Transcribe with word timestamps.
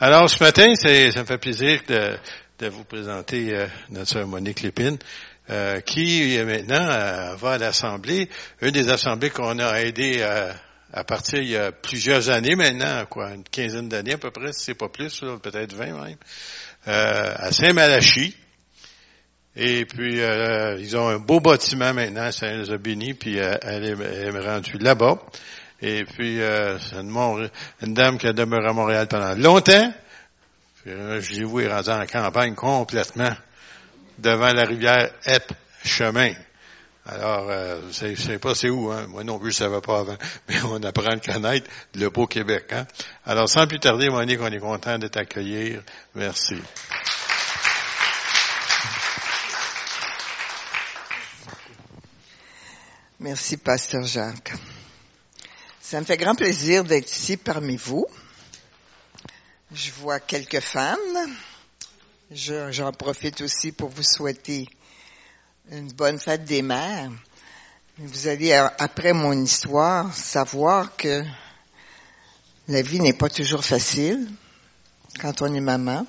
Alors, 0.00 0.28
ce 0.28 0.42
matin, 0.42 0.74
ça 0.74 0.88
me 1.20 1.24
fait 1.24 1.38
plaisir 1.38 1.80
de, 1.86 2.16
de 2.58 2.66
vous 2.66 2.82
présenter 2.82 3.54
euh, 3.54 3.68
notre 3.90 4.10
sœur 4.10 4.26
Monique 4.26 4.62
Lépine, 4.62 4.98
euh, 5.50 5.80
qui 5.82 6.36
maintenant 6.38 6.90
euh, 6.90 7.36
va 7.36 7.52
à 7.52 7.58
l'Assemblée, 7.58 8.28
une 8.60 8.72
des 8.72 8.88
assemblées 8.88 9.30
qu'on 9.30 9.56
a 9.60 9.80
aidé 9.82 10.20
à, 10.20 10.56
à 10.92 11.04
partir 11.04 11.38
il 11.38 11.50
y 11.50 11.56
a 11.56 11.70
plusieurs 11.70 12.28
années 12.28 12.56
maintenant, 12.56 13.06
quoi, 13.08 13.34
une 13.34 13.44
quinzaine 13.44 13.88
d'années 13.88 14.14
à 14.14 14.18
peu 14.18 14.32
près, 14.32 14.52
si 14.52 14.64
c'est 14.64 14.74
pas 14.74 14.88
plus, 14.88 15.20
peut-être 15.40 15.74
vingt 15.74 15.92
même, 15.92 16.16
à 16.86 17.52
Saint-Malachie. 17.52 18.36
Et 19.54 19.84
puis, 19.84 20.18
ils 20.18 20.96
ont 20.96 21.06
un 21.06 21.20
beau 21.20 21.38
bâtiment 21.38 21.94
maintenant, 21.94 22.32
ça 22.32 22.48
les 22.52 22.68
a 22.68 22.78
bénis, 22.78 23.14
puis 23.14 23.36
elle 23.36 23.84
est 23.84 24.40
rendue 24.40 24.78
là-bas. 24.78 25.20
Et 25.86 26.06
puis, 26.06 26.40
euh, 26.40 26.78
c'est 26.78 26.96
une, 26.96 27.92
dame 27.92 28.16
qui 28.16 28.26
a 28.26 28.32
demeuré 28.32 28.68
à 28.68 28.72
Montréal 28.72 29.06
pendant 29.06 29.34
longtemps. 29.34 29.92
Puis, 30.80 30.90
euh, 30.90 31.20
je 31.20 31.34
dis, 31.34 31.44
oui, 31.44 31.68
rendu 31.68 31.90
en 31.90 32.06
campagne 32.06 32.54
complètement, 32.54 33.36
devant 34.18 34.50
la 34.54 34.64
rivière 34.64 35.10
Ep 35.26 35.52
Chemin. 35.84 36.32
Alors, 37.04 37.50
euh, 37.50 37.82
je 37.92 38.14
sais 38.14 38.38
pas 38.38 38.54
c'est 38.54 38.70
où, 38.70 38.90
hein. 38.90 39.06
moi 39.08 39.24
non 39.24 39.38
plus 39.38 39.52
je 39.52 39.58
savais 39.58 39.82
pas 39.82 39.98
avant, 39.98 40.16
mais 40.48 40.56
on 40.62 40.82
apprend 40.82 41.10
à 41.10 41.18
connaître 41.18 41.70
le 41.94 42.08
beau 42.08 42.26
Québec. 42.26 42.64
Hein? 42.72 42.86
Alors, 43.26 43.46
sans 43.46 43.66
plus 43.66 43.78
tarder, 43.78 44.08
Monique, 44.08 44.40
on 44.40 44.50
est 44.50 44.58
content 44.58 44.98
de 44.98 45.08
t'accueillir. 45.08 45.82
Merci. 46.14 46.56
Merci, 53.20 53.58
Pasteur 53.58 54.04
Jacques. 54.04 54.54
Ça 55.94 56.00
me 56.00 56.06
fait 56.06 56.16
grand 56.16 56.34
plaisir 56.34 56.82
d'être 56.82 57.08
ici 57.08 57.36
parmi 57.36 57.76
vous. 57.76 58.04
Je 59.72 59.92
vois 59.92 60.18
quelques 60.18 60.58
femmes. 60.58 60.98
J'en 62.32 62.90
profite 62.90 63.42
aussi 63.42 63.70
pour 63.70 63.90
vous 63.90 64.02
souhaiter 64.02 64.68
une 65.70 65.92
bonne 65.92 66.18
fête 66.18 66.44
des 66.44 66.62
mères. 66.62 67.12
Vous 67.98 68.26
allez, 68.26 68.52
après 68.54 69.12
mon 69.12 69.40
histoire, 69.40 70.12
savoir 70.12 70.96
que 70.96 71.22
la 72.66 72.82
vie 72.82 72.98
n'est 72.98 73.12
pas 73.12 73.30
toujours 73.30 73.64
facile 73.64 74.28
quand 75.20 75.42
on 75.42 75.54
est 75.54 75.60
maman, 75.60 76.04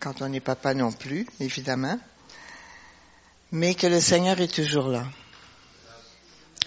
quand 0.00 0.20
on 0.20 0.32
est 0.32 0.40
papa 0.40 0.74
non 0.74 0.90
plus, 0.90 1.28
évidemment, 1.38 2.00
mais 3.52 3.76
que 3.76 3.86
le 3.86 4.00
Seigneur 4.00 4.40
est 4.40 4.52
toujours 4.52 4.88
là 4.88 5.06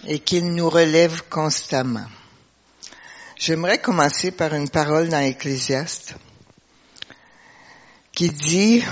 et 0.07 0.19
qu'il 0.19 0.53
nous 0.53 0.69
relève 0.69 1.23
constamment. 1.29 2.05
J'aimerais 3.37 3.79
commencer 3.79 4.31
par 4.31 4.53
une 4.53 4.69
parole 4.69 5.09
dans 5.09 5.19
Ecclésiaste 5.19 6.15
qui 8.11 8.29
dit, 8.29 8.83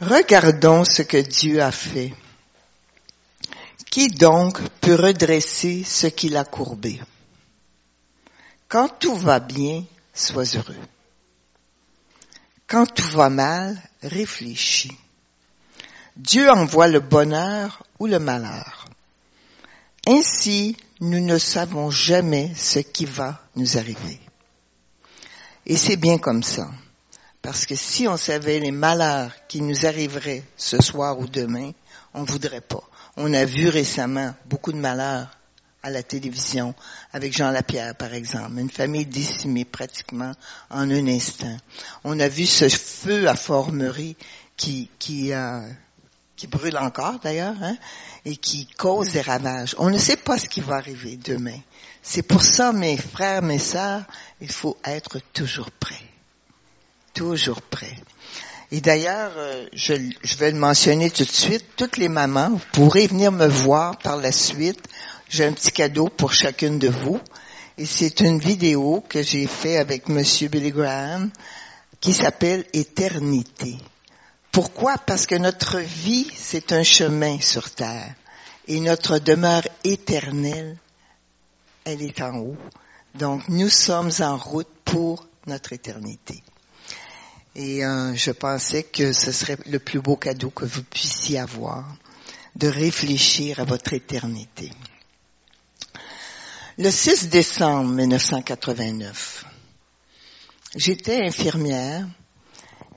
Regardons 0.00 0.84
ce 0.84 1.02
que 1.02 1.18
Dieu 1.18 1.60
a 1.62 1.70
fait. 1.70 2.14
Qui 3.90 4.08
donc 4.08 4.58
peut 4.80 4.94
redresser 4.94 5.84
ce 5.84 6.06
qu'il 6.06 6.38
a 6.38 6.44
courbé? 6.44 7.00
Quand 8.66 8.88
tout 8.88 9.16
va 9.16 9.40
bien, 9.40 9.84
sois 10.14 10.56
heureux. 10.56 10.78
Quand 12.66 12.86
tout 12.86 13.08
va 13.08 13.28
mal, 13.28 13.76
réfléchis. 14.02 14.96
Dieu 16.16 16.48
envoie 16.48 16.88
le 16.88 17.00
bonheur 17.00 17.82
ou 17.98 18.06
le 18.06 18.18
malheur. 18.18 18.79
Ainsi, 20.06 20.76
nous 21.00 21.20
ne 21.20 21.38
savons 21.38 21.90
jamais 21.90 22.52
ce 22.56 22.78
qui 22.78 23.04
va 23.04 23.40
nous 23.56 23.76
arriver. 23.78 24.20
Et 25.66 25.76
c'est 25.76 25.96
bien 25.96 26.18
comme 26.18 26.42
ça. 26.42 26.70
Parce 27.42 27.64
que 27.64 27.74
si 27.74 28.06
on 28.06 28.16
savait 28.16 28.60
les 28.60 28.70
malheurs 28.70 29.32
qui 29.48 29.62
nous 29.62 29.86
arriveraient 29.86 30.44
ce 30.56 30.82
soir 30.82 31.18
ou 31.18 31.26
demain, 31.26 31.72
on 32.12 32.24
voudrait 32.24 32.60
pas. 32.60 32.82
On 33.16 33.32
a 33.32 33.44
vu 33.44 33.68
récemment 33.68 34.34
beaucoup 34.46 34.72
de 34.72 34.78
malheurs 34.78 35.28
à 35.82 35.90
la 35.90 36.02
télévision 36.02 36.74
avec 37.12 37.34
Jean 37.34 37.50
Lapierre, 37.50 37.94
par 37.94 38.12
exemple. 38.12 38.58
Une 38.58 38.70
famille 38.70 39.06
décimée 39.06 39.64
pratiquement 39.64 40.32
en 40.68 40.90
un 40.90 41.06
instant. 41.06 41.56
On 42.04 42.20
a 42.20 42.28
vu 42.28 42.46
ce 42.46 42.68
feu 42.68 43.28
à 43.28 43.34
Formerie 43.34 44.16
qui, 44.56 44.90
qui, 44.98 45.32
euh, 45.32 45.60
qui 46.40 46.46
brûle 46.46 46.78
encore 46.78 47.18
d'ailleurs, 47.22 47.56
hein, 47.60 47.76
et 48.24 48.34
qui 48.34 48.66
cause 48.66 49.12
des 49.12 49.20
ravages. 49.20 49.74
On 49.76 49.90
ne 49.90 49.98
sait 49.98 50.16
pas 50.16 50.38
ce 50.38 50.48
qui 50.48 50.62
va 50.62 50.76
arriver 50.76 51.18
demain. 51.22 51.58
C'est 52.02 52.22
pour 52.22 52.42
ça, 52.42 52.72
mes 52.72 52.96
frères, 52.96 53.42
mes 53.42 53.58
sœurs, 53.58 54.04
il 54.40 54.50
faut 54.50 54.78
être 54.86 55.18
toujours 55.34 55.70
prêt. 55.70 56.02
Toujours 57.12 57.60
prêt. 57.60 57.94
Et 58.70 58.80
d'ailleurs, 58.80 59.32
euh, 59.36 59.66
je, 59.74 59.92
vais 60.38 60.50
le 60.50 60.58
mentionner 60.58 61.10
tout 61.10 61.26
de 61.26 61.30
suite, 61.30 61.66
toutes 61.76 61.98
les 61.98 62.08
mamans, 62.08 62.52
vous 62.52 62.64
pourrez 62.72 63.06
venir 63.06 63.32
me 63.32 63.46
voir 63.46 63.98
par 63.98 64.16
la 64.16 64.32
suite. 64.32 64.82
J'ai 65.28 65.44
un 65.44 65.52
petit 65.52 65.72
cadeau 65.72 66.08
pour 66.08 66.32
chacune 66.32 66.78
de 66.78 66.88
vous. 66.88 67.20
Et 67.76 67.84
c'est 67.84 68.20
une 68.20 68.38
vidéo 68.38 69.04
que 69.06 69.22
j'ai 69.22 69.46
fait 69.46 69.76
avec 69.76 70.08
Monsieur 70.08 70.48
Billy 70.48 70.70
Graham 70.70 71.30
qui 72.00 72.14
s'appelle 72.14 72.64
Éternité. 72.72 73.76
Pourquoi? 74.52 74.98
Parce 74.98 75.26
que 75.26 75.36
notre 75.36 75.78
vie, 75.78 76.28
c'est 76.34 76.72
un 76.72 76.82
chemin 76.82 77.40
sur 77.40 77.70
terre. 77.70 78.14
Et 78.66 78.80
notre 78.80 79.18
demeure 79.18 79.66
éternelle, 79.84 80.76
elle 81.84 82.02
est 82.02 82.20
en 82.20 82.38
haut. 82.38 82.56
Donc, 83.14 83.48
nous 83.48 83.68
sommes 83.68 84.10
en 84.20 84.36
route 84.36 84.68
pour 84.84 85.26
notre 85.46 85.72
éternité. 85.72 86.42
Et 87.54 87.84
euh, 87.84 88.14
je 88.14 88.30
pensais 88.30 88.84
que 88.84 89.12
ce 89.12 89.32
serait 89.32 89.58
le 89.66 89.78
plus 89.78 90.00
beau 90.00 90.16
cadeau 90.16 90.50
que 90.50 90.64
vous 90.64 90.84
puissiez 90.84 91.38
avoir, 91.38 91.84
de 92.56 92.68
réfléchir 92.68 93.60
à 93.60 93.64
votre 93.64 93.92
éternité. 93.92 94.70
Le 96.78 96.90
6 96.90 97.28
décembre 97.28 97.90
1989, 97.92 99.44
j'étais 100.76 101.24
infirmière 101.24 102.06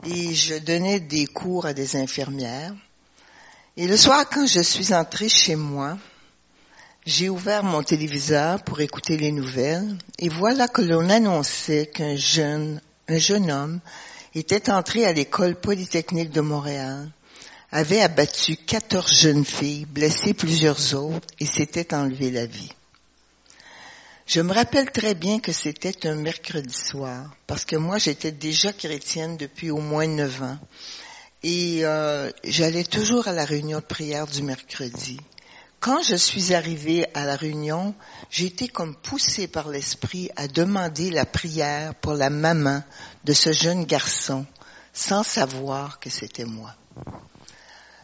et 0.06 0.34
je 0.34 0.56
donnais 0.56 1.00
des 1.00 1.26
cours 1.26 1.66
à 1.66 1.74
des 1.74 1.96
infirmières. 1.96 2.74
Et 3.78 3.88
le 3.88 3.98
soir, 3.98 4.30
quand 4.30 4.46
je 4.46 4.62
suis 4.62 4.94
entrée 4.94 5.30
chez 5.30 5.56
moi, 5.56 5.98
j'ai 7.06 7.30
ouvert 7.30 7.64
mon 7.64 7.84
téléviseur 7.84 8.64
pour 8.64 8.80
écouter 8.82 9.18
les 9.18 9.32
nouvelles 9.32 9.98
et 10.20 10.30
voilà 10.30 10.68
que 10.68 10.82
l'on 10.82 11.10
annonçait 11.10 11.88
qu'un 11.88 12.16
jeune, 12.16 12.82
un 13.08 13.18
jeune 13.18 13.52
homme 13.52 13.80
était 14.36 14.72
entré 14.72 15.06
à 15.06 15.14
l'école 15.14 15.56
polytechnique 15.56 16.32
de 16.32 16.42
Montréal, 16.42 17.10
avait 17.72 18.02
abattu 18.02 18.56
14 18.56 19.20
jeunes 19.20 19.46
filles, 19.46 19.86
blessé 19.86 20.34
plusieurs 20.34 20.94
autres 20.96 21.28
et 21.40 21.46
s'était 21.46 21.94
enlevé 21.94 22.32
la 22.32 22.46
vie. 22.46 22.72
Je 24.26 24.40
me 24.40 24.54
rappelle 24.54 24.90
très 24.90 25.16
bien 25.16 25.40
que 25.40 25.52
c'était 25.52 26.08
un 26.08 26.16
mercredi 26.16 26.74
soir, 26.74 27.36
parce 27.46 27.66
que 27.66 27.76
moi 27.76 27.98
j'étais 27.98 28.32
déjà 28.32 28.72
chrétienne 28.72 29.36
depuis 29.36 29.70
au 29.70 29.80
moins 29.80 30.08
neuf 30.08 30.42
ans. 30.42 30.58
Et 31.44 31.80
euh, 31.84 32.32
j'allais 32.46 32.86
toujours 32.86 33.28
à 33.28 33.34
la 33.34 33.44
réunion 33.44 33.80
de 33.80 33.84
prière 33.84 34.26
du 34.26 34.42
mercredi. 34.42 35.20
Quand 35.82 36.02
je 36.02 36.16
suis 36.16 36.54
arrivée 36.54 37.06
à 37.14 37.26
la 37.26 37.36
réunion, 37.36 37.94
j'ai 38.30 38.46
été 38.46 38.70
comme 38.70 38.96
poussée 38.96 39.48
par 39.48 39.68
l'esprit 39.68 40.30
à 40.38 40.48
demander 40.48 41.12
la 41.12 41.26
prière 41.26 41.94
pour 41.96 42.14
la 42.14 42.30
maman 42.30 42.82
de 43.26 43.34
ce 43.34 43.52
jeune 43.52 43.84
garçon, 43.84 44.46
sans 44.94 45.24
savoir 45.24 46.00
que 46.00 46.10
c'était 46.10 46.46
moi. 46.46 46.74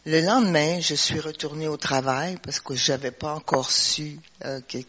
Le 0.06 0.20
lendemain, 0.20 0.82
je 0.82 0.96
suis 0.96 1.22
retournée 1.22 1.70
au 1.70 1.78
travail 1.78 2.38
parce 2.44 2.60
que 2.60 2.76
j'avais 2.76 3.12
pas 3.12 3.34
encore 3.34 3.72
su 3.72 4.20
euh, 4.44 4.60
que 4.68 4.80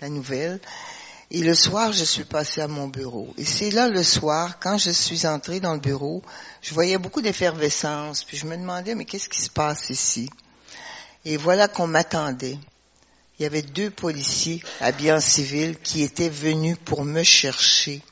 la 0.00 0.08
nouvelle. 0.08 0.60
Et 1.30 1.40
le 1.40 1.54
soir, 1.54 1.92
je 1.92 2.04
suis 2.04 2.24
passée 2.24 2.60
à 2.60 2.68
mon 2.68 2.88
bureau. 2.88 3.32
Et 3.38 3.44
c'est 3.44 3.70
là 3.70 3.88
le 3.88 4.02
soir, 4.02 4.58
quand 4.60 4.78
je 4.78 4.90
suis 4.90 5.26
entrée 5.26 5.58
dans 5.60 5.74
le 5.74 5.80
bureau, 5.80 6.22
je 6.62 6.74
voyais 6.74 6.98
beaucoup 6.98 7.22
d'effervescence. 7.22 8.24
Puis 8.24 8.36
je 8.36 8.46
me 8.46 8.56
demandais, 8.56 8.94
mais 8.94 9.04
qu'est-ce 9.04 9.28
qui 9.28 9.40
se 9.42 9.50
passe 9.50 9.90
ici? 9.90 10.30
Et 11.24 11.36
voilà 11.36 11.68
qu'on 11.68 11.86
m'attendait. 11.86 12.58
Il 13.38 13.42
y 13.42 13.46
avait 13.46 13.62
deux 13.62 13.90
policiers 13.90 14.62
habillés 14.80 15.12
en 15.12 15.20
civil 15.20 15.76
qui 15.78 16.02
étaient 16.02 16.28
venus 16.28 16.76
pour 16.84 17.04
me 17.04 17.22
chercher 17.22 18.02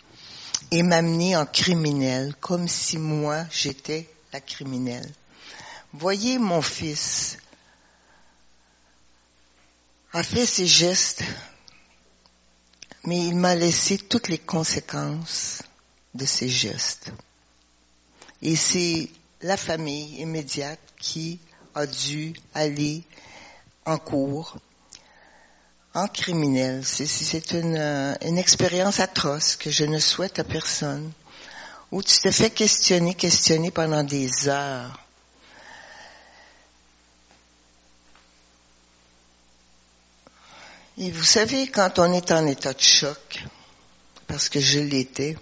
et 0.73 0.83
m'amener 0.83 1.37
en 1.37 1.47
criminel, 1.47 2.35
comme 2.41 2.67
si 2.67 2.99
moi 2.99 3.45
j'étais 3.51 4.09
la 4.33 4.41
criminelle. 4.41 5.09
Voyez 5.93 6.39
mon 6.39 6.63
fils 6.63 7.39
a 10.15 10.23
fait 10.23 10.47
ses 10.47 10.67
gestes 10.67 11.23
mais 13.05 13.19
il 13.27 13.37
m'a 13.37 13.55
laissé 13.55 13.99
toutes 13.99 14.29
les 14.29 14.39
conséquences 14.39 15.63
de 16.15 16.25
ses 16.25 16.49
gestes. 16.49 17.11
Et 18.43 18.57
c'est 18.57 19.09
la 19.41 19.57
famille 19.57 20.21
immédiate 20.21 20.79
qui 20.99 21.39
a 21.75 21.87
dû 21.87 22.35
aller 22.55 23.03
en 23.87 23.99
cours 23.99 24.57
en 25.95 26.09
criminel. 26.09 26.85
C'est 26.85 27.53
une, 27.53 27.77
euh, 27.77 28.15
une 28.23 28.39
expérience 28.39 29.01
atroce 29.01 29.57
que 29.57 29.71
je 29.71 29.85
ne 29.85 29.99
souhaite 29.99 30.39
à 30.39 30.45
personne, 30.45 31.13
où 31.91 32.03
tu 32.03 32.19
te 32.19 32.31
fais 32.31 32.51
questionner, 32.51 33.15
questionner 33.15 33.71
pendant 33.71 34.03
des 34.03 34.49
heures. 34.49 35.02
Et 40.99 41.11
vous 41.11 41.25
savez, 41.25 41.69
quand 41.69 41.99
on 41.99 42.13
est 42.13 42.33
en 42.33 42.47
état 42.47 42.75
de 42.75 42.81
choc, 42.81 43.45
parce 44.27 44.51
que 44.51 44.61
je 44.61 44.79
l'étais, 44.79 45.39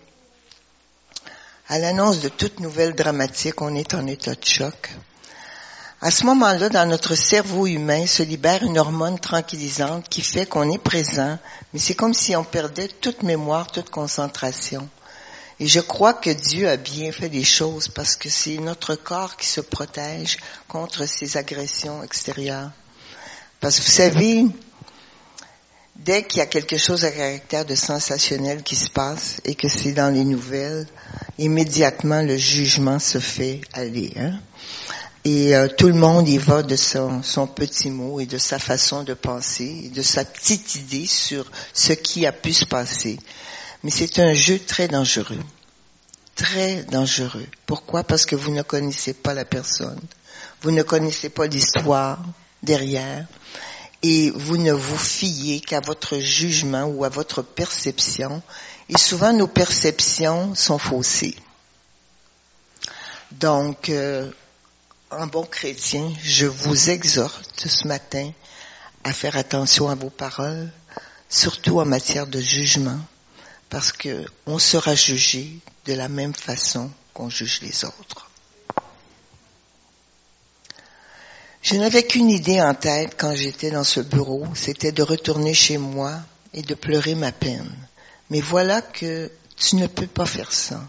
à 1.68 1.78
l'annonce 1.78 2.20
de 2.20 2.28
toute 2.28 2.60
nouvelle 2.60 2.94
dramatique, 2.94 3.60
on 3.60 3.74
est 3.74 3.94
en 3.94 4.06
état 4.06 4.34
de 4.34 4.44
choc. 4.44 4.90
À 6.00 6.12
ce 6.12 6.24
moment-là, 6.26 6.68
dans 6.68 6.88
notre 6.88 7.16
cerveau 7.16 7.66
humain 7.66 8.06
se 8.06 8.22
libère 8.22 8.62
une 8.62 8.78
hormone 8.78 9.18
tranquillisante 9.18 10.08
qui 10.08 10.22
fait 10.22 10.46
qu'on 10.46 10.70
est 10.70 10.78
présent, 10.82 11.36
mais 11.72 11.80
c'est 11.80 11.94
comme 11.94 12.14
si 12.14 12.34
on 12.36 12.44
perdait 12.44 12.88
toute 12.88 13.24
mémoire, 13.24 13.70
toute 13.70 13.90
concentration. 13.90 14.88
Et 15.58 15.66
je 15.66 15.80
crois 15.80 16.14
que 16.14 16.30
Dieu 16.30 16.68
a 16.68 16.76
bien 16.76 17.10
fait 17.10 17.28
des 17.28 17.44
choses 17.44 17.88
parce 17.88 18.16
que 18.16 18.28
c'est 18.30 18.56
notre 18.58 18.94
corps 18.94 19.36
qui 19.36 19.46
se 19.46 19.60
protège 19.60 20.38
contre 20.68 21.06
ces 21.06 21.36
agressions 21.36 22.02
extérieures. 22.04 22.70
Parce 23.60 23.78
que 23.78 23.84
vous 23.84 23.90
savez, 23.90 24.46
dès 26.04 26.22
qu'il 26.24 26.38
y 26.38 26.42
a 26.42 26.46
quelque 26.46 26.78
chose 26.78 27.04
à 27.04 27.10
caractère 27.10 27.64
de 27.64 27.74
sensationnel 27.74 28.62
qui 28.62 28.76
se 28.76 28.90
passe 28.90 29.40
et 29.44 29.54
que 29.54 29.68
c'est 29.68 29.92
dans 29.92 30.12
les 30.12 30.24
nouvelles, 30.24 30.86
immédiatement 31.38 32.22
le 32.22 32.36
jugement 32.36 32.98
se 32.98 33.18
fait 33.18 33.60
aller. 33.72 34.12
Hein? 34.16 34.40
Et 35.24 35.54
euh, 35.54 35.68
tout 35.68 35.88
le 35.88 35.94
monde 35.94 36.26
y 36.28 36.38
va 36.38 36.62
de 36.62 36.76
son, 36.76 37.22
son, 37.22 37.46
petit 37.46 37.90
mot 37.90 38.20
et 38.20 38.26
de 38.26 38.38
sa 38.38 38.58
façon 38.58 39.02
de 39.02 39.12
penser, 39.12 39.82
et 39.84 39.88
de 39.90 40.00
sa 40.00 40.24
petite 40.24 40.76
idée 40.76 41.06
sur 41.06 41.44
ce 41.74 41.92
qui 41.92 42.24
a 42.24 42.32
pu 42.32 42.54
se 42.54 42.64
passer. 42.64 43.18
Mais 43.84 43.90
c'est 43.90 44.18
un 44.18 44.32
jeu 44.32 44.58
très 44.58 44.88
dangereux. 44.88 45.42
Très 46.36 46.84
dangereux. 46.84 47.46
Pourquoi? 47.66 48.02
Parce 48.02 48.24
que 48.24 48.34
vous 48.34 48.50
ne 48.50 48.62
connaissez 48.62 49.12
pas 49.12 49.34
la 49.34 49.44
personne. 49.44 50.00
Vous 50.62 50.70
ne 50.70 50.82
connaissez 50.82 51.28
pas 51.28 51.46
l'histoire 51.46 52.24
derrière. 52.62 53.26
Et 54.02 54.30
vous 54.30 54.56
ne 54.56 54.72
vous 54.72 54.98
fiez 54.98 55.60
qu'à 55.60 55.80
votre 55.80 56.18
jugement 56.18 56.84
ou 56.84 57.04
à 57.04 57.08
votre 57.08 57.42
perception. 57.42 58.42
Et 58.88 58.96
souvent, 58.96 59.32
nos 59.32 59.46
perceptions 59.46 60.54
sont 60.54 60.78
faussées. 60.78 61.36
Donc, 63.32 63.90
euh, 63.90 64.30
un 65.10 65.26
bon 65.26 65.44
chrétien, 65.44 66.12
je 66.22 66.46
vous 66.46 66.90
exhorte 66.90 67.68
ce 67.68 67.86
matin 67.86 68.32
à 69.04 69.12
faire 69.12 69.36
attention 69.36 69.88
à 69.88 69.94
vos 69.94 70.10
paroles, 70.10 70.70
surtout 71.28 71.80
en 71.80 71.84
matière 71.84 72.26
de 72.26 72.40
jugement, 72.40 72.98
parce 73.68 73.92
que 73.92 74.24
on 74.46 74.58
sera 74.58 74.94
jugé 74.94 75.58
de 75.86 75.94
la 75.94 76.08
même 76.08 76.34
façon 76.34 76.90
qu'on 77.14 77.30
juge 77.30 77.60
les 77.62 77.84
autres. 77.84 78.29
Je 81.62 81.74
n'avais 81.76 82.02
qu'une 82.02 82.30
idée 82.30 82.60
en 82.60 82.74
tête 82.74 83.14
quand 83.18 83.34
j'étais 83.34 83.70
dans 83.70 83.84
ce 83.84 84.00
bureau, 84.00 84.46
c'était 84.54 84.92
de 84.92 85.02
retourner 85.02 85.52
chez 85.52 85.76
moi 85.76 86.14
et 86.54 86.62
de 86.62 86.74
pleurer 86.74 87.14
ma 87.14 87.32
peine. 87.32 87.70
Mais 88.30 88.40
voilà 88.40 88.80
que 88.80 89.30
tu 89.56 89.76
ne 89.76 89.86
peux 89.86 90.06
pas 90.06 90.24
faire 90.24 90.52
ça, 90.52 90.80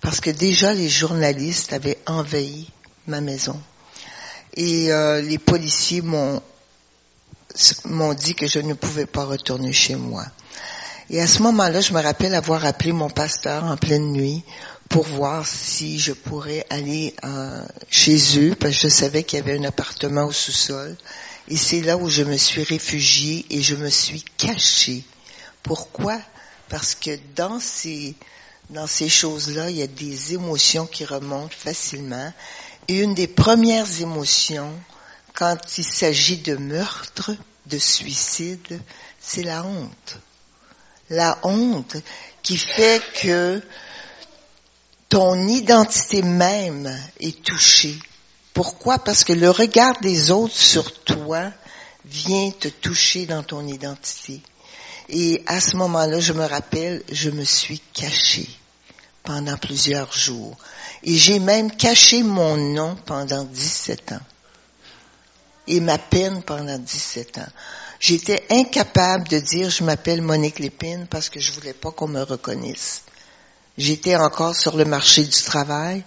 parce 0.00 0.20
que 0.20 0.30
déjà 0.30 0.72
les 0.72 0.88
journalistes 0.88 1.72
avaient 1.72 1.98
envahi 2.06 2.70
ma 3.08 3.20
maison. 3.20 3.60
Et 4.56 4.92
euh, 4.92 5.20
les 5.20 5.38
policiers 5.38 6.00
m'ont 6.00 6.40
m'ont 7.84 8.14
dit 8.14 8.34
que 8.34 8.46
je 8.46 8.58
ne 8.58 8.74
pouvais 8.74 9.06
pas 9.06 9.24
retourner 9.24 9.72
chez 9.72 9.94
moi. 9.96 10.24
Et 11.10 11.20
à 11.20 11.26
ce 11.26 11.42
moment-là, 11.42 11.80
je 11.80 11.92
me 11.92 12.00
rappelle 12.00 12.34
avoir 12.34 12.64
appelé 12.64 12.92
mon 12.92 13.10
pasteur 13.10 13.64
en 13.64 13.76
pleine 13.76 14.12
nuit 14.12 14.42
pour 14.94 15.06
voir 15.06 15.44
si 15.44 15.98
je 15.98 16.12
pourrais 16.12 16.64
aller 16.70 17.16
euh, 17.24 17.66
chez 17.90 18.38
eux, 18.38 18.54
parce 18.54 18.74
que 18.76 18.82
je 18.82 18.88
savais 18.88 19.24
qu'il 19.24 19.40
y 19.40 19.42
avait 19.42 19.58
un 19.58 19.64
appartement 19.64 20.26
au 20.26 20.30
sous-sol. 20.30 20.96
Et 21.48 21.56
c'est 21.56 21.80
là 21.80 21.96
où 21.96 22.08
je 22.08 22.22
me 22.22 22.36
suis 22.36 22.62
réfugiée 22.62 23.44
et 23.50 23.60
je 23.60 23.74
me 23.74 23.90
suis 23.90 24.22
cachée. 24.36 25.02
Pourquoi? 25.64 26.16
Parce 26.68 26.94
que 26.94 27.18
dans 27.34 27.58
ces, 27.58 28.14
dans 28.70 28.86
ces 28.86 29.08
choses-là, 29.08 29.68
il 29.68 29.78
y 29.78 29.82
a 29.82 29.88
des 29.88 30.34
émotions 30.34 30.86
qui 30.86 31.04
remontent 31.04 31.56
facilement 31.58 32.32
et 32.86 33.00
une 33.00 33.14
des 33.14 33.26
premières 33.26 34.00
émotions, 34.00 34.72
quand 35.34 35.76
il 35.76 35.84
s'agit 35.84 36.36
de 36.36 36.54
meurtre, 36.54 37.32
de 37.66 37.78
suicide, 37.78 38.80
c'est 39.20 39.42
la 39.42 39.64
honte. 39.64 40.18
La 41.10 41.36
honte 41.42 41.96
qui 42.44 42.58
fait 42.58 43.02
que 43.20 43.60
ton 45.14 45.46
identité 45.46 46.22
même 46.22 46.92
est 47.20 47.40
touchée. 47.44 47.96
Pourquoi? 48.52 48.98
Parce 48.98 49.22
que 49.22 49.32
le 49.32 49.48
regard 49.48 50.00
des 50.00 50.32
autres 50.32 50.56
sur 50.56 50.92
toi 51.04 51.52
vient 52.04 52.50
te 52.50 52.66
toucher 52.66 53.24
dans 53.24 53.44
ton 53.44 53.64
identité. 53.64 54.40
Et 55.08 55.44
à 55.46 55.60
ce 55.60 55.76
moment-là, 55.76 56.18
je 56.18 56.32
me 56.32 56.44
rappelle, 56.44 57.04
je 57.12 57.30
me 57.30 57.44
suis 57.44 57.78
cachée 57.92 58.48
pendant 59.22 59.56
plusieurs 59.56 60.12
jours. 60.12 60.56
Et 61.04 61.16
j'ai 61.16 61.38
même 61.38 61.70
caché 61.70 62.24
mon 62.24 62.56
nom 62.56 62.96
pendant 63.06 63.44
17 63.44 64.10
ans. 64.14 64.26
Et 65.68 65.78
ma 65.78 65.98
peine 65.98 66.42
pendant 66.42 66.76
17 66.76 67.38
ans. 67.38 67.52
J'étais 68.00 68.44
incapable 68.50 69.28
de 69.28 69.38
dire 69.38 69.70
je 69.70 69.84
m'appelle 69.84 70.22
Monique 70.22 70.58
Lépine 70.58 71.06
parce 71.08 71.28
que 71.28 71.38
je 71.38 71.52
voulais 71.52 71.72
pas 71.72 71.92
qu'on 71.92 72.08
me 72.08 72.22
reconnaisse. 72.24 73.04
J'étais 73.76 74.16
encore 74.16 74.54
sur 74.54 74.76
le 74.76 74.84
marché 74.84 75.24
du 75.24 75.42
travail 75.42 76.04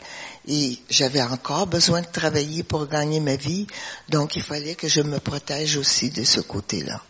et 0.48 0.80
j'avais 0.90 1.22
encore 1.22 1.68
besoin 1.68 2.02
de 2.02 2.08
travailler 2.08 2.64
pour 2.64 2.88
gagner 2.88 3.20
ma 3.20 3.36
vie, 3.36 3.68
donc 4.08 4.36
il 4.38 4.44
fallait 4.44 4.76
que 4.76 4.88
je 4.88 5.02
me 5.02 5.20
protège 5.20 5.76
aussi 5.76 6.10
de 6.10 6.24
ce 6.24 6.40
côté-là. 6.40 7.02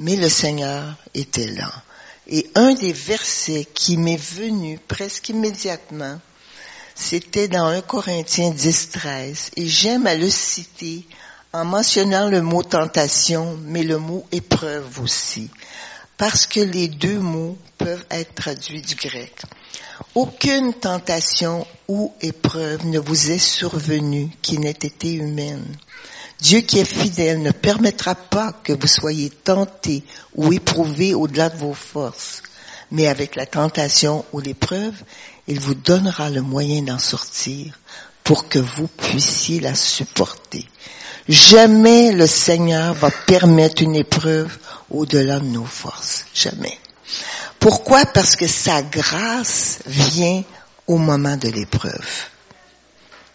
Mais 0.00 0.16
le 0.16 0.28
Seigneur 0.28 0.96
était 1.14 1.46
là. 1.46 1.72
Et 2.26 2.50
un 2.54 2.74
des 2.74 2.92
versets 2.92 3.66
qui 3.72 3.96
m'est 3.96 4.16
venu 4.16 4.78
presque 4.88 5.28
immédiatement, 5.28 6.20
c'était 6.94 7.48
dans 7.48 7.66
1 7.66 7.82
Corinthiens 7.82 8.50
10, 8.50 8.90
13. 8.90 9.50
Et 9.56 9.66
j'aime 9.66 10.06
à 10.06 10.14
le 10.14 10.28
citer 10.28 11.04
en 11.52 11.64
mentionnant 11.64 12.28
le 12.28 12.42
mot 12.42 12.62
tentation, 12.62 13.58
mais 13.62 13.82
le 13.82 13.98
mot 13.98 14.26
épreuve 14.32 15.00
aussi. 15.00 15.50
Parce 16.22 16.46
que 16.46 16.60
les 16.60 16.86
deux 16.86 17.18
mots 17.18 17.58
peuvent 17.78 18.06
être 18.08 18.32
traduits 18.36 18.80
du 18.80 18.94
grec. 18.94 19.42
Aucune 20.14 20.72
tentation 20.72 21.66
ou 21.88 22.14
épreuve 22.20 22.86
ne 22.86 23.00
vous 23.00 23.32
est 23.32 23.38
survenue 23.38 24.28
qui 24.40 24.58
n'ait 24.58 24.70
été 24.70 25.14
humaine. 25.14 25.66
Dieu 26.38 26.60
qui 26.60 26.78
est 26.78 26.84
fidèle 26.84 27.42
ne 27.42 27.50
permettra 27.50 28.14
pas 28.14 28.52
que 28.52 28.72
vous 28.72 28.86
soyez 28.86 29.30
tentés 29.30 30.04
ou 30.36 30.52
éprouvés 30.52 31.12
au-delà 31.12 31.48
de 31.48 31.58
vos 31.58 31.74
forces, 31.74 32.44
mais 32.92 33.08
avec 33.08 33.34
la 33.34 33.44
tentation 33.46 34.24
ou 34.32 34.38
l'épreuve, 34.38 34.94
il 35.48 35.58
vous 35.58 35.74
donnera 35.74 36.30
le 36.30 36.42
moyen 36.42 36.82
d'en 36.82 37.00
sortir 37.00 37.76
pour 38.22 38.48
que 38.48 38.60
vous 38.60 38.86
puissiez 38.86 39.58
la 39.58 39.74
supporter. 39.74 40.68
Jamais 41.28 42.12
le 42.12 42.26
Seigneur 42.26 42.94
va 42.94 43.10
permettre 43.10 43.82
une 43.82 43.94
épreuve 43.94 44.56
au-delà 44.90 45.38
de 45.38 45.46
nos 45.46 45.64
forces. 45.64 46.24
Jamais. 46.34 46.78
Pourquoi? 47.60 48.04
Parce 48.06 48.34
que 48.34 48.48
sa 48.48 48.82
grâce 48.82 49.78
vient 49.86 50.42
au 50.86 50.98
moment 50.98 51.36
de 51.36 51.48
l'épreuve. 51.48 52.06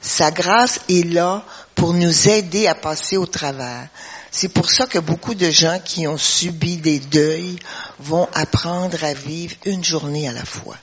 Sa 0.02 0.32
grâce 0.32 0.82
est 0.90 1.06
là 1.06 1.44
pour 1.76 1.94
nous 1.94 2.28
aider 2.28 2.68
à 2.68 2.76
passer 2.76 3.18
au 3.18 3.26
travers. 3.26 3.88
C'est 4.32 4.50
pour 4.50 4.70
ça 4.70 4.86
que 4.86 5.00
beaucoup 5.00 5.34
de 5.34 5.50
gens 5.50 5.80
qui 5.84 6.08
ont 6.08 6.18
subi 6.18 6.78
des 6.78 7.00
deuils 7.00 7.58
vont 8.00 8.28
apprendre 8.34 9.04
à 9.04 9.14
vivre 9.14 9.56
une 9.66 9.84
journée 9.84 10.28
à 10.28 10.34
la 10.34 10.46
fois. 10.46 10.78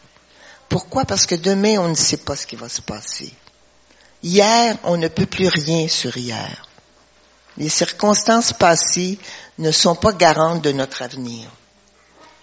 Pourquoi? 0.68 1.04
Parce 1.04 1.26
que 1.26 1.34
demain, 1.34 1.78
on 1.78 1.88
ne 1.88 1.94
sait 1.94 2.16
pas 2.16 2.34
ce 2.34 2.46
qui 2.46 2.56
va 2.56 2.68
se 2.68 2.80
passer. 2.80 3.32
Hier, 4.22 4.76
on 4.84 4.96
ne 4.96 5.08
peut 5.08 5.26
plus 5.26 5.48
rien 5.48 5.86
sur 5.86 6.16
hier. 6.16 6.66
Les 7.56 7.68
circonstances 7.68 8.52
passées 8.52 9.18
ne 9.58 9.70
sont 9.70 9.94
pas 9.94 10.12
garantes 10.12 10.62
de 10.62 10.72
notre 10.72 11.02
avenir. 11.02 11.48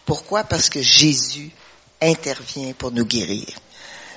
Pourquoi? 0.06 0.44
Parce 0.44 0.70
que 0.70 0.82
Jésus 0.82 1.52
intervient 2.02 2.74
pour 2.74 2.92
nous 2.92 3.06
guérir. 3.06 3.48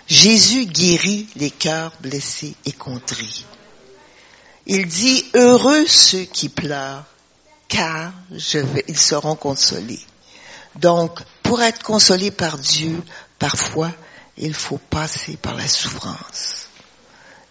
Jésus 0.06 0.66
guérit 0.66 1.28
les 1.36 1.50
cœurs 1.50 1.92
blessés 2.00 2.54
et 2.64 2.72
contrits. 2.72 3.44
Il 4.66 4.86
dit, 4.86 5.24
heureux 5.34 5.86
ceux 5.86 6.24
qui 6.24 6.48
pleurent, 6.48 7.04
car 7.68 8.12
ils 8.30 8.98
seront 8.98 9.36
consolés. 9.36 10.00
Donc, 10.76 11.20
pour 11.42 11.62
être 11.62 11.82
consolé 11.82 12.30
par 12.30 12.58
Dieu, 12.58 13.02
parfois, 13.38 13.92
il 14.36 14.54
faut 14.54 14.78
passer 14.78 15.36
par 15.36 15.54
la 15.54 15.68
souffrance. 15.68 16.63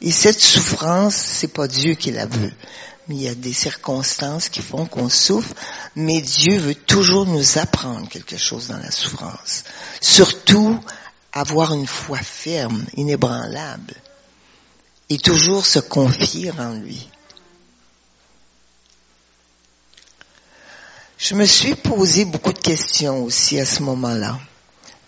Et 0.04 0.12
cette 0.12 0.42
souffrance, 0.42 1.16
c'est 1.16 1.48
pas 1.48 1.68
Dieu 1.70 1.94
qui 1.96 2.12
la 2.12 2.26
veut. 2.26 2.52
Mais 3.08 3.16
il 3.16 3.22
y 3.22 3.28
a 3.30 3.36
des 3.36 3.54
circonstances 3.54 4.50
qui 4.50 4.62
font 4.62 4.86
qu'on 4.86 5.08
souffre, 5.08 5.54
mais 5.96 6.22
Dieu 6.22 6.58
veut 6.58 6.76
toujours 6.76 7.26
nous 7.26 7.58
apprendre 7.58 8.10
quelque 8.10 8.38
chose 8.38 8.68
dans 8.68 8.78
la 8.78 8.92
souffrance. 8.92 9.64
Surtout, 10.02 10.78
avoir 11.32 11.74
une 11.74 11.88
foi 11.88 12.18
ferme, 12.18 12.86
inébranlable, 12.96 13.94
et 15.10 15.18
toujours 15.18 15.66
se 15.66 15.80
confier 15.80 16.52
en 16.52 16.74
lui. 16.74 17.10
Je 21.18 21.36
me 21.36 21.46
suis 21.46 21.76
posé 21.76 22.26
beaucoup 22.26 22.52
de 22.52 22.60
questions 22.60 23.24
aussi 23.24 23.58
à 23.58 23.66
ce 23.66 23.82
moment-là. 23.84 24.38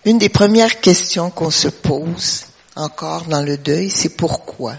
Une 0.05 0.19
des 0.19 0.29
premières 0.29 0.79
questions 0.79 1.31
qu'on 1.31 1.51
se 1.51 1.67
pose 1.67 2.45
encore 2.75 3.25
dans 3.25 3.41
le 3.41 3.57
deuil, 3.57 3.89
c'est 3.89 4.15
pourquoi? 4.17 4.75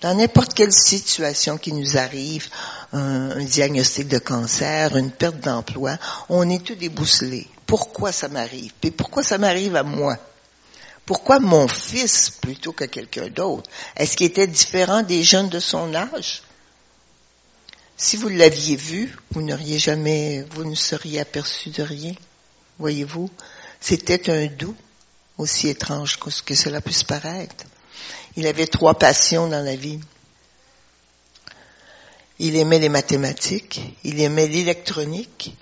Dans 0.00 0.14
n'importe 0.14 0.54
quelle 0.54 0.72
situation 0.72 1.58
qui 1.58 1.72
nous 1.72 1.96
arrive, 1.96 2.48
un, 2.92 3.42
diagnostic 3.42 4.08
de 4.08 4.18
cancer, 4.18 4.96
une 4.96 5.10
perte 5.10 5.40
d'emploi, 5.40 5.98
on 6.28 6.48
est 6.48 6.64
tout 6.64 6.76
débousselé. 6.76 7.48
Pourquoi 7.66 8.12
ça 8.12 8.28
m'arrive? 8.28 8.72
Et 8.82 8.90
pourquoi 8.90 9.22
ça 9.22 9.38
m'arrive 9.38 9.76
à 9.76 9.82
moi? 9.82 10.16
Pourquoi 11.04 11.40
mon 11.40 11.66
fils 11.66 12.30
plutôt 12.30 12.72
que 12.72 12.84
quelqu'un 12.84 13.28
d'autre? 13.28 13.68
Est-ce 13.96 14.16
qu'il 14.16 14.26
était 14.26 14.46
différent 14.46 15.02
des 15.02 15.22
jeunes 15.22 15.48
de 15.48 15.58
son 15.58 15.94
âge? 15.94 16.42
Si 17.96 18.16
vous 18.16 18.28
l'aviez 18.28 18.76
vu, 18.76 19.16
vous 19.32 19.42
n'auriez 19.42 19.78
jamais, 19.78 20.46
vous 20.50 20.64
ne 20.64 20.76
seriez 20.76 21.20
aperçu 21.20 21.70
de 21.70 21.82
rien. 21.82 22.14
Voyez-vous? 22.78 23.28
C'était 23.80 24.30
un 24.30 24.46
doux, 24.46 24.76
aussi 25.38 25.68
étrange 25.68 26.18
que 26.18 26.30
ce 26.30 26.42
que 26.42 26.54
cela 26.54 26.80
puisse 26.80 27.04
paraître. 27.04 27.64
Il 28.36 28.46
avait 28.46 28.66
trois 28.66 28.94
passions 28.98 29.48
dans 29.48 29.64
la 29.64 29.76
vie. 29.76 30.00
Il 32.40 32.56
aimait 32.56 32.78
les 32.78 32.88
mathématiques, 32.88 33.80
il 34.04 34.20
aimait 34.20 34.46
l'électronique 34.46 35.56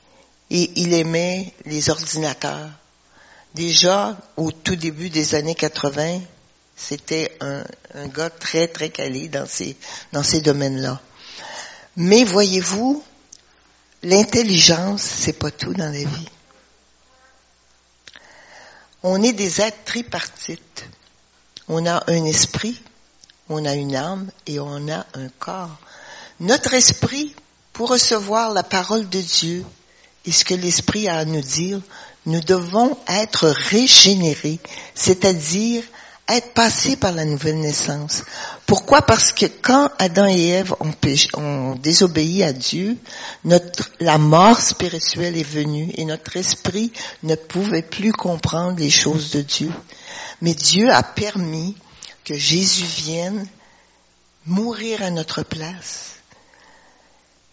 et 0.50 0.70
il 0.76 0.92
aimait 0.92 1.52
les 1.64 1.88
ordinateurs. 1.88 2.70
Déjà, 3.54 4.18
au 4.36 4.52
tout 4.52 4.76
début 4.76 5.08
des 5.08 5.34
années 5.34 5.54
80, 5.54 6.20
c'était 6.76 7.34
un, 7.40 7.64
un 7.94 8.06
gars 8.08 8.28
très, 8.28 8.68
très 8.68 8.90
calé 8.90 9.28
dans 9.28 9.46
ces, 9.46 9.76
dans 10.12 10.22
ces 10.22 10.42
domaines-là. 10.42 11.00
Mais 11.96 12.24
voyez-vous, 12.24 13.02
l'intelligence, 14.02 15.00
c'est 15.02 15.38
pas 15.38 15.50
tout 15.50 15.72
dans 15.72 15.90
la 15.90 16.04
vie. 16.04 16.28
On 19.08 19.22
est 19.22 19.34
des 19.34 19.60
êtres 19.60 19.84
tripartites. 19.84 20.84
On 21.68 21.86
a 21.86 22.02
un 22.08 22.24
esprit, 22.24 22.82
on 23.48 23.64
a 23.64 23.72
une 23.72 23.94
âme 23.94 24.32
et 24.48 24.58
on 24.58 24.88
a 24.88 25.06
un 25.14 25.28
corps. 25.38 25.78
Notre 26.40 26.74
esprit, 26.74 27.32
pour 27.72 27.90
recevoir 27.90 28.52
la 28.52 28.64
parole 28.64 29.08
de 29.08 29.20
Dieu 29.20 29.64
et 30.24 30.32
ce 30.32 30.44
que 30.44 30.54
l'esprit 30.54 31.06
a 31.06 31.18
à 31.18 31.24
nous 31.24 31.40
dire, 31.40 31.80
nous 32.26 32.40
devons 32.40 32.98
être 33.06 33.46
régénérés, 33.46 34.58
c'est-à-dire 34.96 35.84
être 36.28 36.54
passés 36.54 36.96
par 36.96 37.12
la 37.12 37.24
nouvelle 37.24 37.60
naissance. 37.60 38.24
Pourquoi? 38.66 39.02
Parce 39.02 39.32
que 39.32 39.46
quand 39.46 39.90
Adam 39.98 40.26
et 40.26 40.48
Ève 40.48 40.74
ont, 41.34 41.74
désobéi 41.76 42.42
à 42.42 42.52
Dieu, 42.52 42.96
la 44.00 44.18
mort 44.18 44.60
spirituelle 44.60 45.36
est 45.36 45.48
venue 45.48 45.92
et 45.94 46.04
notre 46.04 46.36
esprit 46.36 46.92
ne 47.22 47.36
pouvait 47.36 47.82
plus 47.82 48.12
comprendre 48.12 48.78
les 48.78 48.90
choses 48.90 49.30
de 49.30 49.42
Dieu. 49.42 49.70
Mais 50.40 50.54
Dieu 50.54 50.90
a 50.90 51.02
permis 51.02 51.76
que 52.24 52.34
Jésus 52.34 52.84
vienne 52.84 53.46
mourir 54.46 55.02
à 55.02 55.10
notre 55.10 55.42
place, 55.42 56.16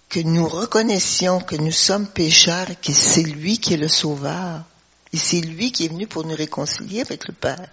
que 0.10 0.20
nous 0.20 0.48
reconnaissions 0.48 1.39
que 1.39 1.56
nous 1.56 1.72
sommes 1.72 2.08
pécheurs 2.08 2.72
et 2.72 2.75
que 2.75 2.92
c'est 2.94 3.24
lui 3.24 3.60
qui 3.60 3.75
est 3.75 3.77
le 3.77 3.88
sauveur. 3.88 4.63
Et 5.12 5.18
c'est 5.18 5.42
lui 5.42 5.72
qui 5.72 5.86
est 5.86 5.89
venu 5.89 6.08
pour 6.08 6.25
nous 6.25 6.36
réconcilier 6.36 7.01
avec 7.01 7.27
le 7.27 7.36
Père. 7.36 7.70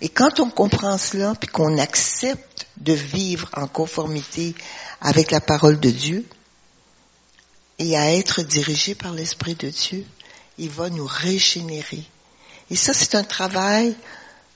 Et 0.00 0.08
quand 0.08 0.40
on 0.40 0.50
comprend 0.50 0.98
cela, 0.98 1.34
puis 1.34 1.48
qu'on 1.48 1.78
accepte 1.78 2.66
de 2.76 2.92
vivre 2.92 3.48
en 3.54 3.66
conformité 3.66 4.54
avec 5.00 5.30
la 5.30 5.40
parole 5.40 5.80
de 5.80 5.90
Dieu 5.90 6.24
et 7.78 7.96
à 7.96 8.12
être 8.12 8.42
dirigé 8.42 8.94
par 8.94 9.12
l'Esprit 9.12 9.54
de 9.54 9.70
Dieu, 9.70 10.04
il 10.58 10.70
va 10.70 10.90
nous 10.90 11.06
régénérer. 11.06 12.04
Et 12.70 12.76
ça, 12.76 12.92
c'est 12.92 13.14
un 13.14 13.24
travail 13.24 13.94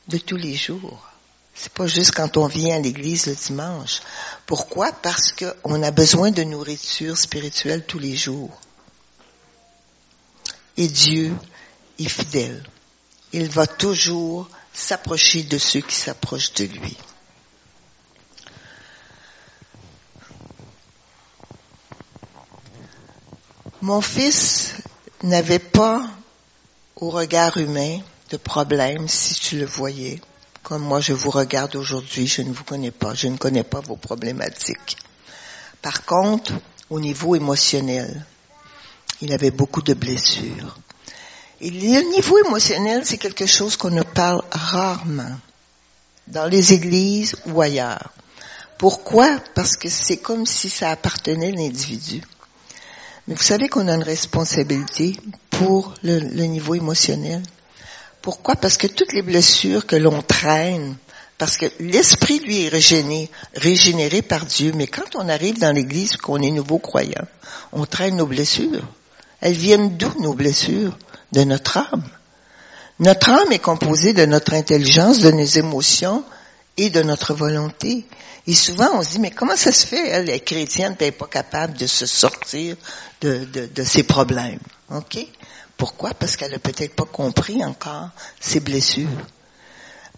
de 0.09 0.19
tous 0.19 0.37
les 0.37 0.55
jours. 0.55 1.07
C'est 1.55 1.73
pas 1.73 1.87
juste 1.87 2.13
quand 2.13 2.37
on 2.37 2.47
vient 2.47 2.77
à 2.77 2.81
l'église 2.81 3.27
le 3.27 3.35
dimanche. 3.35 4.01
Pourquoi? 4.47 4.93
Parce 4.93 5.33
qu'on 5.33 5.83
a 5.83 5.91
besoin 5.91 6.31
de 6.31 6.43
nourriture 6.43 7.17
spirituelle 7.17 7.85
tous 7.87 7.99
les 7.99 8.17
jours. 8.17 8.59
Et 10.77 10.89
Dieu 10.89 11.35
est 11.99 12.09
fidèle. 12.09 12.63
Il 13.33 13.51
va 13.51 13.67
toujours 13.67 14.49
s'approcher 14.73 15.43
de 15.43 15.59
ceux 15.59 15.81
qui 15.81 15.95
s'approchent 15.97 16.55
de 16.55 16.65
lui. 16.65 16.97
Mon 23.83 24.01
fils 24.01 24.75
n'avait 25.23 25.59
pas, 25.59 26.07
au 26.97 27.09
regard 27.11 27.57
humain, 27.57 28.01
de 28.31 28.37
problème 28.37 29.09
si 29.09 29.35
tu 29.35 29.59
le 29.59 29.65
voyais. 29.65 30.21
Comme 30.63 30.83
moi, 30.83 31.01
je 31.01 31.15
vous 31.15 31.31
regarde 31.31 31.75
aujourd'hui, 31.77 32.27
je 32.27 32.43
ne 32.43 32.53
vous 32.53 32.65
connais 32.65 32.91
pas, 32.91 33.15
je 33.15 33.29
ne 33.29 33.37
connais 33.39 33.65
pas 33.65 33.81
vos 33.81 33.97
problématiques. 33.97 34.99
Par 35.81 36.05
contre, 36.05 36.53
au 36.91 37.01
niveau 37.01 37.35
émotionnel, 37.35 38.27
il 39.23 39.33
avait 39.33 39.51
beaucoup 39.51 39.83
de 39.83 39.95
blessures. 39.95 40.79
Et 41.61 41.71
le 41.71 42.11
niveau 42.11 42.39
émotionnel, 42.47 43.03
c'est 43.05 43.19
quelque 43.19 43.47
chose 43.47 43.77
qu'on 43.77 43.91
ne 43.91 44.03
parle 44.03 44.43
rarement 44.51 45.37
dans 46.27 46.47
les 46.47 46.73
églises 46.73 47.37
ou 47.47 47.61
ailleurs. 47.61 48.13
Pourquoi? 48.79 49.39
Parce 49.55 49.77
que 49.77 49.91
c'est 49.91 50.17
comme 50.17 50.47
si 50.47 50.71
ça 50.71 50.91
appartenait 50.91 51.49
à 51.49 51.57
l'individu. 51.57 52.23
Mais 53.29 53.35
vous 53.35 53.43
savez 53.43 53.69
qu'on 53.69 53.89
a 53.89 53.95
une 53.95 54.03
responsabilité 54.03 55.17
pour 55.51 55.95
le, 56.03 56.19
le, 56.19 56.45
niveau 56.45 56.75
émotionnel. 56.75 57.43
Pourquoi? 58.23 58.57
Parce 58.57 58.79
que 58.79 58.87
toutes 58.87 59.13
les 59.13 59.23
blessures 59.23 59.87
que 59.87 59.97
l'on 59.97 60.23
traîne, 60.23 60.97
parce 61.37 61.59
que 61.59 61.67
l'esprit, 61.79 62.39
lui, 62.39 62.65
est 62.65 62.69
régénéré, 62.69 63.31
régénéré 63.55 64.23
par 64.23 64.47
Dieu, 64.47 64.73
mais 64.75 64.87
quand 64.87 65.15
on 65.15 65.29
arrive 65.29 65.59
dans 65.59 65.75
l'église 65.75 66.17
qu'on 66.17 66.41
est 66.41 66.51
nouveau 66.51 66.79
croyant, 66.79 67.27
on 67.73 67.85
traîne 67.85 68.17
nos 68.17 68.27
blessures. 68.27 68.87
Elles 69.43 69.55
viennent 69.55 69.97
d'où 69.97 70.13
nos 70.21 70.35
blessures? 70.35 70.97
De 71.33 71.45
notre 71.45 71.79
âme. 71.79 72.09
Notre 72.99 73.31
âme 73.31 73.53
est 73.53 73.59
composée 73.59 74.13
de 74.13 74.27
notre 74.27 74.55
intelligence, 74.55 75.21
de 75.21 75.31
nos 75.31 75.45
émotions 75.45 76.25
et 76.77 76.91
de 76.91 77.03
notre 77.03 77.35
volonté. 77.35 78.05
Et 78.47 78.55
souvent, 78.55 78.91
on 78.95 79.03
se 79.03 79.11
dit, 79.11 79.19
mais 79.21 79.31
comment 79.31 79.57
ça 79.57 79.73
se 79.73 79.87
fait, 79.87 80.09
elle 80.09 80.29
est 80.29 80.41
chrétienne, 80.41 80.97
n'est 81.01 81.13
pas 81.13 81.27
capable 81.27 81.75
de 81.75 81.87
se 81.87 82.07
sortir 82.07 82.77
de, 83.21 83.45
de, 83.45 83.67
de 83.67 83.85
ses 83.85 84.03
problèmes. 84.03 84.61
OK? 84.91 85.19
Pourquoi? 85.77 86.13
Parce 86.13 86.37
qu'elle 86.37 86.53
n'a 86.53 86.59
peut-être 86.59 86.95
pas 86.95 87.07
compris 87.07 87.65
encore 87.65 88.11
ses 88.39 88.61
blessures. 88.61 89.09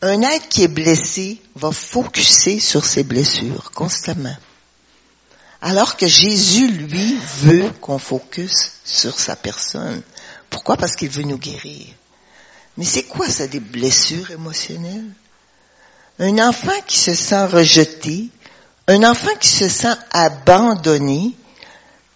Un 0.00 0.23
être 0.23 0.49
qui 0.49 0.64
est 0.64 0.69
blessé 0.69 1.40
va 1.54 1.71
focuser 1.71 2.59
sur 2.59 2.85
ses 2.85 3.04
blessures 3.04 3.71
constamment. 3.73 4.37
Alors 5.61 5.97
que 5.97 6.09
Jésus, 6.09 6.66
lui, 6.66 7.16
veut 7.42 7.71
qu'on 7.81 7.99
focus 7.99 8.73
sur 8.85 9.16
sa 9.21 9.37
personne. 9.37 10.02
Pourquoi? 10.52 10.76
Parce 10.76 10.94
qu'il 10.94 11.09
veut 11.09 11.25
nous 11.25 11.38
guérir. 11.38 11.87
Mais 12.76 12.85
c'est 12.85 13.02
quoi 13.02 13.28
ça, 13.28 13.49
des 13.49 13.59
blessures 13.59 14.30
émotionnelles? 14.30 15.11
Un 16.18 16.38
enfant 16.38 16.80
qui 16.87 16.99
se 16.99 17.14
sent 17.14 17.47
rejeté, 17.47 18.28
un 18.87 19.02
enfant 19.02 19.35
qui 19.40 19.49
se 19.49 19.68
sent 19.68 19.94
abandonné, 20.12 21.32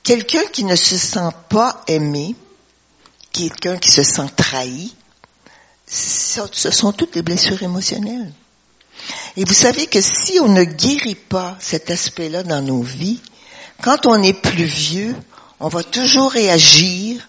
quelqu'un 0.03 0.45
qui 0.53 0.65
ne 0.65 0.77
se 0.77 0.97
sent 0.97 1.31
pas 1.49 1.83
aimé, 1.89 2.37
quelqu'un 3.33 3.79
qui 3.79 3.91
se 3.91 4.03
sent 4.03 4.29
trahi, 4.37 4.95
ce 5.87 6.71
sont 6.71 6.93
toutes 6.93 7.17
les 7.17 7.23
blessures 7.23 7.63
émotionnelles. 7.63 8.33
Et 9.37 9.45
vous 9.45 9.55
savez 9.55 9.87
que 9.87 10.01
si 10.01 10.39
on 10.41 10.49
ne 10.49 10.65
guérit 10.65 11.15
pas 11.15 11.57
cet 11.61 11.91
aspect-là 11.91 12.43
dans 12.43 12.63
nos 12.63 12.83
vies, 12.83 13.21
quand 13.83 14.07
on 14.07 14.23
est 14.23 14.33
plus 14.33 14.65
vieux, 14.65 15.15
on 15.61 15.69
va 15.69 15.83
toujours 15.83 16.33
réagir 16.33 17.27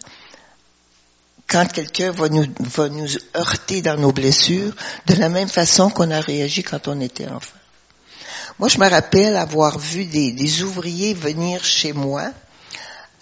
quand 1.47 1.71
quelqu'un 1.71 2.11
va 2.11 2.29
nous, 2.29 2.45
va 2.59 2.89
nous 2.89 3.07
heurter 3.35 3.81
dans 3.81 3.97
nos 3.97 4.11
blessures 4.11 4.73
de 5.05 5.15
la 5.15 5.29
même 5.29 5.49
façon 5.49 5.89
qu'on 5.89 6.11
a 6.11 6.19
réagi 6.19 6.63
quand 6.63 6.87
on 6.87 6.99
était 6.99 7.27
enfant. 7.27 7.57
Moi, 8.59 8.69
je 8.69 8.79
me 8.79 8.89
rappelle 8.89 9.35
avoir 9.35 9.77
vu 9.77 10.05
des, 10.05 10.31
des 10.31 10.63
ouvriers 10.63 11.13
venir 11.13 11.63
chez 11.63 11.93
moi 11.93 12.31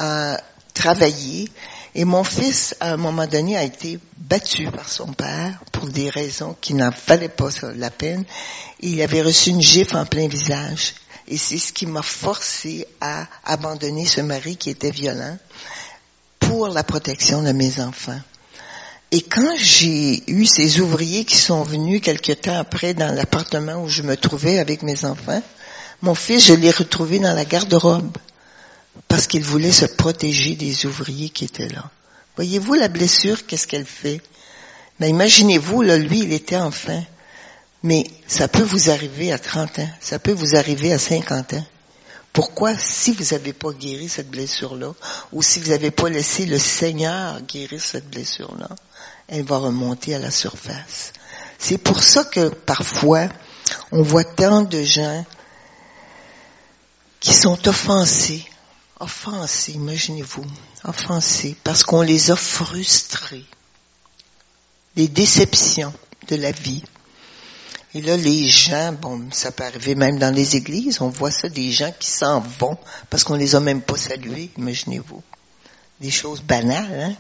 euh, 0.02 0.36
travailler 0.74 1.50
Et 1.98 2.04
mon 2.04 2.26
fils, 2.26 2.76
à 2.82 2.92
un 2.92 2.98
moment 2.98 3.26
donné, 3.26 3.56
a 3.58 3.64
été 3.64 4.00
battu 4.18 4.70
par 4.70 4.90
son 4.90 5.14
père 5.14 5.58
pour 5.72 5.88
des 5.88 6.10
raisons 6.10 6.54
qui 6.60 6.74
n'en 6.74 6.92
valaient 7.08 7.30
pas 7.30 7.48
la 7.74 7.90
peine. 7.90 8.26
Il 8.82 9.02
avait 9.02 9.22
reçu 9.22 9.52
une 9.52 9.62
gifle 9.62 9.96
en 9.96 10.06
plein 10.06 10.28
visage. 10.28 10.96
Et 11.30 11.38
c'est 11.38 11.58
ce 11.58 11.72
qui 11.72 11.86
m'a 11.86 12.02
forcé 12.02 12.86
à 13.00 13.26
abandonner 13.46 14.06
ce 14.06 14.20
mari 14.20 14.58
qui 14.58 14.70
était 14.70 14.92
violent 14.92 15.38
pour 16.48 16.68
la 16.68 16.84
protection 16.84 17.44
de 17.44 17.52
mes 17.52 17.80
enfants. 17.80 18.20
Et 19.12 19.22
quand 19.22 19.56
j'ai 19.58 20.24
eu 20.30 20.46
ces 20.46 20.80
ouvriers 20.82 21.26
qui 21.26 21.38
sont 21.38 21.64
venus 21.64 22.02
quelque 22.02 22.34
temps 22.34 22.58
après 22.58 22.94
dans 22.94 23.14
l'appartement 23.14 23.84
où 23.84 23.90
je 23.90 24.02
me 24.02 24.18
trouvais 24.18 24.60
avec 24.60 24.82
mes 24.82 25.06
enfants, 25.06 25.42
mon 26.02 26.16
fils, 26.16 26.46
je 26.48 26.54
l'ai 26.54 26.72
retrouvé 26.72 27.20
dans 27.20 27.34
la 27.34 27.46
garde-robe 27.46 28.18
parce 29.08 29.28
qu'il 29.28 29.44
voulait 29.44 29.72
se 29.72 29.86
protéger 29.86 30.56
des 30.56 30.86
ouvriers 30.86 31.30
qui 31.30 31.46
étaient 31.46 31.70
là. 31.70 31.90
Voyez-vous 32.36 32.74
la 32.74 32.88
blessure, 32.88 33.46
qu'est-ce 33.46 33.68
qu'elle 33.68 33.86
fait? 33.86 34.22
Imaginez-vous, 35.00 35.82
là, 35.82 35.98
lui, 35.98 36.20
il 36.20 36.34
était 36.34 36.58
enfant. 36.58 37.04
Mais 37.84 38.06
ça 38.28 38.48
peut 38.48 38.64
vous 38.64 38.90
arriver 38.90 39.32
à 39.32 39.38
30 39.38 39.80
ans, 39.80 39.90
ça 40.02 40.18
peut 40.18 40.32
vous 40.32 40.56
arriver 40.56 40.92
à 40.92 40.98
50 40.98 41.54
ans. 41.54 41.66
Pourquoi, 42.36 42.78
si 42.78 43.14
vous 43.14 43.34
n'avez 43.34 43.54
pas 43.54 43.72
guéri 43.72 44.08
cette 44.08 44.30
blessure-là, 44.30 44.94
ou 45.32 45.42
si 45.42 45.60
vous 45.60 45.70
n'avez 45.70 45.90
pas 45.90 46.10
laissé 46.10 46.46
le 46.46 46.60
Seigneur 46.60 47.42
guérir 47.42 47.82
cette 47.82 48.10
blessure-là, 48.10 48.70
elle 49.28 49.46
va 49.46 49.58
remonter 49.58 50.14
à 50.14 50.20
la 50.20 50.30
surface. 50.30 51.14
C'est 51.58 51.80
pour 51.80 52.04
ça 52.04 52.24
que 52.26 52.50
parfois, 52.50 53.30
on 53.92 54.04
voit 54.04 54.24
tant 54.24 54.62
de 54.62 54.84
gens 54.84 55.26
qui 57.20 57.34
sont 57.34 57.68
offensés 57.68 58.46
offensés, 59.00 59.74
imaginez-vous, 59.74 60.46
offensés, 60.84 61.56
parce 61.64 61.84
qu'on 61.84 62.02
les 62.02 62.32
a 62.32 62.36
frustrés. 62.36 63.46
Les 64.96 65.08
déceptions 65.08 65.94
de 66.28 66.36
la 66.38 66.52
vie. 66.52 66.84
Et 67.96 68.02
là, 68.02 68.18
les 68.18 68.50
gens, 68.50 68.92
bon, 68.92 69.30
ça 69.32 69.54
peut 69.54 69.64
arriver 69.64 69.96
même 69.96 70.20
dans 70.20 70.36
les 70.36 70.58
églises, 70.58 71.00
on 71.00 71.08
voit 71.08 71.32
ça, 71.32 71.48
des 71.48 71.72
gens 71.72 71.94
qui 71.98 72.10
s'en 72.10 72.42
vont 72.42 72.78
parce 73.10 73.24
qu'on 73.24 73.36
les 73.36 73.56
a 73.56 73.62
même 73.62 73.82
pas 73.82 73.96
salués, 73.96 74.52
imaginez-vous. 74.58 75.24
Des 76.02 76.12
choses 76.12 76.42
banales, 76.42 77.00
hein? 77.02 77.16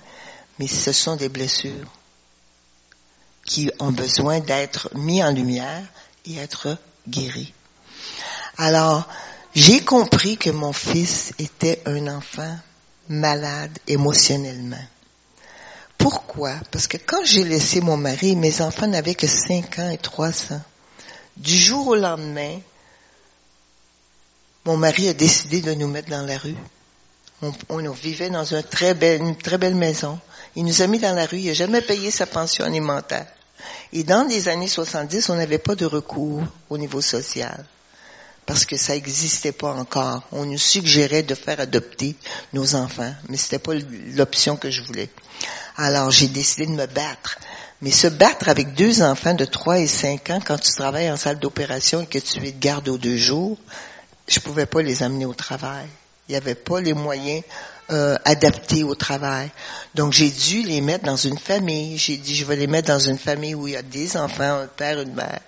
mais 0.59 0.67
ce 0.67 0.91
sont 0.91 1.15
des 1.15 1.29
blessures 1.29 1.89
qui 3.45 3.71
ont 3.79 3.93
besoin 3.93 4.41
d'être 4.41 4.89
mis 4.95 5.23
en 5.23 5.31
lumière 5.31 5.85
et 6.25 6.35
être 6.39 6.77
guéris. 7.07 7.53
Alors, 8.57 9.07
j'ai 9.55 9.79
compris 9.79 10.35
que 10.35 10.49
mon 10.49 10.73
fils 10.73 11.31
était 11.39 11.81
un 11.85 12.07
enfant 12.07 12.57
malade 13.07 13.79
émotionnellement. 13.87 14.85
Pourquoi? 15.97 16.53
Parce 16.71 16.87
que 16.87 16.97
quand 16.97 17.23
j'ai 17.23 17.43
laissé 17.43 17.81
mon 17.81 17.97
mari, 17.97 18.35
mes 18.35 18.61
enfants 18.61 18.87
n'avaient 18.87 19.15
que 19.15 19.27
5 19.27 19.79
ans 19.79 19.89
et 19.89 19.97
3 19.97 20.53
ans. 20.53 20.61
Du 21.37 21.55
jour 21.55 21.87
au 21.87 21.95
lendemain, 21.95 22.59
mon 24.65 24.77
mari 24.77 25.09
a 25.09 25.13
décidé 25.13 25.61
de 25.61 25.73
nous 25.73 25.87
mettre 25.87 26.09
dans 26.09 26.25
la 26.25 26.37
rue. 26.37 26.55
On, 27.69 27.91
vivait 27.91 28.29
dans 28.29 28.45
une 28.45 28.63
très, 28.63 28.93
belle, 28.93 29.21
une 29.21 29.35
très 29.35 29.57
belle 29.57 29.75
maison. 29.75 30.19
Il 30.55 30.65
nous 30.65 30.81
a 30.81 30.87
mis 30.87 30.99
dans 30.99 31.13
la 31.13 31.25
rue. 31.25 31.39
Il 31.39 31.47
n'a 31.47 31.53
jamais 31.53 31.81
payé 31.81 32.09
sa 32.09 32.25
pension 32.25 32.65
alimentaire. 32.65 33.27
Et 33.93 34.03
dans 34.03 34.27
les 34.27 34.47
années 34.47 34.67
70, 34.67 35.29
on 35.29 35.35
n'avait 35.35 35.57
pas 35.57 35.75
de 35.75 35.85
recours 35.85 36.43
au 36.69 36.77
niveau 36.77 37.01
social 37.01 37.65
parce 38.45 38.65
que 38.65 38.77
ça 38.77 38.93
n'existait 38.93 39.51
pas 39.51 39.73
encore. 39.73 40.23
On 40.31 40.45
nous 40.45 40.57
suggérait 40.57 41.23
de 41.23 41.35
faire 41.35 41.59
adopter 41.59 42.15
nos 42.53 42.75
enfants, 42.75 43.13
mais 43.29 43.37
c'était 43.37 43.59
pas 43.59 43.73
l'option 44.15 44.55
que 44.55 44.69
je 44.69 44.83
voulais. 44.83 45.09
Alors 45.77 46.11
j'ai 46.11 46.27
décidé 46.27 46.65
de 46.67 46.71
me 46.71 46.85
battre. 46.85 47.37
Mais 47.81 47.91
se 47.91 48.07
battre 48.07 48.47
avec 48.49 48.73
deux 48.73 49.01
enfants 49.01 49.33
de 49.33 49.45
3 49.45 49.79
et 49.79 49.87
5 49.87 50.29
ans 50.29 50.39
quand 50.43 50.57
tu 50.57 50.71
travailles 50.71 51.11
en 51.11 51.17
salle 51.17 51.39
d'opération 51.39 52.01
et 52.01 52.05
que 52.05 52.19
tu 52.19 52.45
es 52.45 52.51
de 52.51 52.59
garde 52.59 52.87
aux 52.87 52.97
deux 52.97 53.17
jours, 53.17 53.57
je 54.27 54.39
pouvais 54.39 54.65
pas 54.65 54.81
les 54.81 55.03
amener 55.03 55.25
au 55.25 55.33
travail. 55.33 55.87
Il 56.27 56.31
n'y 56.31 56.37
avait 56.37 56.55
pas 56.55 56.79
les 56.79 56.93
moyens 56.93 57.43
euh, 57.91 58.17
adaptés 58.25 58.83
au 58.83 58.95
travail. 58.95 59.51
Donc 59.93 60.13
j'ai 60.13 60.31
dû 60.31 60.63
les 60.63 60.81
mettre 60.81 61.05
dans 61.05 61.17
une 61.17 61.37
famille. 61.37 61.97
J'ai 61.97 62.17
dit 62.17 62.35
je 62.35 62.45
vais 62.45 62.55
les 62.55 62.67
mettre 62.67 62.87
dans 62.87 62.99
une 62.99 63.17
famille 63.17 63.55
où 63.55 63.67
il 63.67 63.73
y 63.73 63.77
a 63.77 63.81
des 63.81 64.15
enfants, 64.17 64.61
un 64.61 64.67
père, 64.67 65.01
une 65.01 65.13
mère 65.13 65.41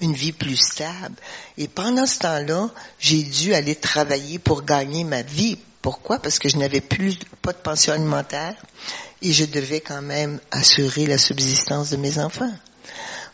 une 0.00 0.14
vie 0.14 0.32
plus 0.32 0.56
stable. 0.56 1.16
Et 1.56 1.68
pendant 1.68 2.06
ce 2.06 2.18
temps-là, 2.20 2.70
j'ai 2.98 3.22
dû 3.22 3.54
aller 3.54 3.74
travailler 3.74 4.38
pour 4.38 4.62
gagner 4.62 5.04
ma 5.04 5.22
vie. 5.22 5.58
Pourquoi? 5.82 6.18
Parce 6.18 6.38
que 6.38 6.48
je 6.48 6.56
n'avais 6.56 6.80
plus 6.80 7.18
pas 7.42 7.52
de 7.52 7.58
pension 7.58 7.92
alimentaire 7.92 8.54
et 9.22 9.32
je 9.32 9.44
devais 9.44 9.80
quand 9.80 10.02
même 10.02 10.40
assurer 10.50 11.06
la 11.06 11.18
subsistance 11.18 11.90
de 11.90 11.96
mes 11.96 12.18
enfants. 12.18 12.52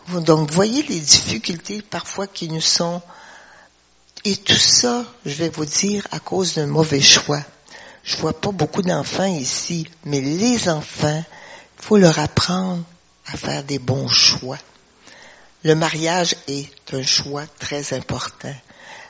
Donc, 0.08 0.50
voyez 0.50 0.82
les 0.82 1.00
difficultés 1.00 1.82
parfois 1.82 2.26
qui 2.26 2.48
nous 2.48 2.60
sont... 2.60 3.00
Et 4.26 4.36
tout 4.36 4.54
ça, 4.54 5.04
je 5.26 5.34
vais 5.34 5.50
vous 5.50 5.66
dire, 5.66 6.06
à 6.10 6.18
cause 6.18 6.54
d'un 6.54 6.66
mauvais 6.66 7.00
choix. 7.00 7.42
Je 8.04 8.16
vois 8.16 8.38
pas 8.38 8.52
beaucoup 8.52 8.82
d'enfants 8.82 9.24
ici, 9.24 9.86
mais 10.04 10.20
les 10.20 10.68
enfants, 10.68 11.22
faut 11.76 11.98
leur 11.98 12.18
apprendre 12.18 12.82
à 13.26 13.36
faire 13.36 13.64
des 13.64 13.78
bons 13.78 14.08
choix. 14.08 14.58
Le 15.64 15.74
mariage 15.74 16.36
est 16.46 16.68
un 16.92 17.02
choix 17.02 17.46
très 17.58 17.94
important. 17.94 18.54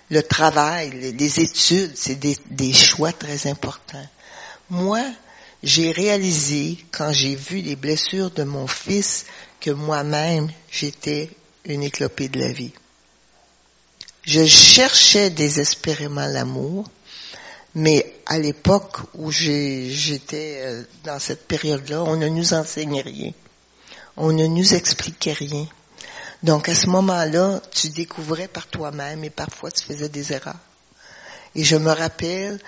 Le 0.08 0.22
travail, 0.22 0.90
les 1.18 1.40
études, 1.40 1.96
c'est 1.96 2.14
des, 2.14 2.72
choix 2.72 3.12
très 3.12 3.48
importants. 3.48 4.06
Moi, 4.70 5.02
j'ai 5.64 5.90
réalisé 5.90 6.78
quand 6.92 7.10
j'ai 7.10 7.34
vu 7.34 7.60
les 7.60 7.74
blessures 7.74 8.30
de 8.30 8.44
mon 8.44 8.68
fils 8.68 9.26
que 9.60 9.72
moi-même, 9.72 10.48
j'étais 10.70 11.30
une 11.64 11.82
éclopée 11.82 12.28
de 12.28 12.38
la 12.38 12.52
vie. 12.52 12.72
Je 14.22 14.46
cherchais 14.46 15.30
désespérément 15.30 16.26
l'amour, 16.26 16.88
mais 17.74 18.14
à 18.26 18.38
l'époque 18.38 18.98
où 19.14 19.32
j'étais 19.32 20.60
euh, 20.62 20.84
dans 21.02 21.18
cette 21.18 21.48
période-là, 21.48 22.04
on 22.04 22.16
ne 22.16 22.28
nous 22.28 22.54
enseignait 22.54 23.02
rien. 23.02 23.32
On 24.16 24.30
ne 24.30 24.46
nous 24.46 24.74
expliquait 24.74 25.32
rien. 25.32 25.66
Donc 26.44 26.68
à 26.68 26.74
ce 26.74 26.88
moment-là, 26.88 27.58
tu 27.70 27.88
découvrais 27.88 28.48
par 28.48 28.66
toi-même 28.66 29.24
et 29.24 29.30
parfois 29.30 29.70
tu 29.70 29.82
faisais 29.82 30.10
des 30.10 30.34
erreurs. 30.34 30.60
Et 31.54 31.64
je 31.64 31.76
me 31.76 31.90
rappelle 31.90 32.60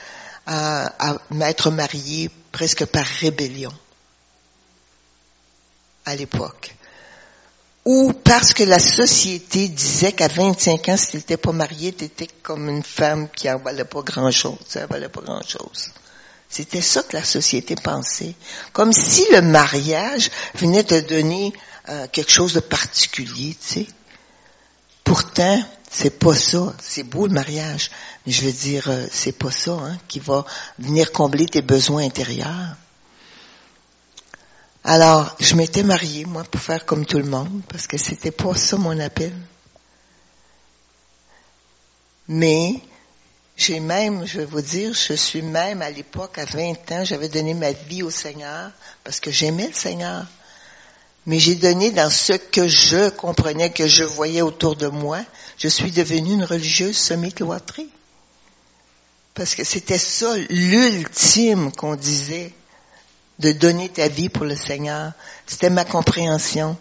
à, 0.46 1.18
m'être 1.30 1.70
mariée 1.70 2.30
presque 2.52 2.86
par 2.86 3.04
rébellion 3.04 3.72
à 6.06 6.16
l'époque. 6.16 6.74
Ou 7.84 8.14
parce 8.14 8.54
que 8.54 8.62
la 8.62 8.78
société 8.78 9.68
disait 9.68 10.12
qu'à 10.12 10.28
25 10.28 10.88
ans, 10.88 10.96
si 10.96 11.10
tu 11.10 11.16
n'étais 11.18 11.36
pas 11.36 11.52
marié, 11.52 11.92
tu 11.92 12.04
étais 12.04 12.28
comme 12.42 12.70
une 12.70 12.82
femme 12.82 13.28
qui 13.28 13.50
en 13.50 13.58
valait 13.58 13.84
pas 13.84 14.00
grand-chose. 14.00 14.56
Valait 14.88 15.10
pas 15.10 15.20
grand-chose. 15.20 15.90
C'était 16.48 16.80
ça 16.80 17.02
que 17.02 17.14
la 17.14 17.24
société 17.24 17.74
pensait. 17.76 18.34
Comme 18.72 18.94
si 18.94 19.26
le 19.32 19.42
mariage 19.42 20.30
venait 20.54 20.84
te 20.84 20.98
donner 20.98 21.52
euh, 21.88 22.06
quelque 22.10 22.30
chose 22.30 22.52
de 22.52 22.60
particulier, 22.60 23.56
tu 23.60 23.66
sais. 23.66 23.86
Pourtant, 25.04 25.62
c'est 25.90 26.18
pas 26.18 26.34
ça. 26.34 26.74
C'est 26.80 27.04
beau 27.04 27.26
le 27.26 27.32
mariage, 27.32 27.90
mais 28.26 28.32
je 28.32 28.44
veux 28.44 28.52
dire, 28.52 28.88
euh, 28.88 29.06
c'est 29.10 29.32
pas 29.32 29.52
ça 29.52 29.72
hein, 29.72 29.98
qui 30.08 30.18
va 30.18 30.44
venir 30.78 31.12
combler 31.12 31.46
tes 31.46 31.62
besoins 31.62 32.04
intérieurs. 32.04 32.76
Alors, 34.82 35.34
je 35.40 35.54
m'étais 35.54 35.82
mariée, 35.82 36.24
moi, 36.24 36.44
pour 36.44 36.60
faire 36.60 36.84
comme 36.86 37.06
tout 37.06 37.18
le 37.18 37.24
monde, 37.24 37.62
parce 37.68 37.86
que 37.86 37.98
c'était 37.98 38.30
pas 38.30 38.54
ça 38.54 38.76
mon 38.76 38.98
appel. 39.00 39.32
Mais, 42.28 42.80
j'ai 43.56 43.80
même, 43.80 44.26
je 44.26 44.38
vais 44.38 44.44
vous 44.44 44.60
dire, 44.60 44.92
je 44.92 45.14
suis 45.14 45.42
même 45.42 45.82
à 45.82 45.90
l'époque, 45.90 46.38
à 46.38 46.44
20 46.44 46.92
ans, 46.92 47.04
j'avais 47.04 47.28
donné 47.28 47.54
ma 47.54 47.72
vie 47.72 48.02
au 48.02 48.10
Seigneur, 48.10 48.70
parce 49.02 49.20
que 49.20 49.30
j'aimais 49.30 49.68
le 49.68 49.72
Seigneur 49.72 50.26
mais 51.26 51.40
j'ai 51.40 51.56
donné 51.56 51.90
dans 51.90 52.08
ce 52.08 52.34
que 52.34 52.68
je 52.68 53.10
comprenais, 53.10 53.70
que 53.70 53.88
je 53.88 54.04
voyais 54.04 54.42
autour 54.42 54.76
de 54.76 54.86
moi. 54.86 55.20
Je 55.58 55.68
suis 55.68 55.90
devenue 55.90 56.34
une 56.34 56.44
religieuse 56.44 56.96
semi-cloîtrée. 56.96 57.88
Parce 59.34 59.54
que 59.54 59.64
c'était 59.64 59.98
ça 59.98 60.34
l'ultime 60.48 61.72
qu'on 61.72 61.96
disait, 61.96 62.52
de 63.38 63.52
donner 63.52 63.88
ta 63.88 64.08
vie 64.08 64.28
pour 64.28 64.46
le 64.46 64.56
Seigneur. 64.56 65.12
C'était 65.46 65.68
ma 65.68 65.84
compréhension. 65.84 66.76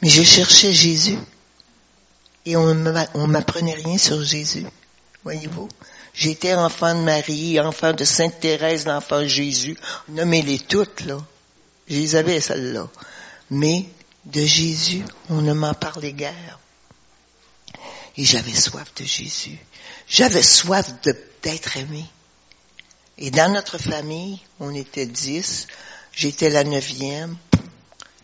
Mais 0.00 0.08
je 0.08 0.22
cherchais 0.22 0.72
Jésus. 0.72 1.18
Et 2.46 2.56
on 2.56 3.26
m'apprenait 3.26 3.74
rien 3.74 3.98
sur 3.98 4.22
Jésus. 4.22 4.64
Voyez-vous? 5.24 5.68
J'étais 6.14 6.54
enfant 6.54 6.94
de 6.94 7.00
Marie, 7.00 7.60
enfant 7.60 7.92
de 7.92 8.04
Sainte 8.04 8.40
Thérèse, 8.40 8.86
l'enfant 8.86 9.26
Jésus. 9.26 9.76
Nommez-les 10.08 10.58
toutes, 10.60 11.04
là. 11.04 11.18
Je 11.88 11.96
les 11.96 12.16
avais, 12.16 12.40
celles-là. 12.40 12.88
Mais 13.50 13.86
de 14.24 14.44
Jésus, 14.44 15.02
on 15.28 15.40
ne 15.40 15.52
m'en 15.52 15.74
parlait 15.74 16.12
guère. 16.12 16.58
Et 18.16 18.24
j'avais 18.24 18.54
soif 18.54 18.92
de 18.96 19.04
Jésus. 19.04 19.58
J'avais 20.08 20.42
soif 20.42 20.90
d'être 21.42 21.76
aimé. 21.76 22.04
Et 23.18 23.30
dans 23.30 23.52
notre 23.52 23.78
famille, 23.78 24.40
on 24.58 24.74
était 24.74 25.06
dix. 25.06 25.66
J'étais 26.12 26.50
la 26.50 26.64
neuvième. 26.64 27.36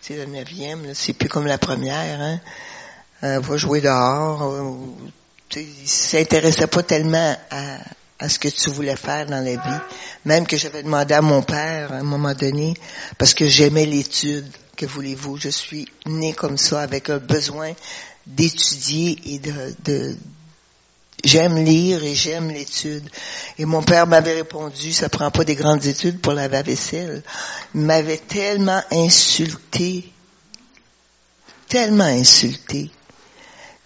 C'est 0.00 0.16
la 0.16 0.26
neuvième, 0.26 0.94
c'est 0.94 1.12
plus 1.12 1.28
comme 1.28 1.46
la 1.46 1.58
première. 1.58 2.20
Hein. 2.20 2.40
Euh, 3.24 3.40
va 3.40 3.56
jouer 3.56 3.80
dehors. 3.80 4.42
Euh, 4.42 5.62
s'intéressait 5.84 6.66
pas 6.66 6.82
tellement 6.82 7.36
à, 7.50 7.78
à 8.18 8.28
ce 8.28 8.38
que 8.38 8.48
tu 8.48 8.70
voulais 8.70 8.96
faire 8.96 9.26
dans 9.26 9.44
la 9.44 9.52
vie. 9.52 9.80
Même 10.24 10.46
que 10.46 10.56
j'avais 10.56 10.82
demandé 10.82 11.14
à 11.14 11.22
mon 11.22 11.42
père 11.42 11.92
à 11.92 11.96
un 11.96 12.02
moment 12.02 12.34
donné, 12.34 12.74
parce 13.18 13.34
que 13.34 13.46
j'aimais 13.46 13.86
l'étude. 13.86 14.50
Que 14.76 14.86
voulez-vous? 14.86 15.38
Je 15.38 15.48
suis 15.48 15.88
née 16.06 16.34
comme 16.34 16.58
ça, 16.58 16.82
avec 16.82 17.08
un 17.08 17.18
besoin 17.18 17.72
d'étudier 18.26 19.18
et 19.24 19.38
de, 19.38 20.16
j'aime 21.24 21.64
lire 21.64 22.02
et 22.04 22.14
j'aime 22.14 22.50
l'étude. 22.50 23.08
Et 23.58 23.64
mon 23.64 23.82
père 23.82 24.06
m'avait 24.06 24.34
répondu, 24.34 24.92
ça 24.92 25.08
prend 25.08 25.30
pas 25.30 25.44
des 25.44 25.54
grandes 25.54 25.86
études 25.86 26.20
pour 26.20 26.32
la 26.34 26.48
vaisselle. 26.48 27.22
Il 27.74 27.82
m'avait 27.82 28.18
tellement 28.18 28.82
insulté, 28.90 30.12
tellement 31.68 32.04
insulté, 32.04 32.90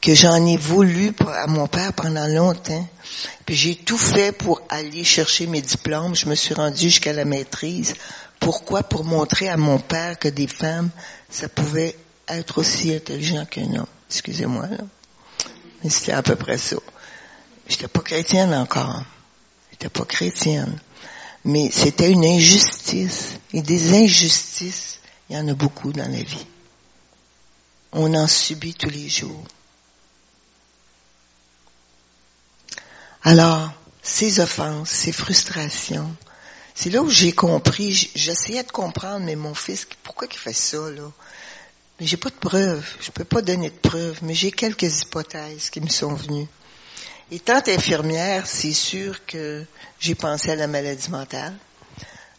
que 0.00 0.14
j'en 0.14 0.44
ai 0.46 0.57
voulu 0.57 1.12
à 1.29 1.46
mon 1.46 1.66
père 1.66 1.92
pendant 1.92 2.26
longtemps. 2.26 2.88
Puis 3.46 3.55
j'ai 3.55 3.76
tout 3.76 3.98
fait 3.98 4.33
pour 4.33 4.62
aller 4.68 5.05
chercher 5.05 5.46
mes 5.46 5.61
diplômes. 5.61 6.16
Je 6.16 6.26
me 6.26 6.35
suis 6.35 6.55
rendue 6.55 6.88
jusqu'à 6.88 7.12
la 7.12 7.24
maîtrise. 7.24 7.94
Pourquoi? 8.40 8.83
Pour 8.83 9.05
montrer 9.05 9.48
à 9.48 9.57
mon 9.57 9.79
père 9.79 10.18
que 10.18 10.29
des 10.29 10.48
femmes, 10.48 10.90
ça 11.29 11.48
pouvait 11.48 11.96
être 12.26 12.59
aussi 12.59 12.92
intelligent 12.92 13.44
qu'un 13.44 13.74
homme. 13.74 13.87
Excusez-moi, 14.09 14.66
là. 14.66 14.79
Mais 15.83 15.90
c'était 15.90 16.12
à 16.12 16.22
peu 16.22 16.37
près 16.37 16.59
ça. 16.59 16.76
J'étais 17.68 17.88
pas 17.88 18.00
chrétienne 18.00 18.53
encore. 18.55 19.05
J'étais 19.70 19.88
pas 19.88 20.05
chrétienne. 20.05 20.79
Mais 21.44 21.70
c'était 21.70 22.11
une 22.11 22.24
injustice. 22.24 23.38
Et 23.53 23.62
des 23.62 23.94
injustices, 23.94 24.98
il 25.29 25.37
y 25.37 25.38
en 25.38 25.48
a 25.48 25.55
beaucoup 25.55 25.92
dans 25.92 26.11
la 26.11 26.22
vie. 26.22 26.46
On 27.92 28.12
en 28.14 28.26
subit 28.26 28.74
tous 28.74 28.90
les 28.90 29.09
jours. 29.09 29.44
Alors, 33.22 33.70
ces 34.03 34.40
offenses, 34.40 34.90
ces 34.90 35.12
frustrations, 35.12 36.14
c'est 36.74 36.90
là 36.90 37.02
où 37.02 37.11
j'ai 37.11 37.33
compris, 37.33 38.11
j'essayais 38.14 38.62
de 38.62 38.72
comprendre, 38.72 39.24
mais 39.24 39.37
mon 39.37 39.54
fils, 39.54 39.87
pourquoi 40.02 40.28
il 40.30 40.37
fait 40.37 40.52
ça, 40.52 40.90
là? 40.90 41.11
Mais 41.98 42.06
j'ai 42.06 42.16
pas 42.16 42.30
de 42.30 42.35
preuves, 42.35 42.96
je 43.00 43.11
peux 43.11 43.24
pas 43.24 43.42
donner 43.42 43.68
de 43.68 43.76
preuves, 43.76 44.20
mais 44.22 44.35
j'ai 44.35 44.50
quelques 44.50 45.02
hypothèses 45.02 45.68
qui 45.68 45.80
me 45.80 45.88
sont 45.88 46.14
venues. 46.14 46.48
Étant 47.30 47.61
infirmière, 47.66 48.46
c'est 48.46 48.72
sûr 48.72 49.24
que 49.26 49.64
j'ai 49.98 50.14
pensé 50.14 50.50
à 50.50 50.56
la 50.56 50.66
maladie 50.66 51.11
mentale. 51.11 51.54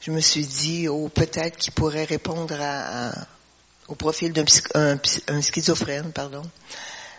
Je 0.01 0.11
me 0.11 0.19
suis 0.19 0.45
dit, 0.45 0.87
oh, 0.89 1.09
peut-être 1.09 1.57
qu'il 1.57 1.73
pourrait 1.73 2.05
répondre 2.05 2.57
à, 2.59 3.13
au 3.87 3.95
profil 3.95 4.33
d'un 4.33 4.45
un 5.27 5.41
schizophrène, 5.41 6.11
pardon. 6.11 6.41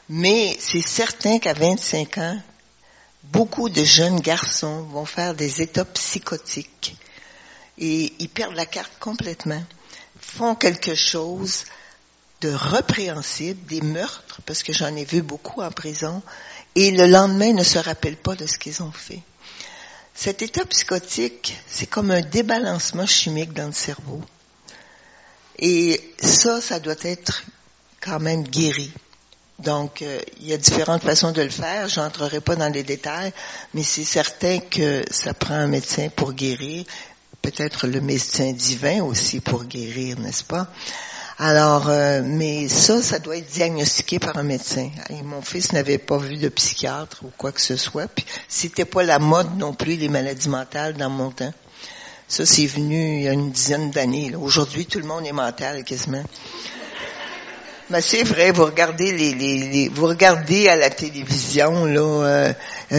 Mais 0.09 0.57
c'est 0.59 0.87
certain 0.87 1.39
qu'à 1.39 1.55
25 1.55 2.19
ans, 2.19 2.43
beaucoup 3.25 3.69
de 3.69 3.85
jeunes 3.85 4.21
garçons 4.21 4.83
vont 4.85 5.05
faire 5.05 5.35
des 5.35 5.63
états 5.63 5.85
psychotiques 5.85 6.97
et 7.79 8.13
ils 8.19 8.29
perdent 8.29 8.55
la 8.55 8.67
carte 8.67 8.93
complètement, 9.01 9.63
font 10.21 10.55
quelque 10.55 10.95
chose 10.95 11.65
de 12.41 12.51
répréhensible, 12.51 13.65
des 13.67 13.81
meurtres, 13.81 14.41
parce 14.47 14.63
que 14.63 14.73
j'en 14.73 14.95
ai 14.97 15.05
vu 15.05 15.23
beaucoup 15.23 15.63
en 15.63 15.71
prison, 15.71 16.23
et 16.75 16.91
le 16.91 17.07
lendemain 17.07 17.53
ne 17.53 17.63
se 17.63 17.79
rappellent 17.79 18.17
pas 18.17 18.35
de 18.35 18.47
ce 18.47 18.59
qu'ils 18.59 18.83
ont 18.83 18.93
fait. 18.93 19.21
Cet 20.15 20.43
état 20.43 20.65
psychotique, 20.67 21.57
c'est 21.67 21.87
comme 21.87 22.11
un 22.11 22.21
débalancement 22.21 23.07
chimique 23.07 23.53
dans 23.53 23.67
le 23.67 23.73
cerveau. 23.73 24.21
Et 25.59 26.15
ça, 26.21 26.61
ça 26.61 26.81
doit 26.81 26.95
être 27.03 27.45
quand 28.01 28.21
même 28.21 28.43
guéri. 28.43 28.93
Donc, 29.63 30.03
euh, 30.03 30.21
il 30.41 30.49
y 30.49 30.53
a 30.53 30.57
différentes 30.57 31.03
façons 31.03 31.33
de 31.33 31.43
le 31.43 31.51
faire. 31.51 31.89
J'entrerai 31.89 32.41
pas 32.41 32.57
dans 32.57 32.69
les 32.69 32.83
détails, 32.83 33.33
mais 33.75 33.83
c'est 33.83 34.05
certain 34.05 34.59
que 34.59 35.05
ça 35.11 35.35
prend 35.35 35.55
un 35.55 35.69
médecin 35.69 36.09
pour 36.15 36.33
guérir, 36.33 36.85
peut-être 37.43 37.87
le 37.87 38.01
médecin 38.01 38.53
divin 38.53 39.03
aussi 39.03 39.41
pour 39.41 39.65
guérir, 39.65 40.19
n'est-ce 40.19 40.45
pas? 40.45 40.69
Alors, 41.39 41.89
euh, 41.89 42.23
mais 42.25 42.69
ça, 42.69 43.03
ça 43.03 43.19
doit 43.19 43.37
être 43.37 43.51
diagnostiqué 43.51 44.19
par 44.19 44.37
un 44.37 44.43
médecin. 44.43 44.91
Et 45.11 45.23
mon 45.23 45.43
fils 45.43 45.73
n'avait 45.73 45.99
pas 45.99 46.19
vu 46.19 46.37
de 46.37 46.49
psychiatre 46.49 47.25
ou 47.25 47.31
quoi 47.37 47.53
que 47.53 47.61
ce 47.61 47.77
soit. 47.77 48.07
Puis, 48.07 48.25
c'était 48.49 48.85
pas 48.85 49.03
la 49.03 49.19
mode 49.19 49.57
non 49.59 49.73
plus 49.75 49.97
les 49.97 50.09
maladies 50.09 50.49
mentales 50.49 50.95
dans 50.95 51.11
mon 51.11 51.31
temps. 51.31 51.53
Ça, 52.29 52.47
c'est 52.47 52.67
venu 52.67 53.19
il 53.19 53.23
y 53.25 53.29
a 53.29 53.33
une 53.33 53.51
dizaine 53.51 53.91
d'années. 53.91 54.35
Aujourd'hui, 54.35 54.87
tout 54.87 54.99
le 54.99 55.07
monde 55.07 55.27
est 55.27 55.33
mental 55.33 55.85
quasiment. 55.85 56.25
Mais 57.91 58.01
c'est 58.01 58.23
vrai, 58.23 58.53
vous 58.53 58.65
regardez 58.65 59.13
les, 59.13 59.35
les, 59.35 59.89
vous 59.89 60.07
regardez 60.07 60.69
à 60.69 60.77
la 60.77 60.89
télévision 60.89 61.85
là, 61.85 62.01
euh, 62.01 62.53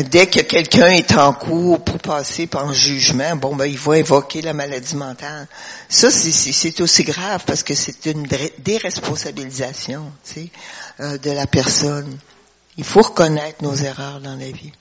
dès 0.03 0.27
que 0.27 0.41
quelqu'un 0.41 0.87
est 0.87 1.17
en 1.17 1.33
cours 1.33 1.83
pour 1.83 1.99
passer 1.99 2.47
par 2.47 2.67
un 2.67 2.73
jugement, 2.73 3.35
bon 3.35 3.55
ben 3.55 3.65
il 3.65 3.77
va 3.77 3.97
évoquer 3.97 4.41
la 4.41 4.53
maladie 4.53 4.95
mentale. 4.95 5.47
Ça 5.87 6.11
c'est 6.11 6.81
aussi 6.81 7.03
grave 7.03 7.43
parce 7.45 7.63
que 7.63 7.73
c'est 7.73 8.05
une 8.07 8.27
déresponsabilisation, 8.59 10.11
tu 10.25 10.33
sais, 10.33 10.49
euh, 10.99 11.17
de 11.17 11.31
la 11.31 11.47
personne. 11.47 12.17
Il 12.77 12.83
faut 12.83 13.01
reconnaître 13.01 13.63
nos 13.63 13.75
erreurs 13.75 14.19
dans 14.19 14.35
la 14.35 14.51
vie, 14.51 14.73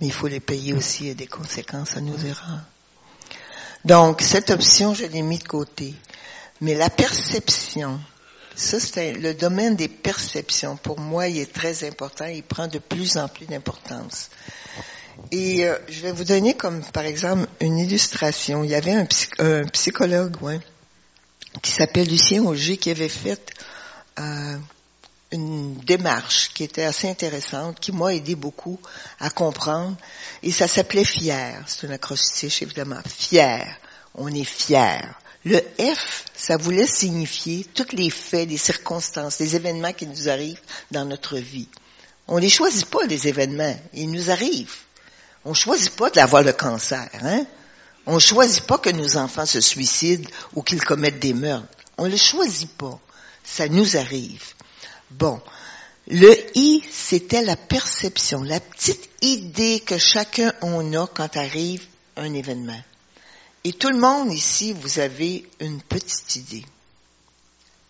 mais 0.00 0.06
il 0.06 0.12
faut 0.12 0.28
les 0.28 0.40
payer 0.40 0.74
aussi 0.74 1.08
et 1.08 1.14
des 1.14 1.26
conséquences 1.26 1.96
à 1.96 2.00
nos 2.00 2.16
erreurs. 2.18 2.64
Donc 3.84 4.22
cette 4.22 4.50
option 4.50 4.94
je 4.94 5.06
l'ai 5.06 5.22
mis 5.22 5.38
de 5.38 5.48
côté, 5.48 5.94
mais 6.60 6.74
la 6.74 6.88
perception 6.88 7.98
ça, 8.54 8.78
c'est 8.80 9.12
le 9.12 9.34
domaine 9.34 9.76
des 9.76 9.88
perceptions. 9.88 10.76
Pour 10.76 11.00
moi, 11.00 11.28
il 11.28 11.38
est 11.38 11.52
très 11.52 11.86
important. 11.86 12.26
Il 12.26 12.42
prend 12.42 12.66
de 12.68 12.78
plus 12.78 13.16
en 13.16 13.28
plus 13.28 13.46
d'importance. 13.46 14.30
Et 15.30 15.64
euh, 15.64 15.78
je 15.88 16.00
vais 16.00 16.12
vous 16.12 16.24
donner 16.24 16.54
comme, 16.54 16.82
par 16.82 17.04
exemple, 17.04 17.46
une 17.60 17.78
illustration. 17.78 18.64
Il 18.64 18.70
y 18.70 18.74
avait 18.74 18.92
un, 18.92 19.06
psychologue, 19.66 20.36
ouais, 20.42 20.60
qui 21.62 21.70
s'appelle 21.70 22.08
Lucien 22.08 22.42
Auger, 22.42 22.76
qui 22.76 22.90
avait 22.90 23.08
fait 23.08 23.52
euh, 24.18 24.56
une 25.32 25.76
démarche 25.78 26.52
qui 26.52 26.64
était 26.64 26.84
assez 26.84 27.08
intéressante, 27.08 27.78
qui 27.80 27.92
m'a 27.92 28.14
aidé 28.14 28.34
beaucoup 28.34 28.80
à 29.20 29.30
comprendre. 29.30 29.96
Et 30.42 30.52
ça 30.52 30.66
s'appelait 30.66 31.04
Fier. 31.04 31.62
C'est 31.66 31.86
un 31.86 31.90
acrostiche, 31.90 32.62
évidemment. 32.62 33.00
Fier. 33.06 33.66
On 34.14 34.28
est 34.28 34.44
fier. 34.44 35.14
Le 35.44 35.58
F, 35.78 36.24
ça 36.34 36.56
voulait 36.58 36.86
signifier 36.86 37.64
tous 37.74 37.92
les 37.92 38.10
faits, 38.10 38.48
les 38.48 38.58
circonstances, 38.58 39.38
les 39.38 39.56
événements 39.56 39.92
qui 39.92 40.06
nous 40.06 40.28
arrivent 40.28 40.60
dans 40.90 41.06
notre 41.06 41.38
vie. 41.38 41.68
On 42.28 42.36
ne 42.36 42.40
les 42.40 42.50
choisit 42.50 42.86
pas, 42.86 43.06
les 43.06 43.26
événements. 43.26 43.76
Ils 43.94 44.10
nous 44.10 44.30
arrivent. 44.30 44.76
On 45.44 45.50
ne 45.50 45.54
choisit 45.54 45.96
pas 45.96 46.10
d'avoir 46.10 46.42
le 46.42 46.52
cancer, 46.52 47.08
hein? 47.22 47.46
On 48.06 48.14
ne 48.14 48.20
choisit 48.20 48.64
pas 48.64 48.78
que 48.78 48.90
nos 48.90 49.16
enfants 49.16 49.46
se 49.46 49.60
suicident 49.60 50.28
ou 50.54 50.62
qu'ils 50.62 50.84
commettent 50.84 51.18
des 51.20 51.34
meurtres. 51.34 51.66
On 51.96 52.04
ne 52.04 52.10
le 52.10 52.16
choisit 52.16 52.70
pas. 52.70 52.98
Ça 53.44 53.68
nous 53.68 53.96
arrive. 53.96 54.42
Bon. 55.10 55.40
Le 56.08 56.34
I, 56.56 56.82
c'était 56.90 57.42
la 57.42 57.56
perception, 57.56 58.42
la 58.42 58.58
petite 58.58 59.08
idée 59.22 59.80
que 59.80 59.98
chacun 59.98 60.52
on 60.60 60.92
a 60.94 61.06
quand 61.06 61.36
arrive 61.36 61.84
un 62.16 62.32
événement. 62.34 62.80
Et 63.64 63.72
tout 63.72 63.90
le 63.90 63.98
monde 63.98 64.32
ici, 64.32 64.72
vous 64.72 64.98
avez 64.98 65.48
une 65.60 65.82
petite 65.82 66.36
idée 66.36 66.64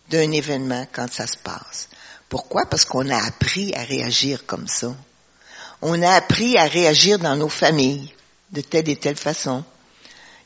d'un 0.09 0.31
événement 0.31 0.85
quand 0.91 1.11
ça 1.11 1.25
se 1.25 1.37
passe. 1.37 1.87
Pourquoi? 2.27 2.65
Parce 2.65 2.85
qu'on 2.85 3.09
a 3.09 3.25
appris 3.25 3.73
à 3.75 3.83
réagir 3.83 4.45
comme 4.45 4.67
ça. 4.67 4.93
On 5.81 6.01
a 6.01 6.11
appris 6.11 6.57
à 6.57 6.65
réagir 6.65 7.19
dans 7.19 7.35
nos 7.35 7.49
familles 7.49 8.13
de 8.51 8.61
telle 8.61 8.89
et 8.89 8.97
telle 8.97 9.15
façon. 9.15 9.63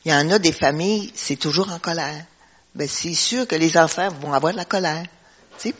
Il 0.04 0.12
y 0.12 0.14
en 0.14 0.30
a 0.30 0.38
des 0.38 0.52
familles, 0.52 1.12
c'est 1.16 1.36
toujours 1.36 1.72
en 1.72 1.80
colère. 1.80 2.24
Ben, 2.74 2.88
c'est 2.88 3.14
sûr 3.14 3.46
que 3.48 3.56
les 3.56 3.76
enfants 3.76 4.08
vont 4.20 4.32
avoir 4.32 4.52
de 4.52 4.58
la 4.58 4.64
colère 4.64 5.06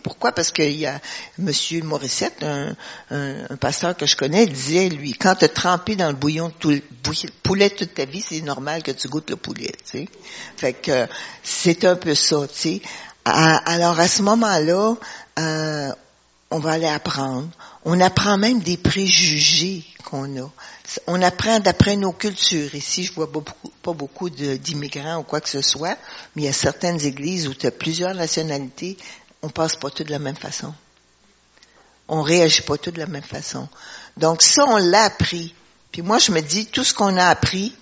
pourquoi? 0.03 0.33
Parce 0.33 0.51
qu'il 0.51 0.77
y 0.77 0.87
a 0.87 1.01
Monsieur 1.39 1.83
Morissette, 1.83 2.45
un, 2.45 3.57
pasteur 3.57 3.97
que 3.97 4.07
je 4.07 4.17
connais, 4.17 4.47
disait, 4.47 4.89
lui, 4.89 5.13
quand 5.13 5.35
tu 5.35 5.49
trempé 5.49 5.97
dans 5.97 6.09
le 6.09 6.15
bouillon 6.15 6.53
de 6.63 6.83
poulet 7.43 7.71
toute 7.71 7.95
ta 7.95 8.05
vie, 8.05 8.23
c'est 8.27 8.41
normal 8.43 8.83
que 8.83 8.91
tu 8.91 9.09
goûtes 9.09 9.31
le 9.31 9.37
poulet. 9.37 9.73
sais. 9.85 10.09
Fait 10.57 10.73
que 10.73 11.07
c'est 11.43 11.85
un 11.85 11.97
peu 11.97 12.15
ça. 12.15 12.47
alors 13.25 13.99
à 13.99 14.09
ce 14.09 14.23
moment-là, 14.23 14.95
euh, 15.39 15.93
on 16.51 16.59
va 16.59 16.73
aller 16.73 16.87
apprendre. 16.87 17.49
On 17.85 18.01
apprend 18.01 18.37
même 18.37 18.61
des 18.61 18.77
préjugés 18.77 19.85
qu'on 20.05 20.41
a. 20.41 20.51
On 21.07 21.21
apprend 21.23 21.61
d'après 21.61 21.97
nos 21.97 22.13
cultures. 22.13 22.75
Ici, 22.75 23.05
je 23.05 23.13
vois 23.13 23.31
pas 23.83 23.93
beaucoup 23.93 24.31
d'immigrants 24.31 25.19
ou 25.19 25.23
quoi 25.23 25.41
que 25.41 25.49
ce 25.49 25.61
soit, 25.61 25.97
mais 26.35 26.43
il 26.43 26.45
y 26.45 26.49
a 26.49 26.53
certaines 26.53 27.05
églises 27.05 27.49
où 27.49 27.55
tu 27.55 27.67
as 27.67 27.73
plusieurs 27.73 28.15
nationalités, 28.15 28.97
on 29.47 29.49
passe 29.49 29.77
pas 29.77 29.91
tout 29.91 30.03
de 30.03 30.11
la 30.11 30.19
même 30.19 30.37
façon. 30.37 30.75
On 32.09 32.21
réagit 32.23 32.63
pas 32.63 32.77
tout 32.77 32.91
de 32.91 32.99
la 32.99 33.07
même 33.07 33.23
façon. 33.23 33.69
Donc 34.17 34.43
ça, 34.43 34.65
on 34.67 34.77
l'a 34.77 35.05
appris. 35.05 35.55
Puis 35.93 36.03
moi, 36.03 36.19
je 36.19 36.33
me 36.33 36.41
dis, 36.41 36.67
tout 36.67 36.83
ce 36.83 36.93
qu'on 36.93 37.17
a 37.17 37.27
appris, 37.27 37.73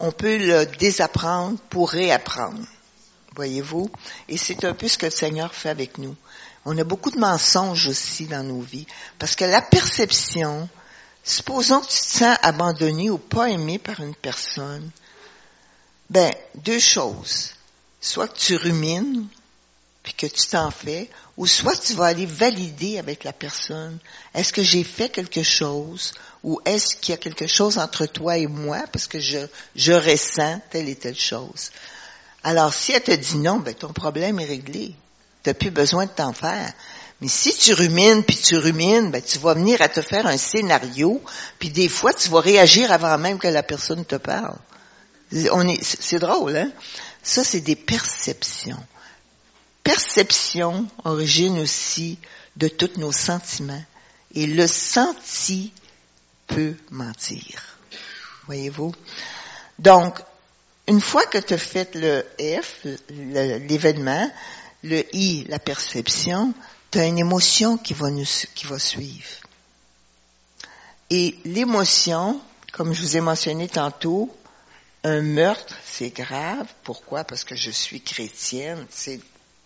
on 0.00 0.12
peut 0.12 0.36
le 0.36 0.66
désapprendre 0.66 1.58
pour 1.70 1.90
réapprendre. 1.90 2.60
Voyez-vous? 3.34 3.90
Et 4.28 4.36
c'est 4.36 4.66
un 4.66 4.74
peu 4.74 4.86
ce 4.86 4.98
que 4.98 5.06
le 5.06 5.12
Seigneur 5.12 5.54
fait 5.54 5.70
avec 5.70 5.96
nous. 5.96 6.14
On 6.66 6.76
a 6.76 6.84
beaucoup 6.84 7.10
de 7.10 7.18
mensonges 7.18 7.88
aussi 7.88 8.26
dans 8.26 8.42
nos 8.42 8.60
vies. 8.60 8.86
Parce 9.18 9.34
que 9.34 9.46
la 9.46 9.62
perception, 9.62 10.68
supposons 11.24 11.80
que 11.80 11.86
tu 11.86 12.00
te 12.00 12.18
sens 12.18 12.36
abandonné 12.42 13.08
ou 13.08 13.16
pas 13.16 13.48
aimé 13.48 13.78
par 13.78 14.00
une 14.00 14.14
personne, 14.14 14.90
ben, 16.10 16.34
deux 16.54 16.78
choses. 16.78 17.54
Soit 18.02 18.28
que 18.28 18.38
tu 18.38 18.56
rumines, 18.56 19.26
puis 20.02 20.14
que 20.14 20.26
tu 20.26 20.48
t'en 20.48 20.70
fais, 20.70 21.08
ou 21.36 21.46
soit 21.46 21.76
tu 21.76 21.94
vas 21.94 22.06
aller 22.06 22.26
valider 22.26 22.98
avec 22.98 23.24
la 23.24 23.32
personne. 23.32 23.98
Est-ce 24.34 24.52
que 24.52 24.62
j'ai 24.62 24.84
fait 24.84 25.08
quelque 25.08 25.42
chose, 25.42 26.12
ou 26.42 26.60
est-ce 26.64 26.96
qu'il 26.96 27.12
y 27.12 27.14
a 27.14 27.20
quelque 27.20 27.46
chose 27.46 27.78
entre 27.78 28.06
toi 28.06 28.36
et 28.36 28.46
moi, 28.46 28.84
parce 28.92 29.06
que 29.06 29.20
je, 29.20 29.38
je 29.76 29.92
ressens 29.92 30.60
telle 30.70 30.88
et 30.88 30.96
telle 30.96 31.18
chose. 31.18 31.70
Alors, 32.42 32.74
si 32.74 32.92
elle 32.92 33.02
te 33.02 33.12
dit 33.12 33.36
non, 33.36 33.58
ben, 33.58 33.74
ton 33.74 33.92
problème 33.92 34.40
est 34.40 34.44
réglé. 34.44 34.94
Tu 35.44 35.50
n'as 35.50 35.54
plus 35.54 35.70
besoin 35.70 36.06
de 36.06 36.10
t'en 36.10 36.32
faire. 36.32 36.72
Mais 37.20 37.28
si 37.28 37.56
tu 37.56 37.72
rumines, 37.72 38.24
puis 38.24 38.36
tu 38.36 38.56
rumines, 38.56 39.12
ben, 39.12 39.22
tu 39.22 39.38
vas 39.38 39.54
venir 39.54 39.80
à 39.80 39.88
te 39.88 40.02
faire 40.02 40.26
un 40.26 40.36
scénario, 40.36 41.22
puis 41.60 41.70
des 41.70 41.88
fois, 41.88 42.12
tu 42.12 42.28
vas 42.28 42.40
réagir 42.40 42.90
avant 42.90 43.16
même 43.18 43.38
que 43.38 43.46
la 43.46 43.62
personne 43.62 44.04
te 44.04 44.16
parle. 44.16 44.56
On 45.52 45.66
est, 45.68 45.82
c'est 45.82 46.18
drôle, 46.18 46.56
hein? 46.56 46.70
Ça, 47.22 47.44
c'est 47.44 47.60
des 47.60 47.76
perceptions. 47.76 48.84
Perception 49.82 50.86
origine 51.04 51.58
aussi 51.58 52.18
de 52.56 52.68
tous 52.68 52.98
nos 52.98 53.12
sentiments. 53.12 53.84
Et 54.34 54.46
le 54.46 54.66
senti 54.66 55.72
peut 56.46 56.74
mentir. 56.90 57.78
Voyez-vous? 58.46 58.94
Donc, 59.78 60.18
une 60.86 61.00
fois 61.00 61.26
que 61.26 61.38
tu 61.38 61.54
as 61.54 61.58
fait 61.58 61.94
le 61.94 62.24
F, 62.38 62.86
l'événement, 63.08 64.30
le 64.82 65.04
I, 65.14 65.44
la 65.48 65.58
perception, 65.58 66.54
tu 66.90 66.98
as 66.98 67.06
une 67.06 67.18
émotion 67.18 67.78
qui 67.78 67.94
va, 67.94 68.10
nous, 68.10 68.26
qui 68.54 68.66
va 68.66 68.78
suivre. 68.78 69.28
Et 71.10 71.36
l'émotion, 71.44 72.40
comme 72.72 72.94
je 72.94 73.02
vous 73.02 73.16
ai 73.16 73.20
mentionné 73.20 73.68
tantôt, 73.68 74.34
un 75.04 75.20
meurtre, 75.20 75.76
c'est 75.84 76.10
grave. 76.10 76.66
Pourquoi? 76.84 77.24
Parce 77.24 77.44
que 77.44 77.54
je 77.54 77.70
suis 77.70 78.00
chrétienne. 78.00 78.86
C'est 78.90 79.20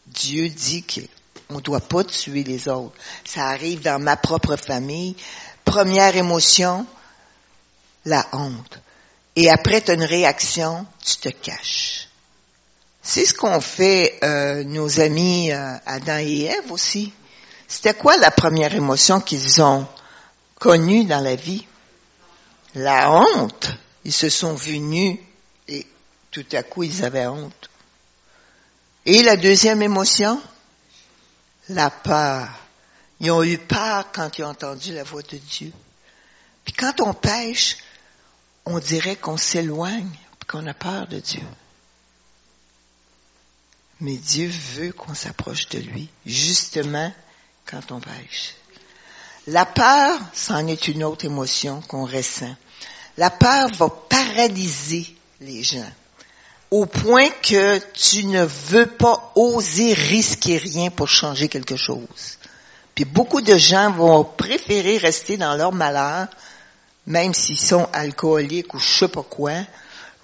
Dieu 0.07 0.49
dit 0.49 0.85
qu'on 0.85 1.57
ne 1.57 1.61
doit 1.61 1.81
pas 1.81 2.05
tuer 2.05 2.45
les 2.45 2.69
autres. 2.69 2.95
Ça 3.25 3.49
arrive 3.49 3.83
dans 3.83 4.01
ma 4.01 4.16
propre 4.16 4.57
famille. 4.57 5.16
Première 5.64 6.16
émotion, 6.16 6.87
la 8.05 8.27
honte. 8.33 8.81
Et 9.35 9.51
après, 9.51 9.83
tu 9.83 9.90
as 9.90 9.95
une 9.95 10.05
réaction, 10.05 10.87
tu 11.05 11.16
te 11.16 11.29
caches. 11.29 12.09
C'est 13.03 13.25
ce 13.25 13.35
qu'ont 13.35 13.61
fait 13.61 14.19
euh, 14.25 14.64
nos 14.64 15.01
amis 15.01 15.53
euh, 15.53 15.77
Adam 15.87 16.19
et 16.19 16.45
Ève 16.45 16.73
aussi. 16.73 17.12
C'était 17.69 17.95
quoi 17.95 18.16
la 18.16 18.31
première 18.31 18.75
émotion 18.75 19.21
qu'ils 19.21 19.62
ont 19.62 19.87
connue 20.59 21.05
dans 21.05 21.21
la 21.21 21.37
vie? 21.37 21.66
La 22.75 23.12
honte. 23.12 23.69
Ils 24.05 24.12
se 24.12 24.29
sont 24.29 24.55
vus 24.55 25.19
et 25.69 25.87
tout 26.31 26.47
à 26.53 26.62
coup 26.62 26.85
ils 26.85 27.05
avaient 27.05 27.27
honte. 27.27 27.71
Et 29.07 29.23
la 29.23 29.37
deuxième 29.37 29.83
émotion? 29.83 30.42
La 31.69 31.90
peur. 31.90 32.49
Ils 33.21 33.31
ont 33.31 33.45
eu 33.45 33.57
peur 33.57 34.11
quand 34.12 34.37
ils 34.37 34.45
ont 34.45 34.49
entendu 34.49 34.92
la 34.92 35.05
voix 35.05 35.23
de 35.23 35.37
Dieu. 35.37 35.73
Puis 36.64 36.75
quand 36.75 37.01
on 37.01 37.14
pêche, 37.14 37.77
on 38.64 38.81
dirait 38.81 39.14
qu'on 39.14 39.37
s'éloigne, 39.37 40.11
qu'on 40.49 40.66
a 40.66 40.75
peur 40.75 41.07
de 41.07 41.21
Dieu. 41.21 41.45
Mais 44.01 44.16
Dieu 44.16 44.49
veut 44.75 44.92
qu'on 44.92 45.14
s'approche 45.14 45.69
de 45.69 45.79
lui, 45.79 46.11
justement 46.27 47.14
quand 47.64 47.92
on 47.92 48.01
pêche. 48.01 48.57
La 49.47 49.64
peur, 49.64 50.19
c'en 50.35 50.66
est 50.66 50.88
une 50.88 51.05
autre 51.05 51.25
émotion 51.25 51.81
qu'on 51.83 52.07
ressent. 52.07 52.55
La 53.16 53.31
peur 53.31 53.71
va 53.75 53.88
paralyser 53.88 55.16
les 55.40 55.62
gens 55.62 55.90
au 56.70 56.87
point 56.87 57.29
que 57.42 57.79
tu 57.92 58.24
ne 58.26 58.44
veux 58.44 58.87
pas 58.87 59.33
oser 59.35 59.92
risquer 59.92 60.59
rien 60.59 60.90
pour 60.90 61.09
changer 61.09 61.48
quelque 61.48 61.76
chose. 61.76 62.38
Puis 62.94 63.05
beaucoup 63.05 63.40
de 63.40 63.57
gens 63.57 63.90
vont 63.92 64.24
préférer 64.24 64.98
rester 64.98 65.37
dans 65.37 65.55
leur 65.55 65.72
malheur 65.72 66.29
même 67.07 67.35
s'ils 67.35 67.61
sont 67.61 67.88
alcooliques 67.92 68.74
ou 68.74 68.79
je 68.79 68.98
sais 68.98 69.09
pas 69.09 69.22
quoi, 69.22 69.52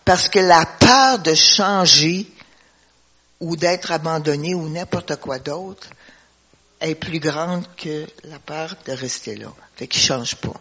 parce 0.04 0.28
que 0.28 0.40
la 0.40 0.66
peur 0.66 1.20
de 1.20 1.34
changer 1.34 2.26
ou 3.40 3.56
d'être 3.56 3.92
abandonné 3.92 4.54
ou 4.54 4.68
n'importe 4.68 5.16
quoi 5.16 5.38
d'autre 5.38 5.88
est 6.80 6.94
plus 6.96 7.20
grande 7.20 7.64
que 7.76 8.06
la 8.24 8.38
peur 8.40 8.74
de 8.86 8.92
rester 8.92 9.36
là. 9.36 9.52
Fait 9.76 9.86
qu'ils 9.86 10.02
changent 10.02 10.36
pas. 10.36 10.54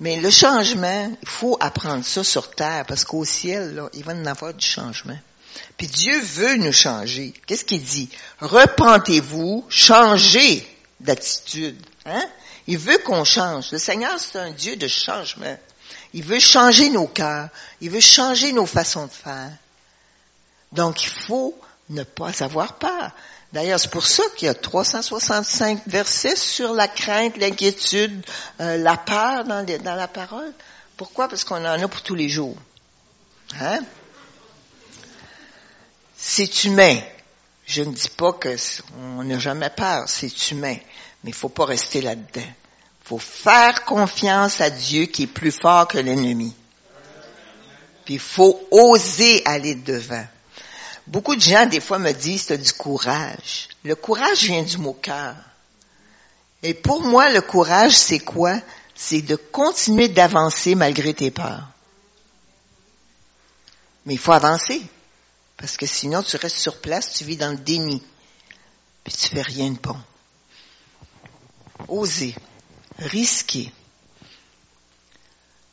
Mais 0.00 0.16
le 0.16 0.30
changement, 0.30 1.12
il 1.20 1.28
faut 1.28 1.58
apprendre 1.60 2.04
ça 2.04 2.24
sur 2.24 2.50
terre 2.50 2.86
parce 2.88 3.04
qu'au 3.04 3.24
ciel, 3.24 3.74
là, 3.74 3.88
il 3.92 4.02
va 4.02 4.14
y 4.14 4.26
avoir 4.26 4.54
du 4.54 4.66
changement. 4.66 5.18
Puis 5.76 5.86
Dieu 5.86 6.18
veut 6.20 6.56
nous 6.56 6.72
changer. 6.72 7.34
Qu'est-ce 7.46 7.66
qu'il 7.66 7.82
dit? 7.82 8.08
Repentez-vous, 8.40 9.66
changez 9.68 10.66
d'attitude. 11.00 11.76
Hein? 12.06 12.24
Il 12.66 12.78
veut 12.78 12.98
qu'on 12.98 13.24
change. 13.24 13.72
Le 13.72 13.78
Seigneur, 13.78 14.18
c'est 14.18 14.38
un 14.38 14.52
Dieu 14.52 14.76
de 14.76 14.88
changement. 14.88 15.58
Il 16.14 16.22
veut 16.22 16.40
changer 16.40 16.88
nos 16.88 17.06
cœurs. 17.06 17.48
Il 17.80 17.90
veut 17.90 18.00
changer 18.00 18.52
nos 18.52 18.66
façons 18.66 19.06
de 19.06 19.12
faire. 19.12 19.50
Donc, 20.72 21.02
il 21.02 21.10
faut 21.10 21.58
ne 21.90 22.04
pas 22.04 22.42
avoir 22.42 22.74
peur. 22.74 23.10
D'ailleurs, 23.52 23.80
c'est 23.80 23.90
pour 23.90 24.06
ça 24.06 24.22
qu'il 24.36 24.46
y 24.46 24.48
a 24.48 24.54
365 24.54 25.82
versets 25.86 26.36
sur 26.36 26.72
la 26.72 26.86
crainte, 26.86 27.36
l'inquiétude, 27.36 28.24
euh, 28.60 28.76
la 28.76 28.96
peur 28.96 29.44
dans, 29.44 29.66
la 29.96 30.08
parole. 30.08 30.52
Pourquoi? 30.96 31.28
Parce 31.28 31.42
qu'on 31.42 31.56
en 31.56 31.82
a 31.82 31.88
pour 31.88 32.02
tous 32.02 32.14
les 32.14 32.28
jours. 32.28 32.56
Hein? 33.60 33.80
C'est 36.16 36.64
humain. 36.64 37.00
Je 37.66 37.82
ne 37.82 37.92
dis 37.92 38.08
pas 38.08 38.32
qu'on 38.32 39.24
n'a 39.24 39.38
jamais 39.38 39.70
peur, 39.70 40.04
c'est 40.06 40.50
humain. 40.50 40.76
Mais 41.24 41.30
il 41.30 41.34
faut 41.34 41.48
pas 41.48 41.64
rester 41.64 42.02
là-dedans. 42.02 42.40
Il 42.42 43.06
faut 43.08 43.18
faire 43.18 43.84
confiance 43.84 44.60
à 44.60 44.70
Dieu 44.70 45.06
qui 45.06 45.24
est 45.24 45.26
plus 45.26 45.52
fort 45.52 45.88
que 45.88 45.98
l'ennemi. 45.98 46.54
Puis 48.04 48.14
il 48.14 48.20
faut 48.20 48.60
oser 48.70 49.42
aller 49.44 49.74
devant. 49.74 50.24
Beaucoup 51.10 51.34
de 51.34 51.40
gens, 51.40 51.66
des 51.66 51.80
fois, 51.80 51.98
me 51.98 52.12
disent, 52.12 52.46
tu 52.46 52.52
as 52.52 52.56
du 52.56 52.72
courage. 52.72 53.68
Le 53.84 53.94
courage 53.94 54.44
vient 54.44 54.62
du 54.62 54.78
mot 54.78 54.94
cœur. 54.94 55.34
Et 56.62 56.72
pour 56.72 57.02
moi, 57.02 57.30
le 57.30 57.40
courage, 57.40 57.92
c'est 57.92 58.20
quoi? 58.20 58.54
C'est 58.94 59.22
de 59.22 59.36
continuer 59.36 60.08
d'avancer 60.08 60.74
malgré 60.74 61.12
tes 61.12 61.30
peurs. 61.30 61.68
Mais 64.06 64.14
il 64.14 64.18
faut 64.18 64.32
avancer. 64.32 64.80
Parce 65.56 65.76
que 65.76 65.86
sinon, 65.86 66.22
tu 66.22 66.36
restes 66.36 66.58
sur 66.58 66.80
place, 66.80 67.12
tu 67.12 67.24
vis 67.24 67.36
dans 67.36 67.50
le 67.50 67.58
déni. 67.58 68.02
Puis 69.04 69.12
tu 69.12 69.28
fais 69.28 69.42
rien 69.42 69.70
de 69.70 69.78
bon 69.78 69.96
oser, 71.88 72.34
risquer, 72.98 73.72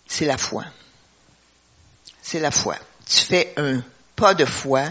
c'est 0.07 0.25
la 0.25 0.37
foi. 0.37 0.65
C'est 2.21 2.39
la 2.39 2.51
foi. 2.51 2.75
Tu 3.05 3.21
fais 3.21 3.53
un 3.57 3.81
pas 4.15 4.33
de 4.33 4.45
foi 4.45 4.89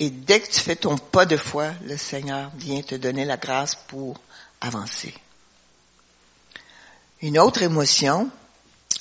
et 0.00 0.10
dès 0.10 0.38
que 0.38 0.46
tu 0.46 0.60
fais 0.60 0.76
ton 0.76 0.96
pas 0.96 1.26
de 1.26 1.36
foi, 1.36 1.72
le 1.84 1.96
Seigneur 1.96 2.52
vient 2.54 2.82
te 2.82 2.94
donner 2.94 3.24
la 3.24 3.36
grâce 3.36 3.74
pour 3.74 4.20
avancer. 4.60 5.12
Une 7.20 7.36
autre 7.36 7.62
émotion, 7.62 8.30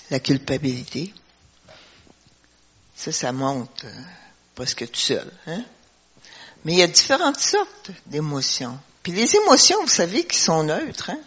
la 0.10 0.20
culpabilité, 0.20 1.14
ça, 2.96 3.12
ça 3.12 3.32
monte 3.32 3.86
euh, 3.86 4.02
presque 4.56 4.90
tout 4.90 5.00
seul. 5.00 5.32
Hein? 5.46 5.64
Mais 6.66 6.74
il 6.74 6.80
y 6.80 6.84
a 6.84 6.88
différentes 6.88 7.40
sortes 7.40 7.92
d'émotions. 8.08 8.80
Puis 9.04 9.12
les 9.12 9.36
émotions, 9.36 9.80
vous 9.82 9.88
savez, 9.88 10.26
qui 10.26 10.40
sont 10.40 10.64
neutres, 10.64 11.12
hein? 11.12 11.20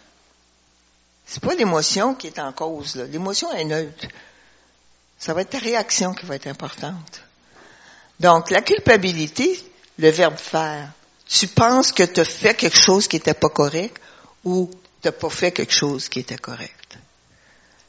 C'est 1.25 1.41
pas 1.41 1.55
l'émotion 1.55 2.13
qui 2.13 2.27
est 2.27 2.39
en 2.39 2.51
cause. 2.51 2.97
L'émotion 3.09 3.49
est 3.53 3.63
neutre. 3.63 4.05
Ça 5.17 5.33
va 5.33 5.43
être 5.43 5.51
ta 5.51 5.59
réaction 5.59 6.13
qui 6.13 6.25
va 6.25 6.35
être 6.35 6.47
importante. 6.47 7.21
Donc, 8.21 8.51
la 8.51 8.61
culpabilité, 8.61 9.59
le 9.97 10.11
verbe 10.11 10.37
faire. 10.37 10.91
Tu 11.27 11.47
penses 11.47 11.91
que 11.91 12.03
tu 12.03 12.19
as 12.19 12.25
fait 12.25 12.53
quelque 12.53 12.77
chose 12.77 13.07
qui 13.07 13.15
n'était 13.15 13.33
pas 13.33 13.49
correct 13.49 13.99
ou 14.43 14.69
tu 15.01 15.07
n'as 15.07 15.11
pas 15.11 15.29
fait 15.31 15.51
quelque 15.51 15.73
chose 15.73 16.07
qui 16.07 16.19
était 16.19 16.37
correct. 16.37 16.99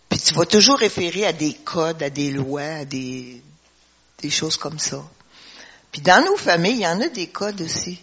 Puis 0.08 0.20
tu 0.20 0.32
vas 0.32 0.46
toujours 0.46 0.78
référer 0.78 1.26
à 1.26 1.34
des 1.34 1.52
codes, 1.52 2.02
à 2.02 2.08
des 2.08 2.30
lois, 2.30 2.62
à 2.62 2.84
des, 2.86 3.42
choses 4.30 4.56
comme 4.56 4.78
ça. 4.78 5.04
Puis 5.90 6.00
dans 6.00 6.24
nos 6.24 6.38
familles, 6.38 6.76
il 6.76 6.80
y 6.80 6.86
en 6.86 7.02
a 7.02 7.08
des 7.08 7.26
codes 7.26 7.60
aussi. 7.60 8.00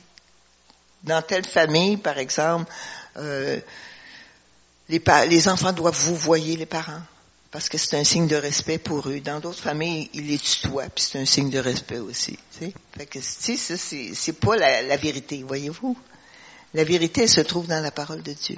Dans 1.02 1.24
telle 1.24 1.48
famille, 1.48 1.98
par 1.98 2.20
exemple, 2.20 2.72
euh, 3.18 3.60
les, 4.88 5.02
les, 5.30 5.50
enfants 5.50 5.74
doivent 5.74 6.00
vous 6.00 6.16
voyer 6.16 6.58
les 6.58 6.68
parents. 6.68 7.02
Parce 7.52 7.68
que 7.68 7.78
c'est 7.78 7.98
un 7.98 8.04
signe 8.04 8.28
de 8.28 8.36
respect 8.36 8.78
pour 8.78 9.10
eux. 9.10 9.20
Dans 9.22 9.40
d'autres 9.40 9.62
familles, 9.62 10.10
ils 10.14 10.28
les 10.28 10.38
tutoient, 10.38 10.90
puis 10.90 11.04
c'est 11.04 11.20
un 11.20 11.26
signe 11.26 11.50
de 11.50 11.60
respect 11.60 11.98
aussi. 11.98 12.38
Tu 12.52 12.66
sais? 12.66 12.74
Fait 12.96 13.06
que, 13.08 13.20
c'est, 13.22 14.34
pas 14.34 14.56
la, 14.56 14.98
vérité, 14.98 15.44
voyez-vous. 15.44 15.98
La 16.76 16.84
vérité, 16.84 17.28
se 17.28 17.42
trouve 17.42 17.66
dans 17.66 17.82
la 17.82 17.92
parole 17.92 18.22
de 18.22 18.34
Dieu. 18.34 18.58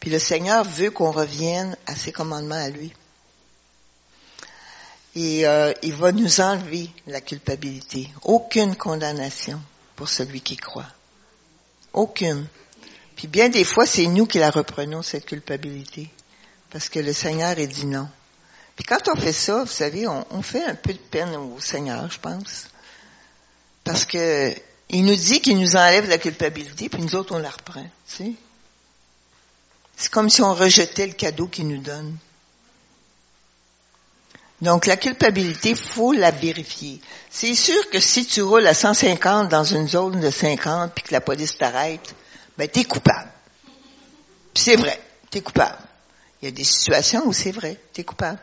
Puis 0.00 0.10
le 0.10 0.18
Seigneur 0.18 0.64
veut 0.64 0.90
qu'on 0.90 1.12
revienne 1.12 1.76
à 1.86 1.94
ses 1.94 2.10
commandements 2.10 2.56
à 2.56 2.68
lui. 2.68 2.92
Et 5.14 5.46
euh, 5.46 5.72
il 5.82 5.94
va 5.94 6.12
nous 6.12 6.40
enlever 6.40 6.90
la 7.06 7.20
culpabilité. 7.20 8.10
Aucune 8.22 8.76
condamnation 8.76 9.60
pour 9.94 10.08
celui 10.08 10.40
qui 10.40 10.56
croit. 10.56 10.90
Aucune. 11.92 12.46
Puis 13.14 13.28
bien 13.28 13.48
des 13.48 13.64
fois, 13.64 13.86
c'est 13.86 14.06
nous 14.06 14.26
qui 14.26 14.38
la 14.38 14.50
reprenons, 14.50 15.00
cette 15.00 15.24
culpabilité. 15.24 16.10
Parce 16.70 16.88
que 16.88 16.98
le 16.98 17.12
Seigneur 17.12 17.58
est 17.58 17.66
dit 17.66 17.86
non. 17.86 18.08
Puis 18.74 18.84
quand 18.84 19.08
on 19.08 19.16
fait 19.16 19.32
ça, 19.32 19.64
vous 19.64 19.70
savez, 19.70 20.06
on, 20.06 20.26
on 20.30 20.42
fait 20.42 20.64
un 20.64 20.74
peu 20.74 20.92
de 20.92 20.98
peine 20.98 21.34
au 21.34 21.60
Seigneur, 21.60 22.10
je 22.10 22.18
pense. 22.18 22.68
Parce 23.84 24.04
que 24.04 24.54
il 24.88 25.04
nous 25.04 25.16
dit 25.16 25.40
qu'il 25.40 25.58
nous 25.58 25.76
enlève 25.76 26.08
la 26.08 26.18
culpabilité, 26.18 26.88
puis 26.88 27.02
nous 27.02 27.14
autres, 27.14 27.34
on 27.34 27.38
la 27.38 27.50
reprend. 27.50 27.82
Tu 27.82 28.16
sais? 28.16 28.32
C'est 29.96 30.10
comme 30.10 30.30
si 30.30 30.42
on 30.42 30.54
rejetait 30.54 31.06
le 31.06 31.14
cadeau 31.14 31.48
qu'il 31.48 31.68
nous 31.68 31.80
donne. 31.80 32.16
Donc 34.62 34.86
la 34.86 34.96
culpabilité, 34.96 35.74
faut 35.74 36.12
la 36.12 36.30
vérifier. 36.30 37.00
C'est 37.30 37.54
sûr 37.54 37.90
que 37.90 38.00
si 38.00 38.26
tu 38.26 38.42
roules 38.42 38.66
à 38.66 38.74
150 38.74 39.50
dans 39.50 39.64
une 39.64 39.88
zone 39.88 40.20
de 40.20 40.30
50 40.30 40.92
puis 40.94 41.04
que 41.04 41.12
la 41.12 41.20
police 41.20 41.58
t'arrête, 41.58 42.14
ben 42.56 42.68
t'es 42.68 42.84
coupable. 42.84 43.30
Puis 44.54 44.64
c'est 44.64 44.76
vrai, 44.76 44.98
t'es 45.30 45.42
coupable. 45.42 45.78
Il 46.40 46.46
y 46.46 46.48
a 46.48 46.50
des 46.50 46.64
situations 46.64 47.26
où 47.26 47.32
c'est 47.32 47.52
vrai, 47.52 47.80
t'es 47.92 48.04
coupable. 48.04 48.38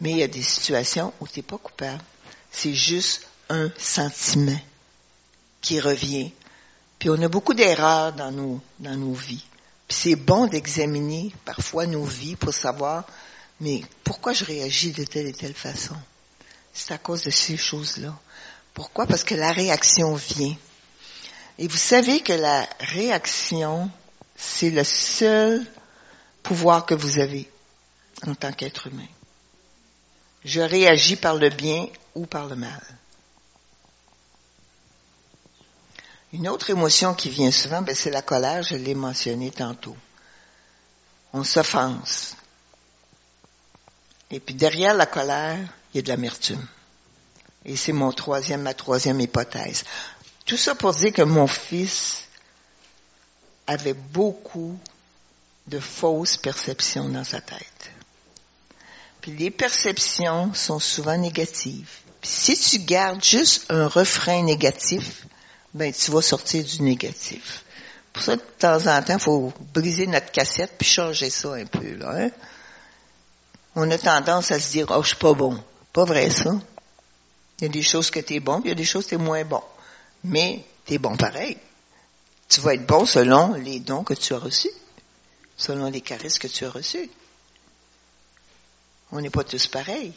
Mais 0.00 0.12
il 0.12 0.18
y 0.18 0.22
a 0.22 0.28
des 0.28 0.42
situations 0.42 1.12
où 1.20 1.26
t'es 1.26 1.42
pas 1.42 1.58
coupable. 1.58 2.02
C'est 2.50 2.74
juste 2.74 3.26
un 3.48 3.70
sentiment 3.76 4.58
qui 5.60 5.80
revient. 5.80 6.32
Puis 6.98 7.10
on 7.10 7.20
a 7.22 7.28
beaucoup 7.28 7.54
d'erreurs 7.54 8.12
dans 8.12 8.30
nos, 8.30 8.60
dans 8.78 8.96
nos 8.96 9.14
vies. 9.14 9.44
Puis 9.88 9.96
c'est 9.96 10.16
bon 10.16 10.46
d'examiner 10.46 11.32
parfois 11.44 11.86
nos 11.86 12.04
vies 12.04 12.36
pour 12.36 12.54
savoir, 12.54 13.04
mais 13.60 13.82
pourquoi 14.04 14.32
je 14.32 14.44
réagis 14.44 14.92
de 14.92 15.04
telle 15.04 15.26
et 15.26 15.32
telle 15.32 15.54
façon? 15.54 15.96
C'est 16.72 16.92
à 16.92 16.98
cause 16.98 17.24
de 17.24 17.30
ces 17.30 17.56
choses-là. 17.56 18.14
Pourquoi? 18.74 19.06
Parce 19.06 19.24
que 19.24 19.34
la 19.34 19.50
réaction 19.50 20.14
vient. 20.14 20.56
Et 21.58 21.66
vous 21.66 21.76
savez 21.76 22.20
que 22.20 22.32
la 22.32 22.68
réaction, 22.78 23.90
c'est 24.36 24.70
le 24.70 24.84
seul 24.84 25.66
pouvoir 26.48 26.86
que 26.86 26.94
vous 26.94 27.18
avez 27.18 27.46
en 28.26 28.34
tant 28.34 28.52
qu'être 28.52 28.86
humain. 28.86 29.12
Je 30.46 30.62
réagis 30.62 31.16
par 31.16 31.34
le 31.34 31.50
bien 31.50 31.86
ou 32.14 32.24
par 32.24 32.46
le 32.46 32.56
mal. 32.56 32.80
Une 36.32 36.48
autre 36.48 36.70
émotion 36.70 37.12
qui 37.12 37.28
vient 37.28 37.50
souvent, 37.50 37.82
ben, 37.82 37.94
c'est 37.94 38.10
la 38.10 38.22
colère, 38.22 38.62
je 38.62 38.76
l'ai 38.76 38.94
mentionné 38.94 39.50
tantôt. 39.50 39.96
On 41.34 41.44
s'offense. 41.44 42.34
Et 44.30 44.40
puis 44.40 44.54
derrière 44.54 44.94
la 44.94 45.04
colère, 45.04 45.58
il 45.92 45.96
y 45.96 46.00
a 46.00 46.02
de 46.02 46.08
l'amertume. 46.08 46.66
Et 47.66 47.76
c'est 47.76 47.92
mon 47.92 48.10
troisième, 48.10 48.62
ma 48.62 48.72
troisième 48.72 49.20
hypothèse. 49.20 49.84
Tout 50.46 50.56
ça 50.56 50.74
pour 50.74 50.94
dire 50.94 51.12
que 51.12 51.20
mon 51.20 51.46
fils 51.46 52.22
avait 53.66 53.92
beaucoup 53.92 54.78
de 55.68 55.80
fausses 55.80 56.36
perceptions 56.36 57.08
dans 57.08 57.24
sa 57.24 57.40
tête. 57.40 57.90
Puis 59.20 59.32
les 59.32 59.50
perceptions 59.50 60.54
sont 60.54 60.78
souvent 60.78 61.16
négatives. 61.16 61.90
Si 62.22 62.56
tu 62.58 62.78
gardes 62.80 63.22
juste 63.22 63.66
un 63.70 63.86
refrain 63.86 64.42
négatif, 64.42 65.26
ben 65.74 65.92
tu 65.92 66.10
vas 66.10 66.22
sortir 66.22 66.64
du 66.64 66.82
négatif. 66.82 67.64
Pour 68.12 68.22
ça, 68.22 68.36
de 68.36 68.42
temps 68.58 68.86
en 68.86 69.02
temps, 69.02 69.18
faut 69.18 69.52
briser 69.74 70.06
notre 70.06 70.32
cassette 70.32 70.72
puis 70.78 70.88
changer 70.88 71.30
ça 71.30 71.54
un 71.54 71.66
peu. 71.66 71.94
Là, 71.94 72.10
hein. 72.16 72.30
On 73.76 73.88
a 73.90 73.98
tendance 73.98 74.50
à 74.50 74.58
se 74.58 74.72
dire, 74.72 74.86
oh, 74.90 75.02
je 75.02 75.08
suis 75.08 75.16
pas 75.16 75.34
bon. 75.34 75.62
Pas 75.92 76.04
vrai, 76.04 76.30
ça. 76.30 76.52
Il 77.60 77.64
y 77.64 77.66
a 77.66 77.68
des 77.68 77.82
choses 77.82 78.10
que 78.10 78.20
tu 78.20 78.40
bon, 78.40 78.60
puis 78.60 78.70
il 78.70 78.70
y 78.70 78.72
a 78.72 78.76
des 78.76 78.84
choses 78.84 79.04
que 79.04 79.10
tu 79.10 79.14
es 79.16 79.18
moins 79.18 79.44
bon. 79.44 79.62
Mais 80.24 80.64
tu 80.84 80.94
es 80.94 80.98
bon 80.98 81.16
pareil. 81.16 81.56
Tu 82.48 82.60
vas 82.60 82.74
être 82.74 82.86
bon 82.86 83.04
selon 83.04 83.54
les 83.54 83.78
dons 83.78 84.04
que 84.04 84.14
tu 84.14 84.34
as 84.34 84.38
reçus, 84.38 84.70
selon 85.58 85.90
les 85.90 86.00
caresses 86.00 86.38
que 86.38 86.46
tu 86.46 86.64
as 86.64 86.70
reçus. 86.70 87.10
On 89.12 89.20
n'est 89.20 89.28
pas 89.28 89.44
tous 89.44 89.66
pareils. 89.66 90.14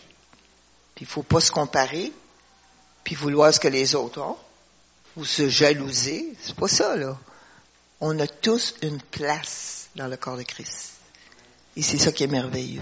Puis 0.96 1.06
il 1.06 1.08
faut 1.08 1.24
pas 1.24 1.42
se 1.42 1.52
comparer, 1.52 2.14
puis 3.04 3.16
vouloir 3.16 3.54
ce 3.54 3.60
que 3.60 3.68
les 3.68 3.96
autres 3.96 4.22
ont 4.22 4.38
ou 5.18 5.26
se 5.26 5.50
jalouser. 5.50 6.34
C'est 6.42 6.56
pas 6.56 6.68
ça, 6.68 6.96
là. 6.96 7.18
On 8.00 8.18
a 8.20 8.28
tous 8.28 8.76
une 8.82 9.02
place 9.02 9.90
dans 9.96 10.08
le 10.08 10.18
corps 10.18 10.38
de 10.38 10.44
Christ. 10.44 10.94
Et 11.76 11.82
c'est 11.82 11.98
ça 11.98 12.12
qui 12.12 12.24
est 12.24 12.28
merveilleux. 12.28 12.82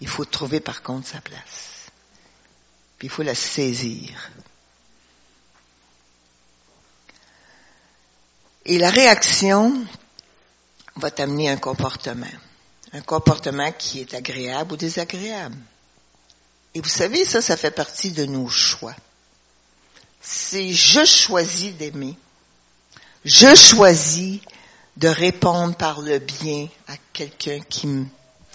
Il 0.00 0.08
faut 0.08 0.24
trouver 0.24 0.60
par 0.60 0.82
contre 0.82 1.08
sa 1.08 1.20
place. 1.20 1.90
Puis 2.98 3.08
il 3.08 3.10
faut 3.10 3.22
la 3.22 3.34
saisir. 3.34 4.30
Et 8.64 8.78
la 8.78 8.90
réaction 8.90 9.86
va 10.96 11.10
t'amener 11.10 11.48
un 11.50 11.56
comportement. 11.56 12.26
Un 12.92 13.00
comportement 13.00 13.72
qui 13.72 14.00
est 14.00 14.14
agréable 14.14 14.72
ou 14.72 14.76
désagréable. 14.76 15.56
Et 16.74 16.80
vous 16.80 16.88
savez, 16.88 17.24
ça, 17.24 17.40
ça 17.40 17.56
fait 17.56 17.70
partie 17.70 18.12
de 18.12 18.24
nos 18.26 18.48
choix 18.48 18.94
c'est 20.26 20.72
je 20.72 21.04
choisis 21.04 21.72
d'aimer. 21.74 22.16
Je 23.24 23.54
choisis 23.54 24.40
de 24.96 25.08
répondre 25.08 25.76
par 25.76 26.00
le 26.00 26.18
bien 26.18 26.68
à 26.88 26.94
quelqu'un 27.12 27.60
qui 27.60 27.86
me 27.86 28.06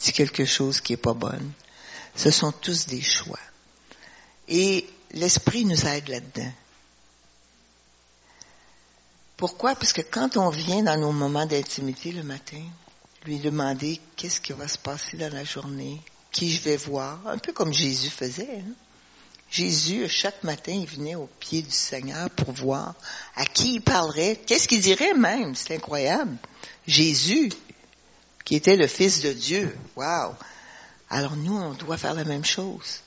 dit 0.02 0.12
quelque 0.12 0.46
chose 0.46 0.82
qui 0.82 0.94
est 0.94 0.98
pas 0.98 1.14
bon. 1.14 1.40
Ce 2.16 2.30
sont 2.30 2.52
tous 2.52 2.88
des 2.88 3.02
choix. 3.02 3.40
Et 4.50 4.86
l'esprit 5.12 5.64
nous 5.64 5.86
aide 5.86 6.10
là-dedans. 6.10 6.52
Pourquoi? 9.42 9.74
Parce 9.74 9.92
que 9.92 10.04
quand 10.04 10.38
on 10.38 10.52
vient 10.52 10.84
dans 10.84 11.00
nos 11.00 11.12
moments 11.12 11.48
d'intimité 11.48 12.12
le 12.12 12.22
matin, 12.22 12.62
lui 13.26 13.40
demander 13.40 14.00
qu'est-ce 14.16 14.40
qui 14.40 14.54
va 14.54 14.68
se 14.68 14.78
passer 14.78 15.18
dans 15.18 15.34
la 15.34 15.44
journée, 15.44 16.00
qui 16.32 16.52
je 16.52 16.62
vais 16.62 16.78
voir, 16.78 17.20
un 17.26 17.40
peu 17.40 17.52
comme 17.52 17.74
Jésus 17.74 18.12
faisait. 18.12 18.60
Hein? 18.60 18.74
Jésus, 19.50 20.08
chaque 20.10 20.44
matin, 20.44 20.74
il 20.74 20.86
venait 20.86 21.16
au 21.16 21.28
pied 21.40 21.64
du 21.64 21.72
Seigneur 21.72 22.30
pour 22.30 22.52
voir 22.52 22.94
à 23.36 23.44
qui 23.46 23.74
il 23.74 23.82
parlerait, 23.82 24.40
qu'est-ce 24.46 24.68
qu'il 24.68 24.80
dirait 24.80 25.16
même. 25.16 25.56
C'est 25.56 25.74
incroyable. 25.74 26.38
Jésus, 26.86 27.52
qui 28.46 28.56
était 28.56 28.76
le 28.76 28.86
Fils 28.86 29.22
de 29.22 29.34
Dieu. 29.34 29.76
Wow. 29.96 30.36
Alors 31.10 31.36
nous, 31.36 31.58
on 31.58 31.74
doit 31.74 31.98
faire 31.98 32.14
la 32.14 32.26
même 32.26 32.46
chose. 32.46 33.00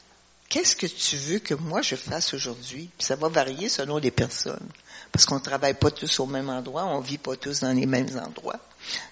Qu'est-ce 0.48 0.74
que 0.74 0.86
tu 0.86 1.16
veux 1.16 1.38
que 1.38 1.54
moi 1.54 1.80
je 1.80 1.94
fasse 1.94 2.34
aujourd'hui? 2.34 2.90
ça 2.98 3.14
va 3.14 3.28
varier 3.28 3.68
selon 3.68 3.98
les 3.98 4.10
personnes. 4.10 4.68
Parce 5.14 5.26
qu'on 5.26 5.36
ne 5.36 5.40
travaille 5.40 5.74
pas 5.74 5.92
tous 5.92 6.18
au 6.18 6.26
même 6.26 6.50
endroit, 6.50 6.86
on 6.86 6.98
vit 6.98 7.18
pas 7.18 7.36
tous 7.36 7.60
dans 7.60 7.72
les 7.72 7.86
mêmes 7.86 8.18
endroits. 8.18 8.58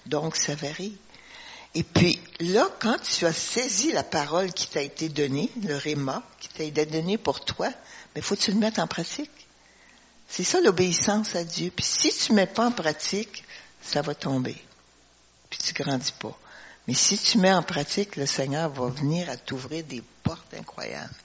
Donc, 0.05 0.35
ça 0.35 0.53
varie. 0.53 0.97
Et 1.75 1.83
puis 1.83 2.19
là, 2.41 2.67
quand 2.81 2.97
tu 3.01 3.25
as 3.25 3.31
saisi 3.31 3.93
la 3.93 4.03
parole 4.03 4.51
qui 4.51 4.67
t'a 4.67 4.81
été 4.81 5.07
donnée, 5.07 5.49
le 5.65 5.77
réma 5.77 6.21
qui 6.41 6.49
t'a 6.49 6.63
été 6.63 6.85
donné 6.85 7.17
pour 7.17 7.45
toi, 7.45 7.69
mais 8.13 8.21
faut 8.21 8.35
que 8.35 8.41
tu 8.41 8.51
le 8.51 8.57
mettes 8.57 8.79
en 8.79 8.85
pratique. 8.85 9.31
C'est 10.27 10.43
ça 10.43 10.59
l'obéissance 10.59 11.37
à 11.37 11.45
Dieu. 11.45 11.71
Puis 11.73 11.85
si 11.85 12.13
tu 12.13 12.33
ne 12.33 12.35
mets 12.35 12.47
pas 12.47 12.67
en 12.67 12.71
pratique, 12.71 13.45
ça 13.81 14.01
va 14.01 14.13
tomber. 14.13 14.61
Puis 15.49 15.59
tu 15.59 15.73
grandis 15.73 16.11
pas. 16.11 16.37
Mais 16.85 16.95
si 16.95 17.17
tu 17.17 17.37
mets 17.37 17.53
en 17.53 17.63
pratique, 17.63 18.17
le 18.17 18.25
Seigneur 18.25 18.69
va 18.71 18.87
venir 18.89 19.29
à 19.29 19.37
t'ouvrir 19.37 19.85
des 19.85 20.03
portes 20.23 20.53
incroyables. 20.53 21.15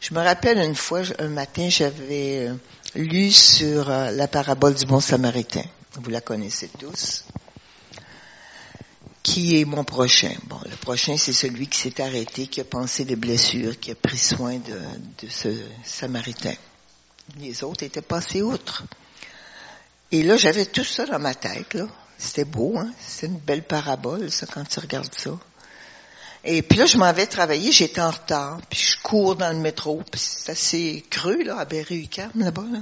Je 0.00 0.14
me 0.14 0.20
rappelle 0.20 0.56
une 0.56 0.74
fois, 0.74 1.02
un 1.18 1.28
matin, 1.28 1.68
j'avais 1.68 2.48
euh, 2.48 2.54
lu 2.94 3.30
sur 3.30 3.90
euh, 3.90 4.10
la 4.10 4.28
parabole 4.28 4.74
du 4.74 4.86
bon 4.86 5.00
samaritain. 5.00 5.64
Vous 5.94 6.10
la 6.10 6.20
connaissez 6.20 6.68
tous 6.78 7.24
qui 9.26 9.60
est 9.60 9.64
mon 9.64 9.82
prochain? 9.82 10.32
Bon, 10.44 10.60
le 10.70 10.76
prochain, 10.76 11.16
c'est 11.16 11.32
celui 11.32 11.66
qui 11.66 11.80
s'est 11.80 12.00
arrêté, 12.00 12.46
qui 12.46 12.60
a 12.60 12.64
pensé 12.64 13.04
des 13.04 13.16
blessures, 13.16 13.78
qui 13.80 13.90
a 13.90 13.96
pris 13.96 14.18
soin 14.18 14.58
de, 14.58 15.28
ce 15.28 15.48
Samaritain. 15.82 16.54
Les 17.40 17.64
autres 17.64 17.82
étaient 17.82 18.02
passés 18.02 18.40
outre. 18.40 18.84
Et 20.12 20.22
là, 20.22 20.36
j'avais 20.36 20.64
tout 20.64 20.84
ça 20.84 21.06
dans 21.06 21.18
ma 21.18 21.34
tête, 21.34 21.74
là. 21.74 21.88
C'était 22.16 22.44
beau, 22.44 22.78
hein? 22.78 22.88
C'est 23.00 23.26
une 23.26 23.38
belle 23.38 23.64
parabole, 23.64 24.30
ça, 24.30 24.46
quand 24.46 24.62
tu 24.62 24.78
regardes 24.78 25.12
ça. 25.12 25.36
Et 26.48 26.62
puis 26.62 26.78
là, 26.78 26.86
je 26.86 26.96
m'en 26.96 27.12
vais 27.12 27.26
travailler, 27.26 27.72
j'étais 27.72 28.00
en 28.00 28.12
retard, 28.12 28.60
puis 28.70 28.78
je 28.78 29.02
cours 29.02 29.34
dans 29.34 29.50
le 29.50 29.58
métro, 29.58 30.04
puis 30.08 30.20
c'est 30.20 30.52
assez 30.52 31.04
creux, 31.10 31.42
là, 31.42 31.58
à 31.58 31.64
Berry-UQAM, 31.64 32.30
là-bas, 32.36 32.64
là. 32.70 32.78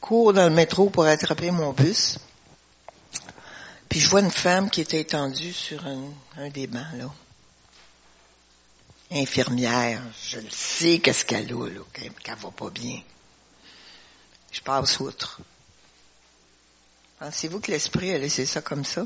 Cours 0.00 0.32
dans 0.32 0.48
le 0.48 0.54
métro 0.54 0.88
pour 0.88 1.04
attraper 1.04 1.50
mon 1.50 1.72
bus. 1.72 2.20
Puis 3.88 3.98
je 3.98 4.08
vois 4.08 4.20
une 4.20 4.30
femme 4.30 4.70
qui 4.70 4.80
était 4.80 5.00
étendue 5.00 5.52
sur 5.52 5.84
un, 5.86 6.50
des 6.50 6.68
bancs, 6.68 6.86
là. 6.96 7.10
infirmière, 9.10 10.00
je 10.28 10.38
le 10.38 10.50
sais 10.50 11.00
qu'est-ce 11.00 11.24
qu'elle 11.24 11.52
a, 11.52 11.66
là, 11.66 11.80
qu'elle 11.92 12.36
va 12.36 12.50
pas 12.52 12.70
bien. 12.70 13.02
Je 14.52 14.60
passe 14.60 15.00
outre. 15.00 15.40
Pensez-vous 17.18 17.58
que 17.58 17.72
l'esprit 17.72 18.12
a 18.12 18.18
laissé 18.18 18.46
ça 18.46 18.62
comme 18.62 18.84
ça? 18.84 19.04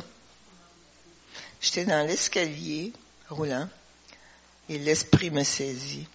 J'étais 1.63 1.87
dans 1.87 2.07
l'escalier 2.07 2.93
et 4.69 4.79
l'esprit 4.79 5.31
me 5.31 5.43
saisit. 5.43 6.07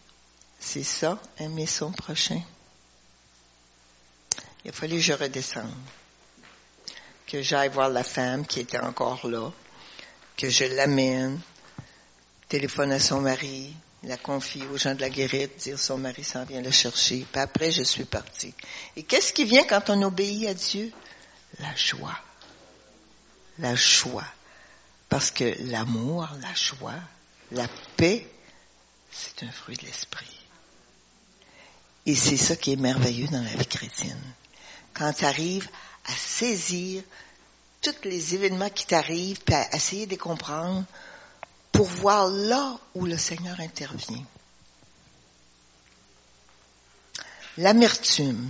C'est 0.60 0.84
ça, 0.84 1.20
aimer 1.40 1.66
son 1.66 1.92
prochain. 1.92 2.42
Il 4.64 4.70
a 4.70 4.74
fallu 4.74 4.96
que 4.96 5.02
je 5.02 5.14
redescende, 5.14 5.72
que 7.26 7.42
j'aille 7.42 7.70
voir 7.70 7.90
la 7.90 8.04
femme 8.04 8.46
qui 8.46 8.60
était 8.60 8.80
encore 8.80 9.28
là, 9.28 9.52
que 10.36 10.50
je 10.50 10.66
l'amène, 10.66 11.40
téléphone 12.50 12.92
à 12.92 13.00
son 13.00 13.22
mari, 13.22 13.74
la 14.04 14.18
confie 14.18 14.64
aux 14.68 14.78
gens 14.78 14.96
de 14.96 15.02
la 15.02 15.10
guérite, 15.10 15.58
dire 15.58 15.80
son 15.80 15.98
mari 15.98 16.24
s'en 16.24 16.44
vient 16.44 16.62
le 16.62 16.72
chercher. 16.72 17.26
Puis 17.32 17.42
après, 17.42 17.72
je 17.72 17.84
suis 17.84 18.06
partie. 18.06 18.54
Et 18.96 19.04
qu'est-ce 19.04 19.34
qui 19.34 19.44
vient 19.46 19.64
quand 19.64 19.90
on 19.90 20.02
obéit 20.04 20.48
à 20.48 20.54
Dieu? 20.54 20.92
La 21.60 21.76
joie. 21.76 22.18
La 23.60 23.76
joie. 23.76 24.26
Parce 25.10 25.32
que 25.32 25.56
l'amour, 25.70 26.28
la 26.42 26.54
joie, 26.54 27.00
la 27.52 27.68
paix, 27.96 28.28
c'est 29.12 29.44
un 29.44 29.52
fruit 29.52 29.78
de 29.78 29.86
l'esprit. 29.86 30.38
Et 32.06 32.16
c'est 32.16 32.38
ça 32.38 32.56
qui 32.56 32.74
est 32.74 32.78
merveilleux 32.78 33.28
dans 33.28 33.44
la 33.44 33.56
vie 33.56 33.66
chrétienne. 33.66 34.22
Quand 34.94 35.14
tu 35.14 35.26
arrives 35.26 35.70
à 36.06 36.12
saisir 36.12 37.04
tous 37.82 37.96
les 38.04 38.36
événements 38.36 38.70
qui 38.70 38.86
t'arrivent, 38.86 39.40
à 39.52 39.76
essayer 39.76 40.06
de 40.06 40.12
les 40.12 40.18
comprendre 40.18 40.86
pour 41.72 41.86
voir 41.86 42.28
là 42.28 42.78
où 42.96 43.06
le 43.06 43.18
Seigneur 43.18 43.60
intervient. 43.60 44.26
L'amertume, 47.58 48.50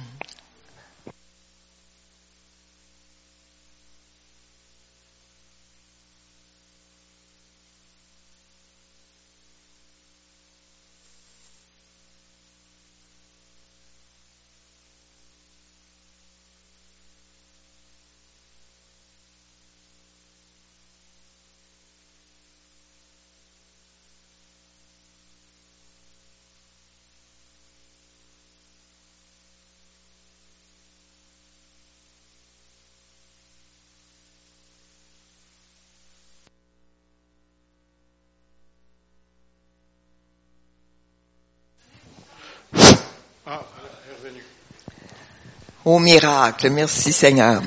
Au 45.85 45.99
miracle. 45.99 46.69
Merci 46.69 47.13
Seigneur. 47.13 47.61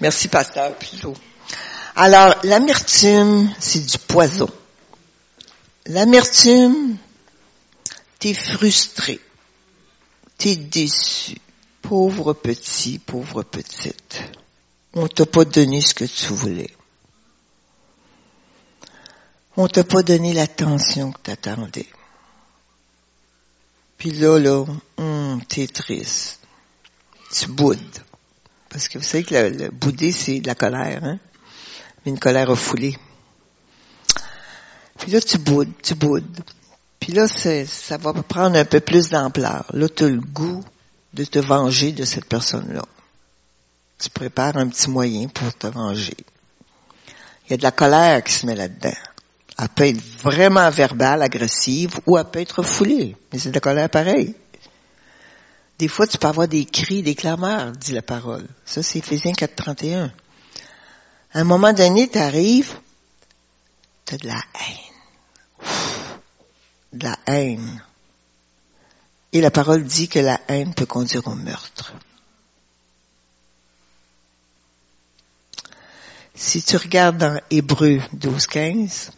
Merci 0.00 0.28
Pasteur 0.28 0.74
Pilot. 0.76 1.14
Alors, 1.96 2.34
l'amertume, 2.44 3.52
c'est 3.58 3.84
du 3.84 3.98
poison. 3.98 4.48
L'amertume, 5.86 6.96
t'es 8.18 8.32
frustré. 8.32 9.20
T'es 10.38 10.56
déçu. 10.56 11.36
Pauvre 11.82 12.32
petit, 12.34 12.98
pauvre 12.98 13.42
petite. 13.42 14.22
On 14.94 15.08
t'a 15.08 15.26
pas 15.26 15.44
donné 15.44 15.80
ce 15.80 15.94
que 15.94 16.04
tu 16.04 16.32
voulais. 16.32 16.70
On 19.56 19.66
t'a 19.68 19.84
pas 19.84 20.02
donné 20.02 20.32
l'attention 20.32 21.12
que 21.12 21.20
t'attendais. 21.20 21.86
Puis 24.00 24.10
là, 24.10 24.36
là, 24.40 24.64
hum, 24.96 25.40
t'es 25.48 25.68
triste 25.68 26.40
tu 27.30 27.46
boudes. 27.46 27.78
Parce 28.68 28.88
que 28.88 28.98
vous 28.98 29.04
savez 29.04 29.24
que 29.24 29.34
le, 29.34 29.70
bouder, 29.70 30.12
c'est 30.12 30.40
de 30.40 30.46
la 30.46 30.54
colère, 30.54 31.02
hein? 31.04 31.18
Mais 32.04 32.12
une 32.12 32.18
colère 32.18 32.48
refoulée. 32.48 32.96
Puis 34.98 35.10
là, 35.10 35.20
tu 35.20 35.38
boudes, 35.38 35.72
tu 35.82 35.94
boudes. 35.94 36.40
Puis 36.98 37.12
là, 37.12 37.26
ça 37.26 37.96
va 37.96 38.12
prendre 38.12 38.58
un 38.58 38.64
peu 38.64 38.80
plus 38.80 39.08
d'ampleur. 39.10 39.64
Là, 39.72 39.88
tu 39.88 40.04
as 40.04 40.08
le 40.08 40.20
goût 40.20 40.62
de 41.14 41.24
te 41.24 41.38
venger 41.38 41.92
de 41.92 42.04
cette 42.04 42.26
personne-là. 42.26 42.84
Tu 43.98 44.10
prépares 44.10 44.56
un 44.56 44.68
petit 44.68 44.90
moyen 44.90 45.28
pour 45.28 45.54
te 45.54 45.66
venger. 45.66 46.16
Il 47.46 47.50
y 47.50 47.54
a 47.54 47.56
de 47.56 47.62
la 47.62 47.72
colère 47.72 48.22
qui 48.22 48.32
se 48.32 48.46
met 48.46 48.54
là-dedans. 48.54 48.96
Elle 49.60 49.68
peut 49.68 49.88
être 49.88 50.00
vraiment 50.22 50.70
verbale, 50.70 51.20
agressive, 51.20 52.00
ou 52.06 52.16
elle 52.16 52.24
peut 52.24 52.40
être 52.40 52.62
foulée. 52.62 53.14
Mais 53.30 53.38
c'est 53.38 53.50
de 53.50 53.54
la 53.54 53.60
colère 53.60 53.90
pareil. 53.90 54.34
Des 55.78 55.88
fois, 55.88 56.06
tu 56.06 56.16
peux 56.16 56.28
avoir 56.28 56.48
des 56.48 56.64
cris, 56.64 57.02
des 57.02 57.14
clameurs, 57.14 57.72
dit 57.72 57.92
la 57.92 58.00
parole. 58.00 58.46
Ça, 58.64 58.82
c'est 58.82 59.00
Ephésiens 59.00 59.32
4.31. 59.32 60.10
À 61.32 61.40
un 61.40 61.44
moment 61.44 61.74
donné, 61.74 62.08
tu 62.08 62.18
arrives, 62.18 62.72
tu 64.06 64.14
as 64.14 64.18
de 64.18 64.26
la 64.28 64.42
haine. 64.54 65.68
de 66.94 67.04
la 67.04 67.18
haine. 67.26 67.84
Et 69.32 69.42
la 69.42 69.50
parole 69.50 69.84
dit 69.84 70.08
que 70.08 70.20
la 70.20 70.40
haine 70.48 70.72
peut 70.72 70.86
conduire 70.86 71.26
au 71.28 71.34
meurtre. 71.34 71.92
Si 76.34 76.62
tu 76.62 76.78
regardes 76.78 77.18
dans 77.18 77.38
Hébreu 77.50 77.98
12.15, 78.16 79.10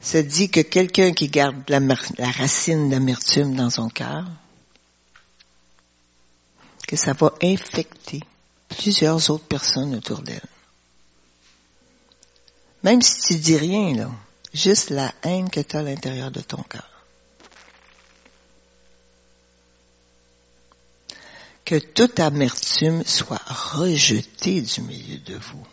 ça 0.00 0.22
dit 0.22 0.50
que 0.50 0.60
quelqu'un 0.60 1.12
qui 1.12 1.28
garde 1.28 1.62
la, 1.68 1.80
la 2.18 2.30
racine 2.30 2.88
d'amertume 2.88 3.54
dans 3.54 3.70
son 3.70 3.88
cœur, 3.88 4.24
que 6.88 6.96
ça 6.96 7.12
va 7.12 7.32
infecter 7.42 8.20
plusieurs 8.68 9.30
autres 9.30 9.46
personnes 9.46 9.94
autour 9.94 10.22
d'elle. 10.22 10.40
Même 12.82 13.02
si 13.02 13.20
tu 13.20 13.38
dis 13.38 13.56
rien, 13.56 13.94
là, 13.94 14.10
juste 14.54 14.90
la 14.90 15.12
haine 15.22 15.50
que 15.50 15.60
tu 15.60 15.76
as 15.76 15.80
à 15.80 15.82
l'intérieur 15.82 16.30
de 16.30 16.40
ton 16.40 16.62
cœur. 16.62 16.88
Que 21.64 21.78
toute 21.78 22.18
amertume 22.18 23.04
soit 23.04 23.42
rejetée 23.46 24.62
du 24.62 24.80
milieu 24.80 25.18
de 25.18 25.36
vous. 25.36 25.66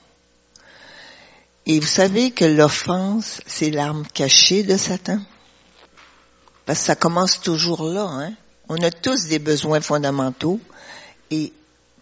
Et 1.69 1.81
vous 1.81 1.85
savez 1.85 2.31
que 2.31 2.45
l'offense, 2.45 3.41
c'est 3.45 3.71
l'arme 3.71 4.07
cachée 4.13 4.63
de 4.63 4.77
Satan? 4.77 5.19
Parce 6.65 6.79
que 6.79 6.85
ça 6.85 6.95
commence 6.95 7.41
toujours 7.41 7.83
là, 7.83 8.05
hein? 8.05 8.33
On 8.69 8.81
a 8.81 8.89
tous 8.89 9.25
des 9.25 9.37
besoins 9.37 9.81
fondamentaux, 9.81 10.61
et 11.29 11.51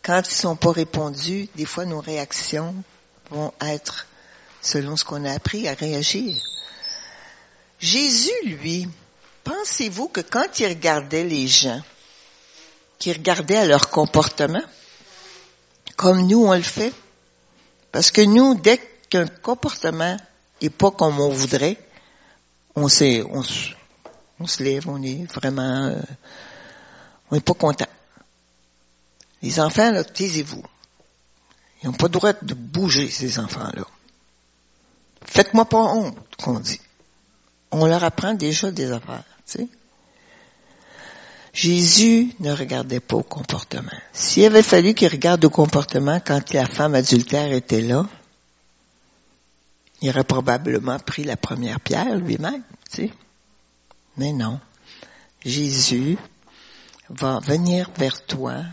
quand 0.04 0.22
ils 0.24 0.36
sont 0.36 0.56
pas 0.56 0.72
répondus, 0.72 1.50
des 1.56 1.66
fois 1.66 1.86
nos 1.86 2.00
réactions 2.00 2.76
vont 3.32 3.54
être 3.60 4.06
selon 4.62 4.98
ce 4.98 5.04
qu'on 5.04 5.26
a 5.26 5.34
appris 5.34 5.68
à 5.68 5.74
réagir. 5.74 6.36
Jésus, 7.80 8.32
lui, 8.44 8.88
pensez-vous 9.44 10.10
que 10.10 10.22
quand 10.22 10.60
il 10.60 10.68
regardait 10.68 11.24
les 11.24 11.48
gens, 11.48 11.82
qu'il 13.00 13.14
regardait 13.14 13.58
à 13.58 13.66
leur 13.66 13.90
comportement, 13.90 14.64
comme 15.96 16.28
nous 16.28 16.46
on 16.46 16.54
le 16.54 16.62
fait, 16.62 16.94
parce 17.92 18.12
que 18.12 18.22
nous, 18.22 18.54
dès 18.54 18.80
qu'un 19.16 19.28
comportement 19.28 20.18
est 20.62 20.70
pas 20.70 20.92
comme 20.92 21.20
on 21.22 21.30
voudrait, 21.30 21.78
on 22.76 22.88
on, 22.88 23.44
on 24.40 24.48
se 24.48 24.64
lève, 24.64 24.90
on 24.90 25.02
est 25.02 25.24
vraiment, 25.32 25.86
euh, 25.86 26.02
on 27.32 27.36
n'est 27.36 27.42
pas 27.42 27.54
content. 27.54 27.88
Les 29.42 29.60
enfants, 29.62 29.92
là, 29.92 30.04
taisez-vous. 30.04 30.64
Ils 31.82 31.86
n'ont 31.88 31.94
pas 31.94 32.08
le 32.08 32.12
droit 32.12 32.34
de 32.34 32.54
bouger, 32.54 33.10
ces 33.10 33.40
enfants-là. 33.40 33.86
Faites-moi 35.24 35.66
pas 35.66 35.78
honte, 35.78 36.18
qu'on 36.38 36.60
dit. 36.60 36.82
On 37.72 37.86
leur 37.86 38.04
apprend 38.04 38.34
déjà 38.34 38.72
des 38.72 38.92
affaires, 38.92 39.24
tu 39.46 39.60
sais. 39.60 39.68
Jésus 41.54 42.34
ne 42.42 42.52
regardait 42.52 43.00
pas 43.00 43.16
au 43.16 43.24
comportement. 43.24 43.92
S'il 44.12 44.44
avait 44.46 44.62
fallu 44.62 44.94
qu'il 44.94 45.08
regarde 45.08 45.46
au 45.46 45.50
comportement 45.50 46.20
quand 46.20 46.52
la 46.54 46.66
femme 46.66 46.96
adultère 46.96 47.54
était 47.54 47.80
là, 47.80 48.06
il 50.02 50.10
aurait 50.10 50.24
probablement 50.24 51.00
pris 51.00 51.24
la 51.24 51.38
première 51.38 51.80
pierre 51.80 52.16
lui-même, 52.16 52.64
tu 52.92 53.08
sais. 53.08 53.14
Mais 54.18 54.34
non. 54.34 54.60
Jésus 55.44 56.18
va 57.10 57.40
venir 57.40 57.90
vers 57.98 58.26
toi 58.26 58.64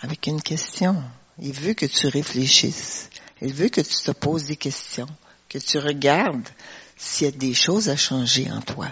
avec 0.00 0.26
une 0.26 0.42
question. 0.42 1.02
Il 1.38 1.52
veut 1.52 1.74
que 1.74 1.86
tu 1.86 2.06
réfléchisses. 2.08 3.10
Il 3.40 3.52
veut 3.52 3.68
que 3.68 3.80
tu 3.80 3.94
te 3.94 4.10
poses 4.12 4.44
des 4.44 4.56
questions, 4.56 5.08
que 5.48 5.58
tu 5.58 5.78
regardes 5.78 6.48
s'il 6.96 7.26
y 7.26 7.28
a 7.28 7.32
des 7.32 7.54
choses 7.54 7.88
à 7.88 7.96
changer 7.96 8.50
en 8.50 8.60
toi. 8.60 8.88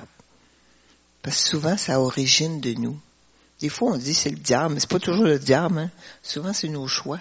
Parce 1.22 1.42
que 1.42 1.48
souvent, 1.50 1.76
ça 1.76 2.00
origine 2.00 2.60
de 2.60 2.74
nous. 2.74 2.98
Des 3.60 3.68
fois, 3.68 3.92
on 3.92 3.96
dit 3.96 4.12
c'est 4.12 4.30
le 4.30 4.36
diable, 4.36 4.74
mais 4.74 4.80
c'est 4.80 4.90
pas 4.90 4.98
toujours 4.98 5.24
le 5.24 5.38
diable. 5.38 5.78
Hein. 5.78 5.90
Souvent, 6.22 6.52
c'est 6.52 6.68
nos 6.68 6.88
choix, 6.88 7.20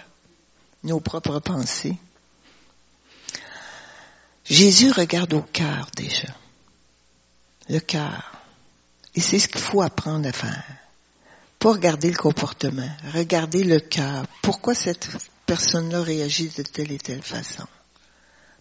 nos 0.82 0.98
propres 0.98 1.38
pensées. 1.38 1.96
Jésus 4.44 4.90
regarde 4.90 5.34
au 5.34 5.42
cœur 5.42 5.88
déjà. 5.96 6.34
Le 7.68 7.78
cœur. 7.78 8.32
Et 9.14 9.20
c'est 9.20 9.38
ce 9.38 9.48
qu'il 9.48 9.60
faut 9.60 9.82
apprendre 9.82 10.28
à 10.28 10.32
faire. 10.32 10.64
Pas 11.58 11.72
regarder 11.72 12.10
le 12.10 12.16
comportement, 12.16 12.90
regarder 13.12 13.62
le 13.62 13.78
cœur. 13.78 14.26
Pourquoi 14.42 14.74
cette 14.74 15.08
personne-là 15.46 16.02
réagit 16.02 16.48
de 16.48 16.62
telle 16.62 16.90
et 16.92 16.98
telle 16.98 17.22
façon? 17.22 17.66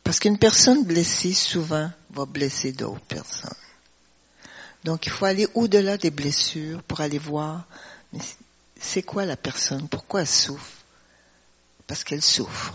Parce 0.04 0.20
qu'une 0.20 0.38
personne 0.38 0.84
blessée, 0.84 1.34
souvent, 1.34 1.92
va 2.12 2.26
blesser 2.26 2.74
d'autres 2.74 3.06
personnes. 3.06 3.50
Donc, 4.84 5.06
il 5.06 5.12
faut 5.12 5.26
aller 5.26 5.48
au-delà 5.54 5.98
des 5.98 6.12
blessures 6.12 6.82
pour 6.84 7.02
aller 7.02 7.20
voir, 7.20 7.66
c'est 8.80 9.04
quoi 9.04 9.26
la 9.26 9.38
personne? 9.38 9.88
Pourquoi 9.88 10.22
elle 10.22 10.28
souffre? 10.28 10.72
Parce 11.88 12.04
qu'elle 12.04 12.22
souffre. 12.22 12.74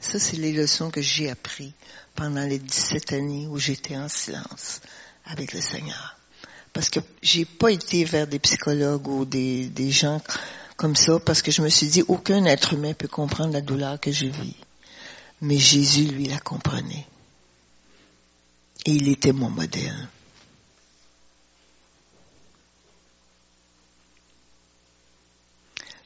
Ça, 0.00 0.18
c'est 0.18 0.36
les 0.36 0.52
leçons 0.52 0.90
que 0.90 1.02
j'ai 1.02 1.30
apprises 1.30 1.72
pendant 2.14 2.42
les 2.44 2.58
17 2.58 3.12
années 3.12 3.46
où 3.46 3.58
j'étais 3.58 3.96
en 3.96 4.08
silence 4.08 4.80
avec 5.26 5.52
le 5.52 5.60
Seigneur. 5.60 6.16
Parce 6.72 6.88
que 6.88 7.00
j'ai 7.22 7.44
pas 7.44 7.70
été 7.70 8.04
vers 8.04 8.26
des 8.26 8.38
psychologues 8.38 9.06
ou 9.08 9.24
des, 9.24 9.90
gens 9.90 10.22
comme 10.76 10.96
ça 10.96 11.20
parce 11.20 11.42
que 11.42 11.50
je 11.50 11.60
me 11.60 11.68
suis 11.68 11.88
dit 11.88 12.02
aucun 12.08 12.44
être 12.46 12.72
humain 12.72 12.94
peut 12.94 13.08
comprendre 13.08 13.52
la 13.52 13.60
douleur 13.60 14.00
que 14.00 14.10
je 14.10 14.26
vis. 14.26 14.56
Mais 15.42 15.58
Jésus, 15.58 16.04
lui, 16.04 16.26
la 16.26 16.38
comprenait. 16.38 17.06
Et 18.86 18.92
il 18.92 19.08
était 19.08 19.32
mon 19.32 19.50
modèle. 19.50 20.08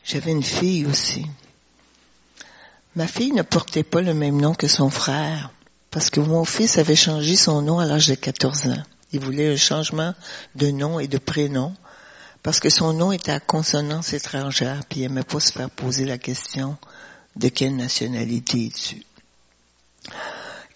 J'avais 0.04 0.32
une 0.32 0.42
fille 0.42 0.86
aussi. 0.86 1.26
Ma 2.96 3.06
fille 3.08 3.32
ne 3.32 3.42
portait 3.42 3.82
pas 3.82 4.02
le 4.02 4.14
même 4.14 4.40
nom 4.40 4.54
que 4.54 4.68
son 4.68 4.88
frère, 4.88 5.50
parce 5.90 6.10
que 6.10 6.20
mon 6.20 6.44
fils 6.44 6.78
avait 6.78 6.94
changé 6.94 7.34
son 7.34 7.60
nom 7.62 7.80
à 7.80 7.86
l'âge 7.86 8.08
de 8.08 8.14
14 8.14 8.68
ans. 8.68 8.82
Il 9.12 9.20
voulait 9.20 9.52
un 9.52 9.56
changement 9.56 10.14
de 10.54 10.70
nom 10.70 11.00
et 11.00 11.08
de 11.08 11.18
prénom, 11.18 11.74
parce 12.44 12.60
que 12.60 12.70
son 12.70 12.92
nom 12.92 13.10
était 13.10 13.32
à 13.32 13.40
consonance 13.40 14.12
étrangère, 14.12 14.80
puis 14.88 15.00
il 15.00 15.02
n'aimait 15.02 15.22
pas 15.24 15.40
se 15.40 15.52
faire 15.52 15.70
poser 15.70 16.04
la 16.04 16.18
question 16.18 16.76
de 17.36 17.48
quelle 17.48 17.74
nationalité 17.74 18.66
es-tu. 18.66 19.02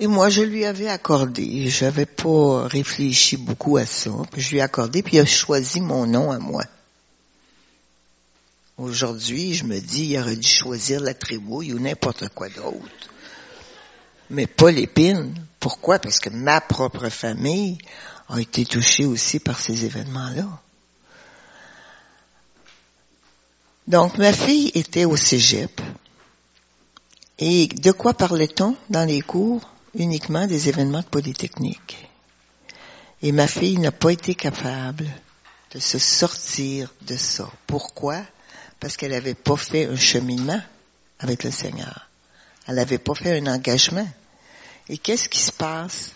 Et 0.00 0.06
moi, 0.06 0.28
je 0.28 0.42
lui 0.42 0.64
avais 0.64 0.88
accordé. 0.88 1.68
J'avais 1.68 2.06
pas 2.06 2.68
réfléchi 2.68 3.36
beaucoup 3.36 3.76
à 3.76 3.86
ça. 3.86 4.10
Puis 4.30 4.40
je 4.40 4.50
lui 4.50 4.58
ai 4.58 4.62
accordé, 4.62 5.02
puis 5.02 5.16
il 5.16 5.20
a 5.20 5.24
choisi 5.24 5.80
mon 5.80 6.06
nom 6.06 6.30
à 6.30 6.38
moi. 6.38 6.64
Aujourd'hui, 8.78 9.54
je 9.54 9.64
me 9.64 9.80
dis, 9.80 10.04
il 10.04 10.18
aurait 10.20 10.36
dû 10.36 10.46
choisir 10.46 11.00
la 11.00 11.12
tribouille 11.12 11.72
ou 11.72 11.80
n'importe 11.80 12.28
quoi 12.28 12.48
d'autre. 12.48 13.10
Mais 14.30 14.46
pas 14.46 14.70
l'épine. 14.70 15.34
Pourquoi? 15.58 15.98
Parce 15.98 16.20
que 16.20 16.30
ma 16.30 16.60
propre 16.60 17.08
famille 17.08 17.78
a 18.28 18.40
été 18.40 18.64
touchée 18.64 19.04
aussi 19.04 19.40
par 19.40 19.58
ces 19.58 19.84
événements-là. 19.84 20.46
Donc, 23.88 24.16
ma 24.16 24.32
fille 24.32 24.70
était 24.74 25.06
au 25.06 25.16
cégep. 25.16 25.80
Et 27.40 27.66
de 27.66 27.90
quoi 27.90 28.14
parlait-on 28.14 28.76
dans 28.90 29.04
les 29.08 29.22
cours? 29.22 29.68
Uniquement 29.94 30.46
des 30.46 30.68
événements 30.68 31.00
de 31.00 31.06
Polytechnique. 31.06 32.08
Et 33.22 33.32
ma 33.32 33.48
fille 33.48 33.78
n'a 33.78 33.90
pas 33.90 34.12
été 34.12 34.36
capable 34.36 35.08
de 35.74 35.80
se 35.80 35.98
sortir 35.98 36.94
de 37.02 37.16
ça. 37.16 37.50
Pourquoi? 37.66 38.22
Parce 38.80 38.96
qu'elle 38.96 39.10
n'avait 39.10 39.34
pas 39.34 39.56
fait 39.56 39.86
un 39.86 39.96
cheminement 39.96 40.60
avec 41.18 41.44
le 41.44 41.50
Seigneur. 41.50 42.08
Elle 42.66 42.76
n'avait 42.76 42.98
pas 42.98 43.14
fait 43.14 43.38
un 43.38 43.46
engagement. 43.46 44.08
Et 44.88 44.98
qu'est-ce 44.98 45.28
qui 45.28 45.40
se 45.40 45.52
passe 45.52 46.12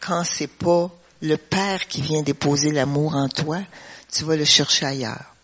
quand 0.00 0.24
c'est 0.24 0.48
pas 0.48 0.90
le 1.22 1.36
Père 1.36 1.86
qui 1.86 2.02
vient 2.02 2.22
déposer 2.22 2.72
l'amour 2.72 3.14
en 3.14 3.28
toi? 3.28 3.60
Tu 4.12 4.24
vas 4.24 4.36
le 4.36 4.44
chercher 4.44 4.86
ailleurs. 4.86 5.34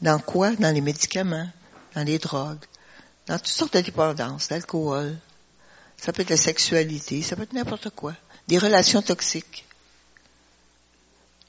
Dans 0.00 0.18
quoi? 0.18 0.52
Dans 0.52 0.74
les 0.74 0.80
médicaments, 0.80 1.48
dans 1.94 2.04
les 2.04 2.18
drogues, 2.18 2.64
dans 3.26 3.38
toutes 3.38 3.46
sortes 3.48 3.74
de 3.74 3.80
dépendances, 3.80 4.50
l'alcool. 4.50 5.16
Ça 5.96 6.12
peut 6.12 6.22
être 6.22 6.30
la 6.30 6.36
sexualité, 6.36 7.22
ça 7.22 7.36
peut 7.36 7.42
être 7.42 7.52
n'importe 7.52 7.90
quoi. 7.90 8.14
Des 8.48 8.58
relations 8.58 9.00
toxiques. 9.00 9.64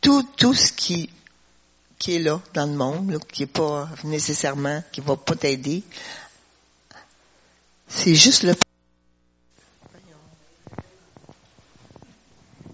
Tout, 0.02 0.24
tout 0.38 0.54
ce 0.54 0.72
qui 0.72 1.10
qui 1.98 2.16
est 2.16 2.20
là 2.20 2.41
dans 2.54 2.66
le 2.66 2.76
monde, 2.76 3.20
qui 3.32 3.43
est 3.43 3.48
pas 3.48 3.89
nécessairement, 4.04 4.84
qui 4.91 5.02
va 5.02 5.16
pas 5.16 5.36
t'aider. 5.36 5.84
C'est 7.88 8.16
juste 8.16 8.43
le. 8.43 8.56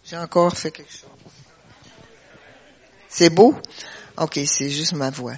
J'ai 0.04 0.18
encore 0.18 0.56
fait 0.58 0.72
quelque 0.72 0.92
chose. 0.92 1.10
C'est 3.08 3.30
beau? 3.30 3.56
Ok, 4.18 4.40
c'est 4.46 4.70
juste 4.70 4.94
ma 4.94 5.10
voix. 5.10 5.36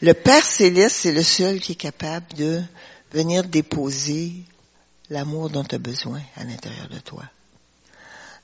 Le 0.00 0.12
Père 0.14 0.44
Céleste, 0.44 0.96
c'est 0.96 1.12
le 1.12 1.22
seul 1.22 1.60
qui 1.60 1.72
est 1.72 1.76
capable 1.76 2.32
de 2.34 2.62
venir 3.12 3.44
déposer 3.44 4.44
l'amour 5.10 5.50
dont 5.50 5.64
tu 5.64 5.74
as 5.74 5.78
besoin 5.78 6.20
à 6.36 6.44
l'intérieur 6.44 6.88
de 6.88 6.98
toi. 6.98 7.22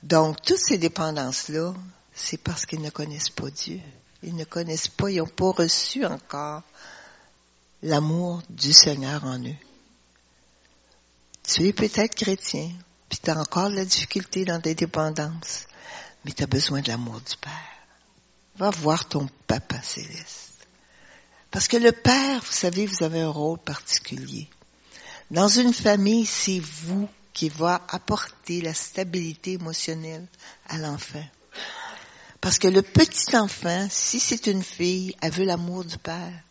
Donc, 0.03 0.41
toutes 0.43 0.59
ces 0.59 0.79
dépendances-là, 0.79 1.75
c'est 2.15 2.37
parce 2.37 2.67
qu'ils 2.67 2.81
ne 2.81 2.91
connaissent 2.91 3.31
pas 3.31 3.51
Dieu. 3.51 3.81
Ils 4.23 4.35
ne 4.35 4.45
connaissent 4.45 4.89
pas, 4.89 5.11
ils 5.11 5.19
n'ont 5.19 5.27
pas 5.27 5.51
reçu 5.53 6.05
encore 6.05 6.63
l'amour 7.83 8.43
du 8.51 8.73
Seigneur 8.73 9.25
en 9.25 9.39
eux. 9.39 9.57
Tu 11.45 11.69
es 11.69 11.73
peut-être 11.73 12.15
chrétien, 12.15 12.71
puis 13.09 13.21
tu 13.23 13.31
as 13.31 13.39
encore 13.39 13.71
de 13.71 13.77
la 13.77 13.85
difficulté 13.85 14.45
dans 14.45 14.61
tes 14.61 14.75
dépendances, 14.75 15.67
mais 16.25 16.33
tu 16.33 16.43
as 16.43 16.47
besoin 16.47 16.81
de 16.81 16.89
l'amour 16.89 17.21
du 17.21 17.37
Père. 17.37 17.53
Va 18.57 18.71
voir 18.71 19.09
ton 19.09 19.29
Papa 19.47 19.81
céleste. 19.83 20.67
Parce 21.51 21.69
que 21.69 21.77
le 21.77 21.93
Père, 21.93 22.41
vous 22.41 22.53
savez, 22.53 22.87
vous 22.87 23.03
avez 23.03 23.21
un 23.21 23.31
rôle 23.31 23.59
particulier. 23.59 24.49
Dans 25.31 25.49
une 25.49 25.73
famille, 25.73 26.27
c'est 26.27 26.61
vous 26.61 27.09
qui 27.33 27.49
va 27.49 27.83
apporter 27.89 28.61
la 28.61 28.75
stabilité 28.75 29.53
émotionnelle 29.53 30.27
à 30.69 30.79
l'enfant. 30.79 31.25
Parce 32.41 32.59
que 32.59 32.69
le 32.69 32.83
petit 32.83 33.37
enfant, 33.37 33.89
si 33.91 34.21
c'est 34.21 34.47
une 34.47 34.63
fille, 34.63 35.15
elle 35.21 35.33
veut 35.33 35.45
l'amour 35.45 35.85
du 35.85 35.99
père. 35.99 36.43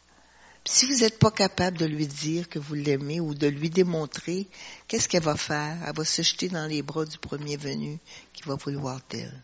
si 0.66 0.86
vous 0.86 0.98
n'êtes 0.98 1.18
pas 1.18 1.32
capable 1.32 1.78
de 1.78 1.86
lui 1.86 2.08
dire 2.08 2.50
que 2.50 2.60
vous 2.60 2.74
l'aimez 2.74 3.22
ou 3.22 3.34
de 3.34 3.48
lui 3.48 3.70
démontrer, 3.70 4.48
qu'est-ce 4.88 5.08
qu'elle 5.08 5.24
va 5.24 5.38
faire? 5.38 5.78
Elle 5.88 5.96
va 5.96 6.04
se 6.04 6.22
jeter 6.22 6.50
dans 6.50 6.66
les 6.66 6.82
bras 6.82 7.06
du 7.06 7.18
premier 7.18 7.56
venu 7.56 8.00
qui 8.34 8.44
va 8.44 8.56
vouloir 8.56 9.00
d'elle. 9.10 9.42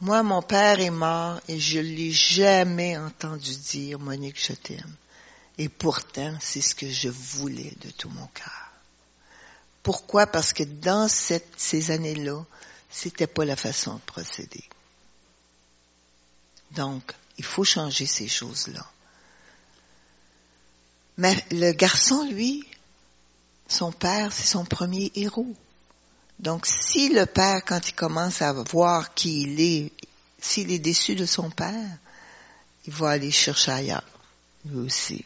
Moi, 0.00 0.22
mon 0.24 0.42
père 0.42 0.80
est 0.80 0.90
mort 0.90 1.40
et 1.48 1.60
je 1.60 1.78
l'ai 1.78 2.10
jamais 2.10 2.98
entendu 2.98 3.56
dire, 3.56 4.00
Monique, 4.00 4.38
je 4.38 4.52
t'aime. 4.52 4.96
Et 5.58 5.68
pourtant, 5.68 6.36
c'est 6.40 6.60
ce 6.60 6.74
que 6.74 6.88
je 6.90 7.08
voulais 7.08 7.72
de 7.82 7.90
tout 7.90 8.10
mon 8.10 8.26
cœur. 8.26 8.72
Pourquoi? 9.82 10.26
Parce 10.26 10.52
que 10.52 10.64
dans 10.64 11.08
ces 11.08 11.90
années-là, 11.92 12.44
c'était 12.90 13.26
pas 13.26 13.44
la 13.44 13.56
façon 13.56 13.94
de 13.94 14.00
procéder. 14.00 14.64
Donc, 16.72 17.14
il 17.38 17.44
faut 17.44 17.64
changer 17.64 18.06
ces 18.06 18.28
choses-là. 18.28 18.86
Mais 21.18 21.44
le 21.50 21.72
garçon, 21.72 22.24
lui, 22.30 22.66
son 23.68 23.92
père, 23.92 24.32
c'est 24.32 24.46
son 24.46 24.64
premier 24.64 25.10
héros. 25.14 25.54
Donc, 26.38 26.66
si 26.66 27.08
le 27.08 27.24
père, 27.26 27.64
quand 27.64 27.88
il 27.88 27.94
commence 27.94 28.42
à 28.42 28.52
voir 28.52 29.14
qui 29.14 29.42
il 29.42 29.60
est, 29.60 29.92
s'il 30.38 30.70
est 30.70 30.78
déçu 30.78 31.14
de 31.14 31.26
son 31.26 31.50
père, 31.50 31.98
il 32.86 32.92
va 32.92 33.10
aller 33.10 33.30
chercher 33.30 33.72
ailleurs, 33.72 34.04
lui 34.66 34.78
aussi. 34.78 35.24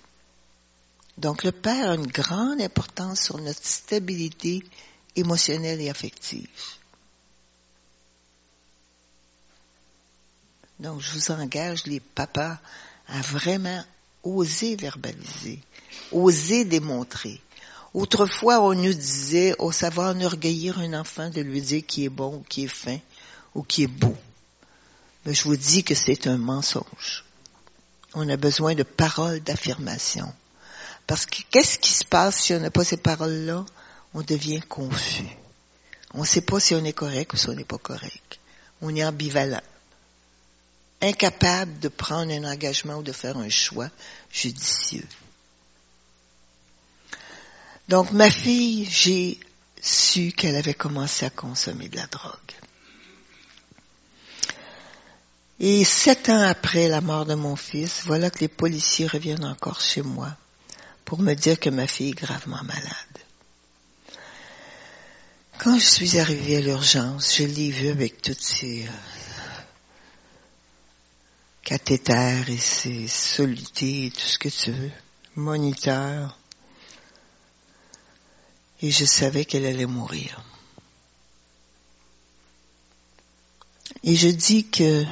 Donc, 1.18 1.42
le 1.42 1.52
père 1.52 1.90
a 1.90 1.94
une 1.94 2.06
grande 2.06 2.60
importance 2.60 3.20
sur 3.20 3.38
notre 3.38 3.66
stabilité 3.66 4.62
émotionnelle 5.16 5.80
et 5.80 5.90
affective. 5.90 6.48
Donc, 10.80 11.00
je 11.00 11.12
vous 11.12 11.30
engage, 11.30 11.84
les 11.84 12.00
papas, 12.00 12.58
à 13.06 13.20
vraiment 13.20 13.84
oser 14.22 14.76
verbaliser, 14.76 15.60
oser 16.10 16.64
démontrer. 16.64 17.40
Autrefois, 17.92 18.60
on 18.60 18.74
nous 18.74 18.94
disait, 18.94 19.54
ça 19.72 19.90
va 19.90 20.10
enorgueillir 20.10 20.78
un 20.78 20.98
enfant 20.98 21.28
de 21.28 21.42
lui 21.42 21.60
dire 21.60 21.82
qui 21.86 22.04
est 22.04 22.10
bon 22.10 22.36
ou 22.36 22.44
qui 22.48 22.64
est 22.64 22.68
fin 22.68 22.98
ou 23.54 23.62
qui 23.62 23.82
est 23.82 23.88
beau. 23.88 24.16
Mais 25.26 25.34
je 25.34 25.44
vous 25.44 25.56
dis 25.56 25.84
que 25.84 25.94
c'est 25.94 26.26
un 26.26 26.38
mensonge. 26.38 27.24
On 28.14 28.28
a 28.28 28.36
besoin 28.36 28.74
de 28.74 28.82
paroles 28.82 29.40
d'affirmation. 29.40 30.32
Parce 31.06 31.26
que 31.26 31.42
qu'est-ce 31.50 31.78
qui 31.78 31.92
se 31.92 32.04
passe 32.04 32.40
si 32.40 32.54
on 32.54 32.60
n'a 32.60 32.70
pas 32.70 32.84
ces 32.84 32.96
paroles-là? 32.96 33.66
On 34.14 34.22
devient 34.22 34.60
confus. 34.60 35.28
On 36.14 36.20
ne 36.20 36.26
sait 36.26 36.40
pas 36.40 36.58
si 36.58 36.74
on 36.74 36.84
est 36.84 36.92
correct 36.92 37.34
ou 37.34 37.36
si 37.36 37.48
on 37.50 37.54
n'est 37.54 37.64
pas 37.64 37.78
correct. 37.78 38.38
On 38.80 38.94
est 38.94 39.04
ambivalent. 39.04 39.60
Incapable 41.02 41.78
de 41.80 41.88
prendre 41.88 42.32
un 42.32 42.44
engagement 42.44 42.96
ou 42.96 43.02
de 43.02 43.12
faire 43.12 43.36
un 43.38 43.48
choix 43.48 43.88
judicieux. 44.30 45.06
Donc 47.88 48.12
ma 48.12 48.30
fille, 48.30 48.86
j'ai 48.88 49.40
su 49.80 50.32
qu'elle 50.32 50.56
avait 50.56 50.74
commencé 50.74 51.26
à 51.26 51.30
consommer 51.30 51.88
de 51.88 51.96
la 51.96 52.06
drogue. 52.06 52.32
Et 55.58 55.84
sept 55.84 56.28
ans 56.28 56.40
après 56.40 56.88
la 56.88 57.00
mort 57.00 57.26
de 57.26 57.34
mon 57.34 57.56
fils, 57.56 58.02
voilà 58.04 58.30
que 58.30 58.38
les 58.40 58.48
policiers 58.48 59.06
reviennent 59.06 59.44
encore 59.44 59.80
chez 59.80 60.02
moi 60.02 60.34
pour 61.04 61.20
me 61.20 61.34
dire 61.34 61.58
que 61.58 61.68
ma 61.68 61.86
fille 61.86 62.10
est 62.10 62.12
gravement 62.12 62.62
malade. 62.62 62.94
Quand 65.58 65.78
je 65.78 65.84
suis 65.84 66.18
arrivée 66.18 66.56
à 66.56 66.60
l'urgence, 66.60 67.36
je 67.36 67.44
l'ai 67.44 67.70
vue 67.70 67.88
avec 67.88 68.22
toutes 68.22 68.40
ces 68.40 68.88
cathéters 71.62 72.48
et 72.48 72.56
ses 72.56 73.06
solutés 73.08 74.06
et 74.06 74.10
tout 74.10 74.20
ce 74.20 74.38
que 74.38 74.48
tu 74.48 74.72
veux, 74.72 74.90
moniteurs. 75.36 76.38
Et 78.82 78.90
je 78.90 79.04
savais 79.04 79.44
qu'elle 79.44 79.66
allait 79.66 79.86
mourir. 79.86 80.42
Et 84.02 84.16
je 84.16 84.28
dis 84.28 84.66
que 84.68 85.04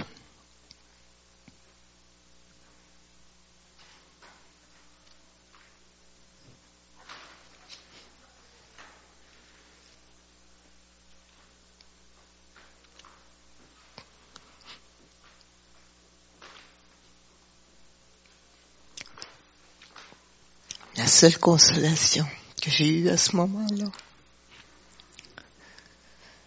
seule 21.09 21.39
consolation 21.39 22.27
que 22.63 22.71
j'ai 22.71 22.89
eue 22.89 23.09
à 23.09 23.17
ce 23.17 23.35
moment-là, 23.37 23.87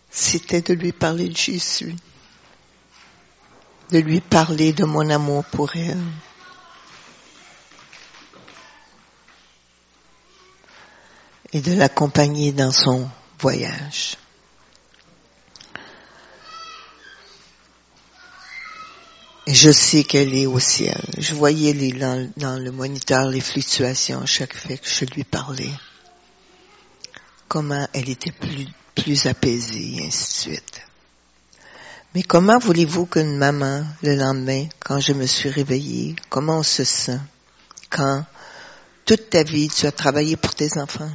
c'était 0.10 0.62
de 0.62 0.74
lui 0.74 0.92
parler 0.92 1.30
de 1.30 1.36
Jésus, 1.38 1.96
de 3.92 4.00
lui 4.00 4.22
parler 4.22 4.74
de 4.74 4.86
mon 4.86 5.10
amour 5.10 5.44
pour 5.46 5.76
elle. 5.76 5.98
et 11.54 11.62
de 11.62 11.74
l'accompagner 11.74 12.52
dans 12.52 12.72
son 12.72 13.10
voyage. 13.40 14.16
Je 19.48 19.72
sais 19.72 20.04
qu'elle 20.04 20.34
est 20.36 20.46
au 20.46 20.60
ciel. 20.60 21.02
Je 21.18 21.34
voyais 21.34 21.74
dans, 21.94 22.60
le 22.60 22.72
moniteur 22.72 23.26
les 23.26 23.42
fluctuations 23.42 24.26
chaque 24.26 24.56
fois 24.56 24.78
que 24.78 24.88
je 24.88 25.06
lui 25.06 25.24
parlais. 25.24 25.72
Comment 27.48 27.88
elle 27.94 28.10
était 28.10 28.32
plus, 28.32 28.68
plus 28.96 29.26
apaisée, 29.26 29.98
et 29.98 30.08
ainsi 30.08 30.50
de 30.50 30.54
suite. 30.54 30.82
Mais 32.14 32.24
comment 32.24 32.60
voulez-vous 32.60 33.06
qu'une 33.06 33.38
maman, 33.38 33.86
le 34.04 34.16
lendemain, 34.16 34.68
quand 34.80 35.00
je 35.00 35.14
me 35.14 35.26
suis 35.26 35.50
réveillée, 35.50 36.16
comment 36.30 36.60
on 36.60 36.64
se 36.64 36.84
sent 36.84 37.20
quand 37.90 38.26
toute 39.06 39.30
ta 39.30 39.44
vie 39.44 39.70
tu 39.70 39.88
as 39.88 39.92
travaillé 39.92 40.36
pour 40.36 40.54
tes 40.54 40.78
enfants? 40.78 41.12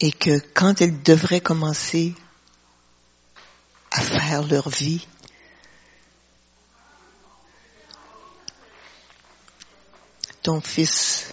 Et 0.00 0.12
que 0.12 0.38
quand 0.54 0.80
elle 0.80 1.02
devrait 1.02 1.40
commencer 1.40 2.14
à 3.90 4.00
faire 4.00 4.46
leur 4.46 4.68
vie. 4.68 5.06
Ton 10.42 10.60
fils 10.60 11.32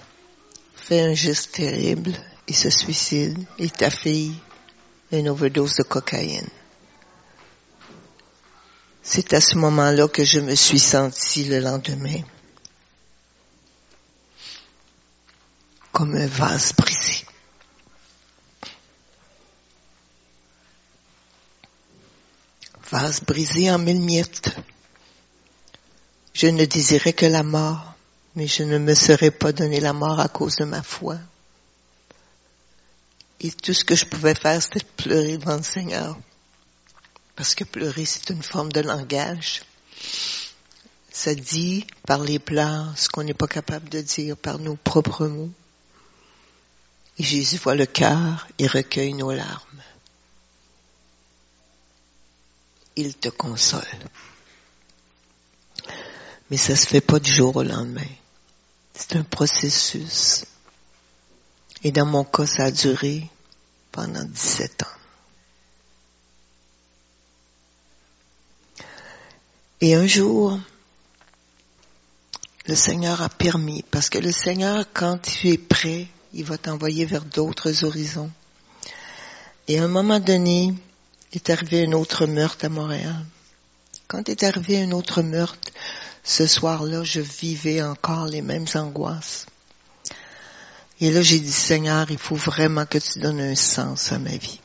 fait 0.75 1.01
un 1.01 1.13
geste 1.13 1.53
terrible 1.53 2.13
et 2.47 2.53
se 2.53 2.69
suicide 2.69 3.37
et 3.57 3.69
ta 3.69 3.89
fille 3.89 4.35
une 5.11 5.29
overdose 5.29 5.75
de 5.75 5.83
cocaïne. 5.83 6.49
C'est 9.01 9.33
à 9.33 9.41
ce 9.41 9.57
moment-là 9.57 10.07
que 10.07 10.23
je 10.23 10.39
me 10.39 10.55
suis 10.55 10.79
sentie 10.79 11.45
le 11.45 11.59
lendemain 11.59 12.21
comme 15.91 16.15
un 16.15 16.27
vase 16.27 16.73
brisé. 16.73 17.24
Vase 22.91 23.21
brisé 23.21 23.71
en 23.71 23.79
mille 23.79 24.01
miettes. 24.01 24.55
Je 26.33 26.47
ne 26.47 26.65
désirais 26.65 27.13
que 27.13 27.25
la 27.25 27.43
mort, 27.43 27.93
mais 28.35 28.47
je 28.47 28.63
ne 28.63 28.77
me 28.77 28.93
serais 28.93 29.31
pas 29.31 29.51
donné 29.51 29.79
la 29.79 29.93
mort 29.93 30.19
à 30.19 30.27
cause 30.27 30.57
de 30.57 30.65
ma 30.65 30.83
foi. 30.83 31.17
Et 33.39 33.51
tout 33.51 33.73
ce 33.73 33.83
que 33.83 33.95
je 33.95 34.05
pouvais 34.05 34.35
faire, 34.35 34.61
c'était 34.61 34.85
pleurer 34.97 35.37
devant 35.37 35.57
le 35.57 35.63
Seigneur. 35.63 36.17
Parce 37.35 37.55
que 37.55 37.63
pleurer, 37.63 38.05
c'est 38.05 38.29
une 38.29 38.43
forme 38.43 38.71
de 38.71 38.81
langage. 38.81 39.61
Ça 41.11 41.33
dit 41.33 41.85
par 42.05 42.19
les 42.19 42.39
pleurs 42.39 42.97
ce 42.97 43.09
qu'on 43.09 43.23
n'est 43.23 43.33
pas 43.33 43.47
capable 43.47 43.89
de 43.89 44.01
dire 44.01 44.37
par 44.37 44.59
nos 44.59 44.75
propres 44.75 45.27
mots. 45.27 45.51
Et 47.17 47.23
Jésus 47.23 47.57
voit 47.57 47.75
le 47.75 47.85
cœur 47.85 48.47
et 48.59 48.67
recueille 48.67 49.13
nos 49.13 49.31
larmes 49.31 49.83
il 52.95 53.15
te 53.15 53.29
console. 53.29 53.83
Mais 56.49 56.57
ça 56.57 56.75
se 56.75 56.87
fait 56.87 57.01
pas 57.01 57.19
du 57.19 57.33
jour 57.33 57.55
au 57.55 57.63
lendemain. 57.63 58.01
C'est 58.93 59.15
un 59.15 59.23
processus. 59.23 60.45
Et 61.83 61.91
dans 61.91 62.05
mon 62.05 62.23
cas, 62.23 62.45
ça 62.45 62.65
a 62.65 62.71
duré 62.71 63.29
pendant 63.91 64.23
17 64.23 64.83
ans. 64.83 64.85
Et 69.81 69.93
un 69.93 70.07
jour, 70.07 70.57
le 72.67 72.75
Seigneur 72.75 73.21
a 73.21 73.29
permis, 73.29 73.83
parce 73.91 74.09
que 74.09 74.17
le 74.17 74.31
Seigneur, 74.31 74.85
quand 74.93 75.17
tu 75.21 75.49
es 75.49 75.57
prêt, 75.57 76.07
il 76.33 76.43
va 76.45 76.57
t'envoyer 76.57 77.05
vers 77.05 77.23
d'autres 77.25 77.83
horizons. 77.83 78.31
Et 79.67 79.79
à 79.79 79.83
un 79.83 79.87
moment 79.87 80.19
donné, 80.19 80.73
est 81.33 81.49
arrivé 81.49 81.85
un 81.85 81.91
autre 81.93 82.25
meurtre 82.25 82.65
à 82.65 82.69
Montréal. 82.69 83.25
Quand 84.07 84.29
est 84.29 84.43
arrivé 84.43 84.81
un 84.81 84.91
autre 84.91 85.21
meurtre, 85.21 85.71
ce 86.23 86.47
soir-là, 86.47 87.03
je 87.03 87.21
vivais 87.21 87.81
encore 87.81 88.25
les 88.25 88.41
mêmes 88.41 88.65
angoisses. 88.75 89.45
Et 91.01 91.11
là, 91.11 91.21
j'ai 91.21 91.39
dit, 91.39 91.51
Seigneur, 91.51 92.09
il 92.09 92.17
faut 92.17 92.35
vraiment 92.35 92.85
que 92.85 92.97
tu 92.97 93.19
donnes 93.19 93.41
un 93.41 93.55
sens 93.55 94.11
à 94.11 94.19
ma 94.19 94.37
vie. 94.37 94.59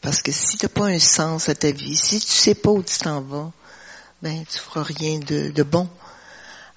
Parce 0.00 0.20
que 0.20 0.32
si 0.32 0.58
tu 0.58 0.66
n'as 0.66 0.68
pas 0.68 0.86
un 0.86 0.98
sens 0.98 1.48
à 1.48 1.54
ta 1.54 1.70
vie, 1.70 1.96
si 1.96 2.20
tu 2.20 2.26
sais 2.26 2.54
pas 2.54 2.70
où 2.70 2.82
tu 2.82 2.98
t'en 2.98 3.22
vas, 3.22 3.50
ben, 4.22 4.44
tu 4.50 4.58
feras 4.58 4.82
rien 4.82 5.18
de 5.18 5.62
bon. 5.62 5.88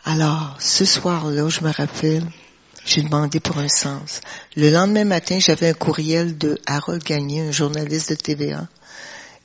Alors, 0.05 0.55
ce 0.59 0.85
soir-là, 0.85 1.49
je 1.49 1.61
me 1.61 1.71
rappelle, 1.71 2.25
j'ai 2.87 3.01
demandé 3.01 3.41
pour 3.41 3.57
un 3.57 3.67
sens. 3.67 4.21
Le 4.55 4.71
lendemain 4.71 5.03
matin, 5.03 5.39
j'avais 5.39 5.69
un 5.69 5.73
courriel 5.73 6.37
de 6.37 6.57
Harold 6.65 7.03
Gagné, 7.03 7.41
un 7.41 7.51
journaliste 7.51 8.11
de 8.11 8.15
TVA, 8.15 8.67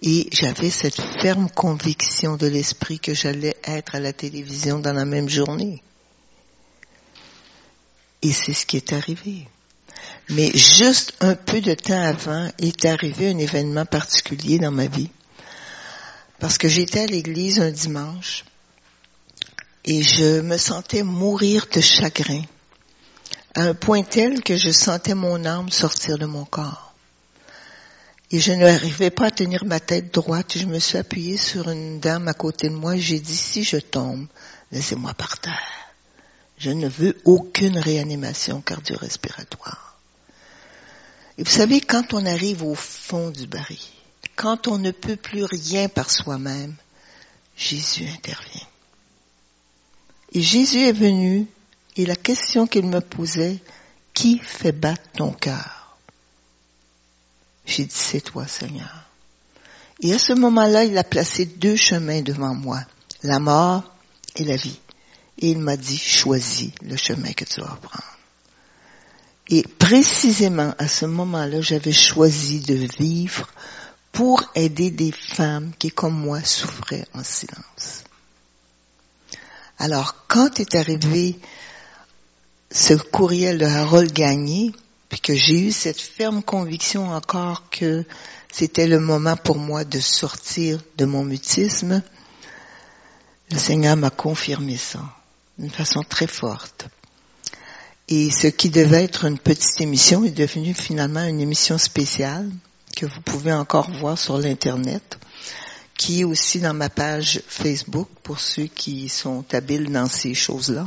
et 0.01 0.28
j'avais 0.32 0.70
cette 0.70 1.01
ferme 1.01 1.51
conviction 1.51 2.36
de 2.36 2.47
l'esprit 2.47 3.01
que 3.01 3.14
j'allais 3.14 3.57
être 3.64 3.97
à 3.97 4.01
la 4.01 4.12
télévision 4.12 4.78
dans 4.78 4.93
la 4.93 5.05
même 5.05 5.28
journée. 5.28 5.82
Et 8.22 8.32
c'est 8.32 8.53
ce 8.53 8.64
qui 8.64 8.76
est 8.76 8.93
arrivé. 8.93 9.49
Mais 10.28 10.57
juste 10.57 11.14
un 11.20 11.34
peu 11.34 11.61
de 11.61 11.74
temps 11.74 12.01
avant 12.01 12.49
est 12.59 12.84
arrivé 12.84 13.30
un 13.30 13.38
événement 13.38 13.86
particulier 13.86 14.59
dans 14.61 14.70
ma 14.70 14.86
vie. 14.86 15.11
Parce 16.38 16.59
que 16.59 16.68
j'étais 16.68 17.01
à 17.01 17.07
l'église 17.07 17.61
un 17.61 17.72
dimanche 17.72 18.45
et 19.84 20.03
je 20.03 20.40
me 20.40 20.57
sentais 20.59 21.03
mourir 21.03 21.66
de 21.72 21.80
chagrin 21.80 22.43
à 23.55 23.62
un 23.62 23.74
point 23.74 24.03
tel 24.03 24.42
que 24.42 24.57
je 24.57 24.70
sentais 24.70 25.14
mon 25.14 25.44
âme 25.44 25.70
sortir 25.70 26.18
de 26.18 26.26
mon 26.26 26.44
corps. 26.44 26.94
Et 28.30 28.40
je 28.40 28.53
n'arrivais 28.53 29.11
pas 29.11 29.26
à 29.26 29.30
tenir 29.30 29.64
ma 29.66 29.78
tête 29.78 30.14
droite. 30.14 30.57
Je 30.57 30.64
me 30.64 30.78
suis 30.78 30.96
appuyée 30.96 31.36
sur 31.36 31.68
une 31.68 32.00
dame 32.00 32.28
à 32.28 32.32
côté 32.32 32.70
de 32.70 32.74
moi. 32.74 32.96
J'ai 32.96 33.20
dit, 33.20 33.36
si 33.36 33.62
je 33.62 33.76
tombe, 33.76 34.26
laissez-moi 34.70 35.12
par 35.12 35.38
terre. 35.38 35.92
Je 36.57 36.70
ne 36.70 36.88
veux 36.88 37.20
aucune 37.24 37.76
réanimation 37.76 38.62
cardio-respiratoire. 38.62 39.98
Et 41.36 41.42
vous 41.42 41.50
savez, 41.50 41.80
quand 41.82 42.14
on 42.14 42.24
arrive 42.24 42.62
au 42.62 42.74
fond 42.74 43.30
du 43.30 43.46
baril, 43.46 43.78
quand 44.34 44.66
on 44.66 44.78
ne 44.78 44.92
peut 44.92 45.16
plus 45.16 45.44
rien 45.44 45.88
par 45.88 46.11
soi-même, 46.11 46.74
Jésus 47.57 48.07
intervient. 48.09 48.66
Et 50.32 50.40
Jésus 50.40 50.80
est 50.80 50.92
venu 50.92 51.46
et 51.97 52.07
la 52.07 52.16
question 52.16 52.66
qu'il 52.66 52.86
me 52.86 53.01
posait, 53.01 53.59
qui 54.14 54.38
fait 54.38 54.72
battre 54.72 55.03
ton 55.14 55.32
cœur? 55.32 55.97
J'ai 57.66 57.84
dit, 57.84 57.95
c'est 57.95 58.20
toi, 58.20 58.47
Seigneur. 58.47 59.09
Et 60.01 60.12
à 60.12 60.18
ce 60.18 60.32
moment-là, 60.32 60.84
il 60.84 60.99
a 60.99 61.05
placé 61.05 61.47
deux 61.47 61.76
chemins 61.76 62.22
devant 62.22 62.55
moi, 62.55 62.80
la 63.22 63.38
mort 63.38 63.84
et 64.36 64.45
la 64.45 64.57
vie. 64.57 64.80
Et 65.38 65.51
il 65.51 65.59
m'a 65.59 65.76
dit, 65.76 65.99
choisis 65.99 66.72
le 66.82 66.97
chemin 66.97 67.32
que 67.32 67.45
tu 67.45 67.61
vas 67.61 67.78
prendre. 67.80 68.18
Et 69.49 69.62
précisément 69.62 70.74
à 70.78 70.88
ce 70.88 71.05
moment-là, 71.07 71.61
j'avais 71.61 71.93
choisi 71.93 72.61
de 72.61 72.74
vivre 72.99 73.49
pour 74.12 74.43
aider 74.55 74.90
des 74.90 75.12
femmes 75.12 75.72
qui, 75.78 75.90
comme 75.90 76.14
moi, 76.14 76.43
souffraient 76.43 77.07
en 77.14 77.24
silence. 77.24 78.05
Alors, 79.78 80.26
quand 80.28 80.61
est 80.61 80.74
arrivé 80.74 81.38
ce 82.72 82.94
courriel 82.94 83.58
de 83.58 83.66
Harold 83.66 84.12
Gagné, 84.12 84.72
puis 85.08 85.20
que 85.20 85.34
j'ai 85.34 85.60
eu 85.60 85.72
cette 85.72 86.00
ferme 86.00 86.42
conviction 86.42 87.10
encore 87.10 87.68
que 87.70 88.04
c'était 88.50 88.86
le 88.86 88.98
moment 88.98 89.36
pour 89.36 89.58
moi 89.58 89.84
de 89.84 90.00
sortir 90.00 90.78
de 90.96 91.04
mon 91.04 91.22
mutisme, 91.24 92.02
le 93.50 93.58
Seigneur 93.58 93.96
m'a 93.96 94.10
confirmé 94.10 94.78
ça 94.78 95.00
d'une 95.58 95.70
façon 95.70 96.02
très 96.02 96.26
forte. 96.26 96.86
Et 98.08 98.30
ce 98.30 98.46
qui 98.46 98.70
devait 98.70 99.04
être 99.04 99.26
une 99.26 99.38
petite 99.38 99.80
émission 99.80 100.24
est 100.24 100.30
devenu 100.30 100.72
finalement 100.72 101.24
une 101.24 101.40
émission 101.40 101.76
spéciale 101.76 102.50
que 102.96 103.04
vous 103.04 103.20
pouvez 103.20 103.52
encore 103.52 103.90
voir 103.90 104.18
sur 104.18 104.38
l'Internet, 104.38 105.18
qui 105.96 106.22
est 106.22 106.24
aussi 106.24 106.60
dans 106.60 106.74
ma 106.74 106.88
page 106.88 107.42
Facebook 107.46 108.08
pour 108.22 108.40
ceux 108.40 108.66
qui 108.66 109.10
sont 109.10 109.44
habiles 109.52 109.92
dans 109.92 110.08
ces 110.08 110.34
choses-là. 110.34 110.86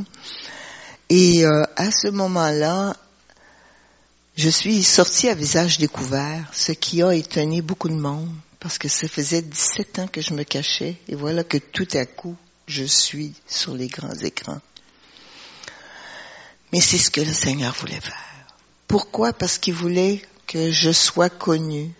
Et 1.08 1.44
euh, 1.46 1.62
à 1.76 1.90
ce 1.90 2.08
moment-là, 2.08 2.96
je 4.36 4.48
suis 4.48 4.82
sortie 4.82 5.28
à 5.28 5.34
visage 5.34 5.78
découvert, 5.78 6.50
ce 6.52 6.72
qui 6.72 7.02
a 7.02 7.14
étonné 7.14 7.62
beaucoup 7.62 7.88
de 7.88 7.94
monde, 7.94 8.28
parce 8.58 8.76
que 8.78 8.88
ça 8.88 9.06
faisait 9.06 9.42
17 9.42 9.98
ans 10.00 10.08
que 10.08 10.20
je 10.20 10.34
me 10.34 10.42
cachais, 10.42 10.96
et 11.08 11.14
voilà 11.14 11.44
que 11.44 11.58
tout 11.58 11.88
à 11.94 12.04
coup, 12.06 12.36
je 12.66 12.84
suis 12.84 13.32
sur 13.46 13.74
les 13.74 13.86
grands 13.86 14.14
écrans. 14.14 14.60
Mais 16.72 16.80
c'est 16.80 16.98
ce 16.98 17.10
que 17.10 17.20
le 17.20 17.32
Seigneur 17.32 17.72
voulait 17.74 18.00
faire. 18.00 18.56
Pourquoi? 18.88 19.32
Parce 19.32 19.58
qu'il 19.58 19.74
voulait 19.74 20.22
que 20.46 20.70
je 20.72 20.90
sois 20.90 21.30
connue, 21.30 21.92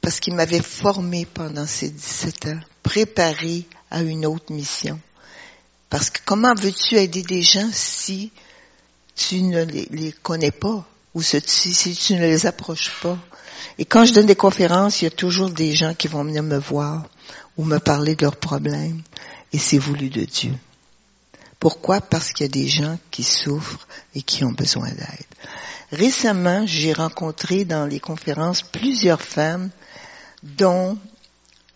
parce 0.00 0.18
qu'il 0.18 0.34
m'avait 0.34 0.62
formé 0.62 1.26
pendant 1.26 1.66
ces 1.66 1.90
17 1.90 2.46
ans, 2.46 2.60
préparé 2.82 3.66
à 3.90 4.02
une 4.02 4.26
autre 4.26 4.52
mission. 4.52 5.00
Parce 5.90 6.10
que 6.10 6.20
comment 6.24 6.54
veux-tu 6.54 6.96
aider 6.96 7.22
des 7.22 7.42
gens 7.42 7.68
si 7.72 8.32
tu 9.14 9.42
ne 9.42 9.64
les, 9.64 10.12
connais 10.22 10.50
pas 10.50 10.84
ou 11.14 11.22
si, 11.22 11.40
tu 11.40 12.14
ne 12.14 12.20
les 12.20 12.46
approches 12.46 12.90
pas? 13.02 13.18
Et 13.78 13.84
quand 13.84 14.04
je 14.04 14.12
donne 14.12 14.26
des 14.26 14.36
conférences, 14.36 15.00
il 15.00 15.04
y 15.04 15.08
a 15.08 15.10
toujours 15.10 15.50
des 15.50 15.72
gens 15.74 15.94
qui 15.94 16.08
vont 16.08 16.24
venir 16.24 16.42
me 16.42 16.58
voir 16.58 17.04
ou 17.56 17.64
me 17.64 17.78
parler 17.78 18.14
de 18.14 18.22
leurs 18.22 18.36
problèmes. 18.36 19.02
Et 19.52 19.58
c'est 19.58 19.78
voulu 19.78 20.10
de 20.10 20.24
Dieu. 20.24 20.52
Pourquoi? 21.60 22.00
Parce 22.00 22.32
qu'il 22.32 22.44
y 22.44 22.48
a 22.48 22.52
des 22.52 22.68
gens 22.68 22.98
qui 23.10 23.22
souffrent 23.22 23.86
et 24.14 24.22
qui 24.22 24.44
ont 24.44 24.52
besoin 24.52 24.88
d'aide. 24.88 25.26
Récemment, 25.92 26.66
j'ai 26.66 26.92
rencontré 26.92 27.64
dans 27.64 27.86
les 27.86 28.00
conférences 28.00 28.62
plusieurs 28.62 29.22
femmes 29.22 29.70
dont 30.42 30.98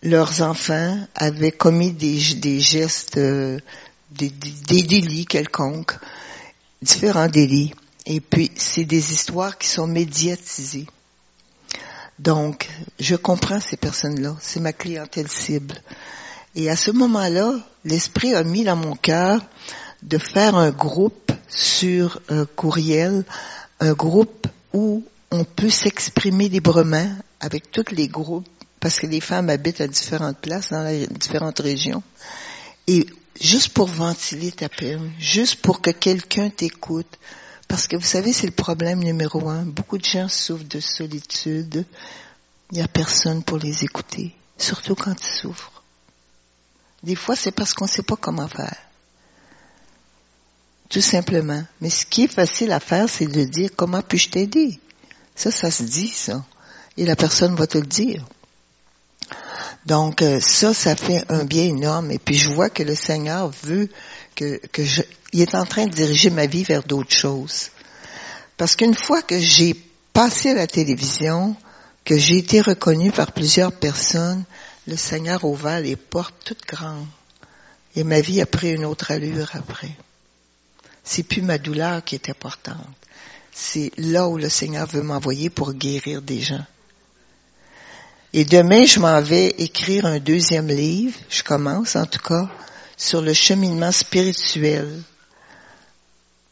leurs 0.03 0.41
enfants 0.41 0.97
avaient 1.15 1.51
commis 1.51 1.91
des, 1.91 2.19
gestes, 2.59 3.17
euh, 3.17 3.59
des, 4.11 4.29
des, 4.29 4.83
délits 4.83 5.25
quelconques, 5.25 5.97
différents 6.81 7.27
délits. 7.27 7.73
Et 8.05 8.19
puis, 8.19 8.51
c'est 8.55 8.85
des 8.85 9.13
histoires 9.13 9.57
qui 9.57 9.67
sont 9.67 9.87
médiatisées. 9.87 10.87
Donc, 12.19 12.69
je 12.99 13.15
comprends 13.15 13.59
ces 13.59 13.77
personnes-là. 13.77 14.35
C'est 14.39 14.59
ma 14.59 14.73
clientèle 14.73 15.27
cible. 15.27 15.75
Et 16.55 16.69
à 16.69 16.75
ce 16.75 16.91
moment-là, 16.91 17.53
l'Esprit 17.85 18.35
a 18.35 18.43
mis 18.43 18.63
dans 18.63 18.75
mon 18.75 18.95
cœur 18.95 19.41
de 20.03 20.17
faire 20.17 20.55
un 20.55 20.71
groupe 20.71 21.31
sur 21.47 22.19
un 22.29 22.45
courriel, 22.45 23.23
un 23.79 23.93
groupe 23.93 24.47
où 24.73 25.03
on 25.31 25.43
peut 25.43 25.69
s'exprimer 25.69 26.49
librement 26.49 27.09
avec 27.39 27.71
tous 27.71 27.91
les 27.91 28.07
groupes, 28.07 28.47
parce 28.79 28.99
que 28.99 29.07
les 29.07 29.21
femmes 29.21 29.49
habitent 29.49 29.81
à 29.81 29.87
différentes 29.87 30.37
places 30.39 30.71
dans 30.71 30.83
les 30.83 31.07
différentes 31.07 31.59
régions. 31.59 32.03
Et 32.87 33.05
juste 33.39 33.69
pour 33.69 33.87
ventiler 33.87 34.51
ta 34.51 34.69
peine, 34.69 35.11
juste 35.19 35.57
pour 35.57 35.81
que 35.81 35.91
quelqu'un 35.91 36.49
t'écoute, 36.49 37.17
parce 37.71 37.87
que 37.87 37.95
vous 37.95 38.05
savez, 38.05 38.33
c'est 38.33 38.47
le 38.47 38.51
problème 38.51 38.99
numéro 38.99 39.47
un. 39.47 39.63
Beaucoup 39.63 39.97
de 39.97 40.03
gens 40.03 40.27
souffrent 40.27 40.65
de 40.65 40.81
solitude. 40.81 41.85
Il 42.71 42.77
n'y 42.77 42.83
a 42.83 42.87
personne 42.89 43.43
pour 43.43 43.59
les 43.59 43.85
écouter, 43.85 44.35
surtout 44.57 44.93
quand 44.93 45.15
ils 45.17 45.39
souffrent. 45.39 45.81
Des 47.01 47.15
fois, 47.15 47.37
c'est 47.37 47.53
parce 47.53 47.73
qu'on 47.73 47.85
ne 47.85 47.89
sait 47.89 48.03
pas 48.03 48.17
comment 48.17 48.49
faire. 48.49 48.75
Tout 50.89 50.99
simplement. 50.99 51.63
Mais 51.79 51.89
ce 51.89 52.05
qui 52.05 52.23
est 52.25 52.27
facile 52.27 52.73
à 52.73 52.81
faire, 52.81 53.07
c'est 53.07 53.27
de 53.27 53.45
dire 53.45 53.69
comment 53.73 54.01
puis-je 54.01 54.31
t'aider? 54.31 54.77
Ça, 55.33 55.49
ça 55.49 55.71
se 55.71 55.83
dit, 55.83 56.09
ça. 56.09 56.43
Et 56.97 57.05
la 57.05 57.15
personne 57.15 57.55
va 57.55 57.67
te 57.67 57.77
le 57.77 57.87
dire. 57.87 58.25
Donc, 59.85 60.21
euh, 60.21 60.39
ça, 60.39 60.73
ça 60.73 60.95
fait 60.95 61.23
un 61.29 61.43
bien 61.43 61.63
énorme. 61.63 62.11
Et 62.11 62.19
puis, 62.19 62.35
je 62.35 62.49
vois 62.49 62.69
que 62.69 62.83
le 62.83 62.95
Seigneur 62.95 63.49
veut 63.63 63.89
que, 64.35 64.57
que 64.71 64.83
je, 64.83 65.01
il 65.33 65.41
est 65.41 65.55
en 65.55 65.65
train 65.65 65.85
de 65.85 65.93
diriger 65.93 66.29
ma 66.29 66.45
vie 66.45 66.63
vers 66.63 66.83
d'autres 66.83 67.15
choses. 67.15 67.71
Parce 68.57 68.75
qu'une 68.75 68.95
fois 68.95 69.21
que 69.21 69.39
j'ai 69.39 69.75
passé 70.13 70.53
la 70.53 70.67
télévision, 70.67 71.55
que 72.05 72.17
j'ai 72.17 72.37
été 72.37 72.61
reconnu 72.61 73.11
par 73.11 73.31
plusieurs 73.31 73.71
personnes, 73.71 74.43
le 74.87 74.95
Seigneur 74.95 75.43
ouvert 75.45 75.79
les 75.79 75.95
portes 75.95 76.35
toutes 76.45 76.65
grandes. 76.67 77.07
Et 77.95 78.03
ma 78.03 78.21
vie 78.21 78.41
a 78.41 78.45
pris 78.45 78.71
une 78.71 78.85
autre 78.85 79.11
allure 79.11 79.49
après. 79.53 79.91
C'est 81.03 81.23
plus 81.23 81.41
ma 81.41 81.57
douleur 81.57 82.03
qui 82.03 82.15
est 82.15 82.29
importante. 82.29 82.77
C'est 83.51 83.91
là 83.97 84.27
où 84.27 84.37
le 84.37 84.49
Seigneur 84.49 84.87
veut 84.87 85.01
m'envoyer 85.01 85.49
pour 85.49 85.73
guérir 85.73 86.21
des 86.21 86.39
gens. 86.39 86.65
Et 88.33 88.45
demain, 88.45 88.85
je 88.85 88.99
m'en 88.99 89.21
vais 89.21 89.47
écrire 89.57 90.05
un 90.05 90.19
deuxième 90.19 90.69
livre, 90.69 91.17
je 91.29 91.43
commence 91.43 91.95
en 91.95 92.05
tout 92.05 92.21
cas, 92.21 92.47
sur 92.95 93.21
le 93.21 93.33
cheminement 93.33 93.91
spirituel. 93.91 95.01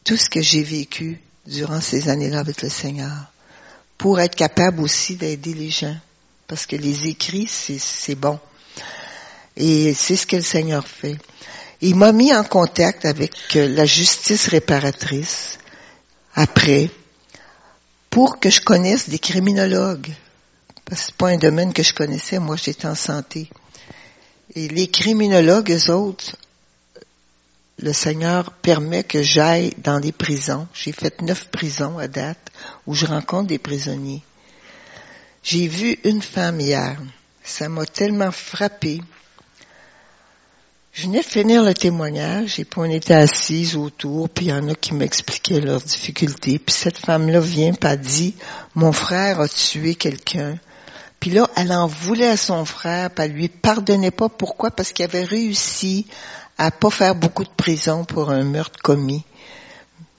Tout 0.04 0.18
ce 0.18 0.30
que 0.30 0.42
j'ai 0.42 0.64
vécu 0.64 1.22
durant 1.46 1.80
ces 1.80 2.10
années-là 2.10 2.40
avec 2.40 2.62
le 2.62 2.70
Seigneur. 2.70 3.32
Pour 3.98 4.20
être 4.20 4.36
capable 4.36 4.82
aussi 4.82 5.16
d'aider 5.16 5.54
les 5.54 5.70
gens 5.70 5.96
parce 6.48 6.66
que 6.66 6.76
les 6.76 7.08
écrits, 7.08 7.48
c'est 7.48 8.16
bon. 8.16 8.40
Et 9.56 9.94
c'est 9.94 10.16
ce 10.16 10.26
que 10.26 10.38
le 10.38 10.42
Seigneur 10.42 10.86
fait. 10.86 11.18
Il 11.82 11.96
m'a 11.96 12.12
mis 12.12 12.34
en 12.34 12.44
contact 12.44 13.06
avec 13.06 13.32
euh, 13.56 13.68
la 13.70 13.86
justice 13.86 14.48
réparatrice 14.48 15.60
après 16.36 16.90
pour 18.10 18.40
que 18.40 18.50
je 18.50 18.62
connaisse 18.62 19.10
des 19.10 19.20
criminologues. 19.20 20.12
C'est 20.92 21.16
pas 21.16 21.30
un 21.30 21.38
domaine 21.38 21.74
que 21.74 21.84
je 21.84 21.94
connaissais. 21.94 22.40
Moi, 22.40 22.56
j'étais 22.56 22.88
en 22.88 22.96
santé. 22.96 23.50
Et 24.56 24.68
les 24.68 24.88
criminologues, 24.88 25.72
eux 25.72 25.92
autres, 25.92 26.36
le 27.82 27.94
Seigneur 27.94 28.52
permet 28.52 29.04
que 29.04 29.22
j'aille 29.22 29.74
dans 29.78 30.00
des 30.00 30.12
prisons. 30.12 30.68
J'ai 30.74 30.92
fait 30.92 31.22
neuf 31.22 31.50
prisons 31.50 31.98
à 31.98 32.08
date 32.08 32.52
où 32.88 32.96
je 32.96 33.06
rencontre 33.06 33.48
des 33.48 33.60
prisonniers. 33.60 34.24
J'ai 35.44 35.68
vu 35.68 35.98
une 36.04 36.22
femme 36.22 36.60
hier. 36.60 37.00
Ça 37.44 37.70
m'a 37.70 37.86
tellement 37.86 38.32
frappé. 38.32 39.02
Je 40.92 41.04
venais 41.04 41.22
de 41.22 41.26
finir 41.26 41.64
le 41.64 41.74
témoignage 41.74 42.60
et 42.60 42.66
puis 42.66 42.82
on 42.82 42.86
était 42.86 43.14
assises 43.14 43.76
autour, 43.78 44.28
puis 44.28 44.48
il 44.48 44.50
y 44.50 44.54
en 44.54 44.68
a 44.68 44.76
qui 44.76 44.94
m'expliquaient 44.94 45.62
leurs 45.62 45.82
difficultés. 45.82 46.60
Puis 46.60 46.76
cette 46.76 46.98
femme-là 46.98 47.40
vient 47.40 47.74
pas 47.74 47.96
dit, 47.96 48.36
mon 48.76 48.92
frère 48.92 49.40
a 49.40 49.48
tué 49.48 49.96
quelqu'un. 49.96 50.58
Puis 51.20 51.32
là, 51.32 51.50
elle 51.56 51.72
en 51.74 51.88
voulait 51.88 52.30
à 52.30 52.38
son 52.38 52.66
frère, 52.66 53.10
puis 53.10 53.26
elle 53.26 53.32
lui 53.34 53.50
pardonnait 53.50 54.12
pas. 54.12 54.30
Pourquoi? 54.30 54.72
Parce 54.72 54.94
qu'il 54.94 55.06
avait 55.06 55.26
réussi 55.26 56.08
à 56.58 56.72
pas 56.72 56.90
faire 56.90 57.16
beaucoup 57.16 57.44
de 57.44 57.50
prison 57.50 58.06
pour 58.06 58.30
un 58.30 58.44
meurtre 58.44 58.80
commis. 58.82 59.26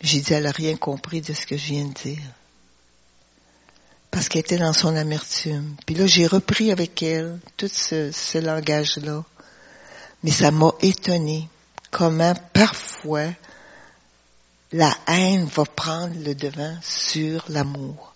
J'ai 0.03 0.21
dit, 0.21 0.33
elle 0.33 0.47
a 0.47 0.51
rien 0.51 0.77
compris 0.77 1.21
de 1.21 1.33
ce 1.33 1.47
que 1.47 1.57
je 1.57 1.67
viens 1.67 1.87
de 1.87 1.95
dire 1.95 2.23
parce 4.11 4.29
qu'elle 4.29 4.41
était 4.41 4.59
dans 4.59 4.73
son 4.73 4.97
amertume. 4.97 5.77
Puis 5.87 5.95
là, 5.95 6.07
j'ai 6.07 6.27
repris 6.27 6.73
avec 6.73 7.03
elle 7.03 7.39
tout 7.57 7.71
ce, 7.73 8.11
ce 8.11 8.39
langage-là. 8.39 9.25
Mais 10.23 10.31
ça 10.31 10.51
m'a 10.51 10.73
étonné 10.83 11.49
comment 11.91 12.35
parfois 12.53 13.29
la 14.73 14.93
haine 15.09 15.45
va 15.47 15.65
prendre 15.65 16.15
le 16.25 16.35
devant 16.35 16.77
sur 16.83 17.45
l'amour. 17.49 18.15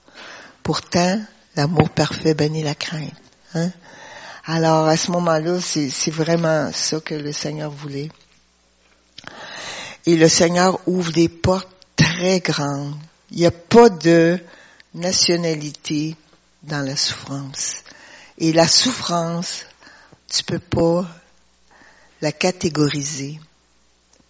Pourtant, 0.63 1.21
l'amour 1.57 1.91
parfait 1.91 2.35
bannit 2.35 2.63
la 2.63 2.75
crainte. 2.75 3.13
Hein? 3.55 3.71
Alors, 4.47 4.87
à 4.87 4.97
ce 4.97 5.11
moment-là, 5.13 5.59
c'est 5.61 6.11
vraiment 6.11 6.71
ça 6.73 7.01
que 7.01 7.15
le 7.15 7.33
Seigneur 7.33 7.71
voulait. 7.71 8.11
Et 10.07 10.17
le 10.17 10.29
Seigneur 10.29 10.81
ouvre 10.87 11.13
des 11.13 11.31
portes 11.31 11.69
très 11.97 12.41
grandes. 12.41 12.95
Il 13.31 13.39
n'y 13.39 13.47
a 13.47 13.51
pas 13.51 13.89
de 13.89 14.39
nationalité, 14.93 16.15
dans 16.63 16.85
la 16.85 16.97
souffrance. 16.97 17.85
Et 18.39 18.53
la 18.53 18.67
souffrance, 18.67 19.65
tu 20.29 20.43
peux 20.45 20.59
pas 20.59 21.07
la 22.21 22.33
catégoriser. 22.33 23.39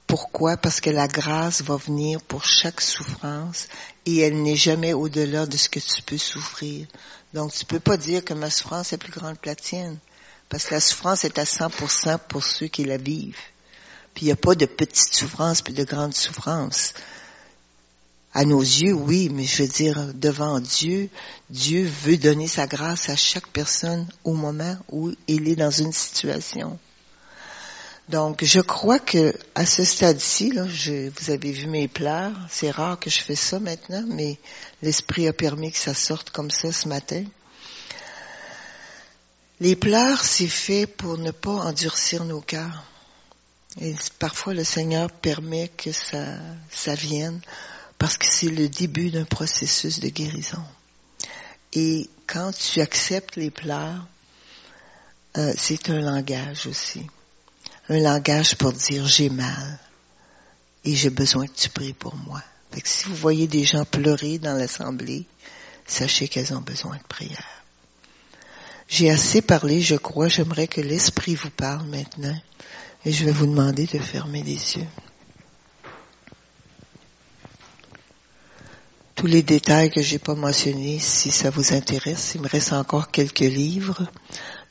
Pourquoi? 0.07 0.57
Parce 0.57 0.81
que 0.81 0.91
la 0.91 1.09
grâce 1.09 1.62
va 1.62 1.77
venir 1.77 2.20
pour 2.22 2.45
chaque 2.45 2.81
souffrance 2.81 3.68
et 4.07 4.18
elle 4.18 4.42
n'est 4.42 4.57
jamais 4.57 4.92
au-delà 4.92 5.46
de 5.46 5.57
ce 5.57 5.68
que 5.68 5.80
tu 5.80 6.02
peux 6.02 6.18
souffrir. 6.18 6.86
Donc, 7.32 7.52
tu 7.52 7.64
peux 7.64 7.80
pas 7.80 7.96
dire 7.96 8.24
que 8.24 8.34
ma 8.34 8.50
souffrance 8.50 8.92
est 8.92 8.98
plus 8.98 9.12
grande 9.12 9.40
que 9.40 9.48
la 9.48 9.57
tienne. 9.57 9.98
Parce 10.48 10.66
que 10.66 10.74
la 10.74 10.80
souffrance 10.80 11.24
est 11.24 11.38
à 11.38 11.44
100% 11.44 12.18
pour 12.28 12.44
ceux 12.44 12.66
qui 12.68 12.84
la 12.84 12.96
vivent. 12.96 13.36
Puis 14.14 14.26
il 14.26 14.26
n'y 14.26 14.32
a 14.32 14.36
pas 14.36 14.55
de 14.55 14.66
petites 14.66 15.14
souffrances 15.14 15.62
puis 15.62 15.74
de 15.74 15.84
grandes 15.84 16.14
souffrances. 16.14 16.94
À 18.32 18.44
nos 18.44 18.61
yeux, 18.61 18.92
oui, 18.92 19.28
mais 19.32 19.44
je 19.44 19.62
veux 19.62 19.68
dire, 19.68 20.12
devant 20.14 20.61
Dieu, 20.61 21.09
Dieu 21.50 21.88
veut 22.05 22.16
donner 22.16 22.48
sa 22.48 22.66
grâce 22.66 23.09
à 23.09 23.16
chaque 23.16 23.48
personne 23.48 24.07
au 24.24 24.34
moment 24.34 24.76
où 24.90 25.12
il 25.28 25.48
est 25.48 25.57
dans 25.57 25.70
une 25.70 25.92
situation. 25.92 26.78
Donc, 28.09 28.44
je 28.44 28.61
crois 28.61 28.98
que 28.98 29.34
à 29.55 29.64
ce 29.64 29.82
stade-ci, 29.82 30.52
je, 30.68 31.09
vous 31.09 31.30
avez 31.30 31.52
vu 31.52 31.66
mes 31.66 31.88
pleurs. 31.88 32.32
C'est 32.50 32.70
rare 32.70 33.00
que 33.00 33.09
je 33.09 33.20
fais 33.20 33.34
ça 33.34 33.59
maintenant, 33.59 34.05
mais 34.07 34.38
l'esprit 34.82 35.26
a 35.26 35.32
permis 35.32 35.72
que 35.72 35.78
ça 35.78 35.94
sorte 35.94 36.30
comme 36.30 36.50
ça 36.50 36.70
ce 36.70 36.86
matin. 36.86 37.24
Les 39.61 39.74
pleurs, 39.74 40.22
c'est 40.22 40.48
fait 40.48 40.86
pour 40.86 41.16
ne 41.16 41.30
pas 41.30 41.52
endurcir 41.52 42.24
nos 42.24 42.42
cœurs. 42.42 42.84
Et 43.80 43.94
parfois, 44.18 44.52
le 44.52 44.64
Seigneur 44.64 45.11
permet 45.11 45.68
que 45.68 45.90
ça, 45.90 46.36
ça 46.70 46.94
vienne 46.94 47.40
parce 47.96 48.18
que 48.18 48.26
c'est 48.28 48.50
le 48.50 48.68
début 48.68 49.11
d'un 49.11 49.24
processus 49.24 50.00
de 50.00 50.09
guérison. 50.09 50.62
Et 51.72 52.11
quand 52.26 52.52
tu 52.52 52.82
acceptes 52.82 53.36
les 53.36 53.50
pleurs, 53.50 54.07
euh, 55.38 55.55
c'est 55.57 55.88
un 55.88 56.00
langage 56.00 56.66
aussi 56.66 57.07
un 57.89 58.01
langage 58.01 58.57
pour 58.57 58.72
dire 58.72 59.07
j'ai 59.07 59.28
mal 59.28 59.78
et 60.85 60.95
j'ai 60.95 61.11
besoin 61.11 61.47
que 61.47 61.57
tu 61.57 61.68
pries 61.68 61.93
pour 61.93 62.14
moi. 62.16 62.43
Fait 62.72 62.82
si 62.85 63.07
vous 63.07 63.14
voyez 63.14 63.47
des 63.47 63.64
gens 63.64 63.85
pleurer 63.85 64.39
dans 64.39 64.55
l'assemblée, 64.55 65.26
sachez 65.87 66.28
qu'elles 66.28 66.55
ont 66.55 66.61
besoin 66.61 66.97
de 66.97 67.03
prière. 67.09 67.64
J'ai 68.89 69.11
assez 69.11 69.43
parlé, 69.43 69.80
je 69.80 69.97
crois. 69.97 70.28
J'aimerais 70.28 70.66
que 70.66 70.80
l'Esprit 70.80 71.35
vous 71.35 71.51
parle 71.51 71.87
maintenant. 71.87 72.37
Et 73.05 73.12
je 73.12 73.24
vais 73.24 73.32
vous 73.32 73.47
demander 73.47 73.87
de 73.87 73.99
fermer 73.99 74.43
les 74.43 74.76
yeux. 74.76 74.87
Tous 79.14 79.26
les 79.26 79.43
détails 79.43 79.91
que 79.91 80.03
j'ai 80.03 80.18
pas 80.18 80.35
mentionnés, 80.35 80.99
si 80.99 81.30
ça 81.30 81.51
vous 81.51 81.72
intéresse, 81.72 82.32
il 82.35 82.43
me 82.43 82.49
reste 82.49 82.72
encore 82.72 83.11
quelques 83.11 83.41
livres. 83.41 84.07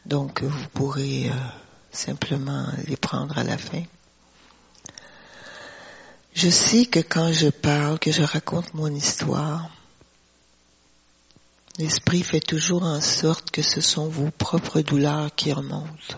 Donc, 0.05 0.43
vous 0.43 0.68
pourrez 0.74 1.30
euh, 1.30 1.34
simplement 1.93 2.67
les 2.87 2.97
prendre 2.97 3.37
à 3.37 3.43
la 3.43 3.57
fin. 3.57 3.83
Je 6.33 6.49
sais 6.49 6.85
que 6.85 6.99
quand 6.99 7.31
je 7.31 7.49
parle, 7.49 7.99
que 7.99 8.11
je 8.11 8.23
raconte 8.23 8.73
mon 8.73 8.93
histoire, 8.93 9.69
l'esprit 11.77 12.23
fait 12.23 12.39
toujours 12.39 12.83
en 12.83 13.01
sorte 13.01 13.51
que 13.51 13.61
ce 13.61 13.81
sont 13.81 14.07
vos 14.07 14.31
propres 14.31 14.81
douleurs 14.81 15.33
qui 15.35 15.53
remontent. 15.53 16.17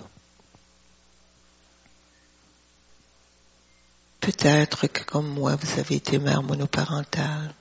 Peut-être 4.22 4.88
que 4.88 5.04
comme 5.04 5.28
moi, 5.28 5.56
vous 5.56 5.80
avez 5.80 5.96
été 5.96 6.18
mère 6.18 6.42
monoparentale, 6.42 7.54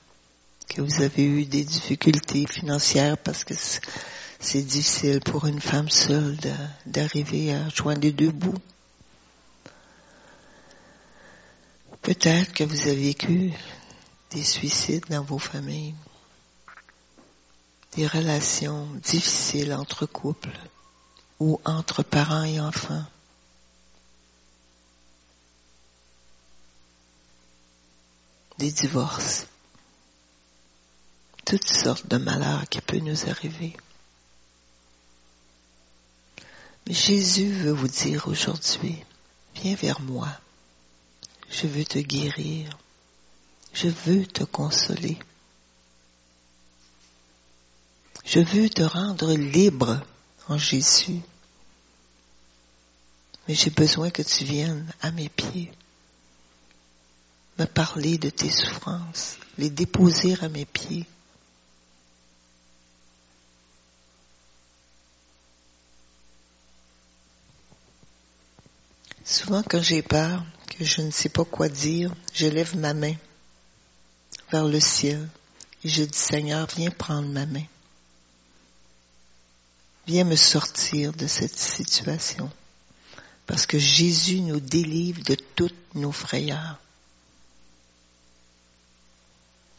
que 0.67 0.81
vous 0.81 1.01
avez 1.03 1.23
eu 1.23 1.45
des 1.45 1.63
difficultés 1.63 2.47
financières 2.47 3.17
parce 3.17 3.43
que 3.43 3.53
c'est 4.45 4.61
difficile 4.61 5.21
pour 5.21 5.47
une 5.47 5.59
femme 5.59 5.89
seule 5.89 6.37
d'arriver 6.85 7.51
à 7.51 7.67
joindre 7.69 8.01
les 8.01 8.11
deux 8.11 8.29
bouts. 8.29 8.61
Peut-être 12.03 12.53
que 12.53 12.63
vous 12.63 12.81
avez 12.81 13.07
vécu 13.07 13.53
des 14.29 14.43
suicides 14.43 15.05
dans 15.09 15.23
vos 15.23 15.39
familles, 15.39 15.95
des 17.93 18.05
relations 18.05 18.85
difficiles 19.03 19.73
entre 19.73 20.05
couples 20.05 20.55
ou 21.39 21.59
entre 21.65 22.03
parents 22.03 22.43
et 22.43 22.59
enfants. 22.59 23.05
Des 28.59 28.71
divorces, 28.71 29.47
toutes 31.45 31.67
sortes 31.67 32.07
de 32.07 32.17
malheurs 32.17 32.69
qui 32.69 32.79
peuvent 32.81 33.01
nous 33.01 33.27
arriver. 33.27 33.75
Jésus 36.87 37.51
veut 37.51 37.71
vous 37.71 37.87
dire 37.87 38.27
aujourd'hui, 38.27 39.03
viens 39.55 39.75
vers 39.75 40.01
moi. 40.01 40.29
Je 41.49 41.67
veux 41.67 41.83
te 41.83 41.99
guérir. 41.99 42.77
Je 43.73 43.87
veux 43.87 44.25
te 44.25 44.43
consoler. 44.43 45.17
Je 48.23 48.39
veux 48.39 48.69
te 48.69 48.83
rendre 48.83 49.33
libre 49.33 49.99
en 50.47 50.57
Jésus. 50.57 51.21
Mais 53.47 53.55
j'ai 53.55 53.69
besoin 53.69 54.09
que 54.09 54.21
tu 54.21 54.43
viennes 54.43 54.91
à 55.01 55.11
mes 55.11 55.29
pieds, 55.29 55.71
me 57.59 57.65
parler 57.65 58.17
de 58.17 58.29
tes 58.29 58.49
souffrances, 58.49 59.37
les 59.57 59.69
déposer 59.69 60.35
à 60.41 60.49
mes 60.49 60.65
pieds 60.65 61.05
Souvent 69.25 69.63
quand 69.63 69.81
j'ai 69.81 70.03
peur, 70.03 70.45
que 70.69 70.85
je 70.85 71.01
ne 71.01 71.09
sais 71.09 71.29
pas 71.29 71.45
quoi 71.45 71.67
dire, 71.67 72.13
je 72.33 72.45
lève 72.45 72.77
ma 72.77 72.93
main 72.93 73.15
vers 74.51 74.65
le 74.65 74.79
ciel 74.79 75.27
et 75.83 75.89
je 75.89 76.03
dis 76.03 76.17
Seigneur, 76.17 76.67
viens 76.75 76.91
prendre 76.91 77.27
ma 77.29 77.47
main. 77.47 77.65
Viens 80.05 80.25
me 80.25 80.35
sortir 80.35 81.11
de 81.13 81.25
cette 81.25 81.57
situation. 81.57 82.51
Parce 83.47 83.65
que 83.65 83.79
Jésus 83.79 84.41
nous 84.41 84.59
délivre 84.59 85.23
de 85.23 85.35
toutes 85.55 85.95
nos 85.95 86.11
frayeurs. 86.11 86.79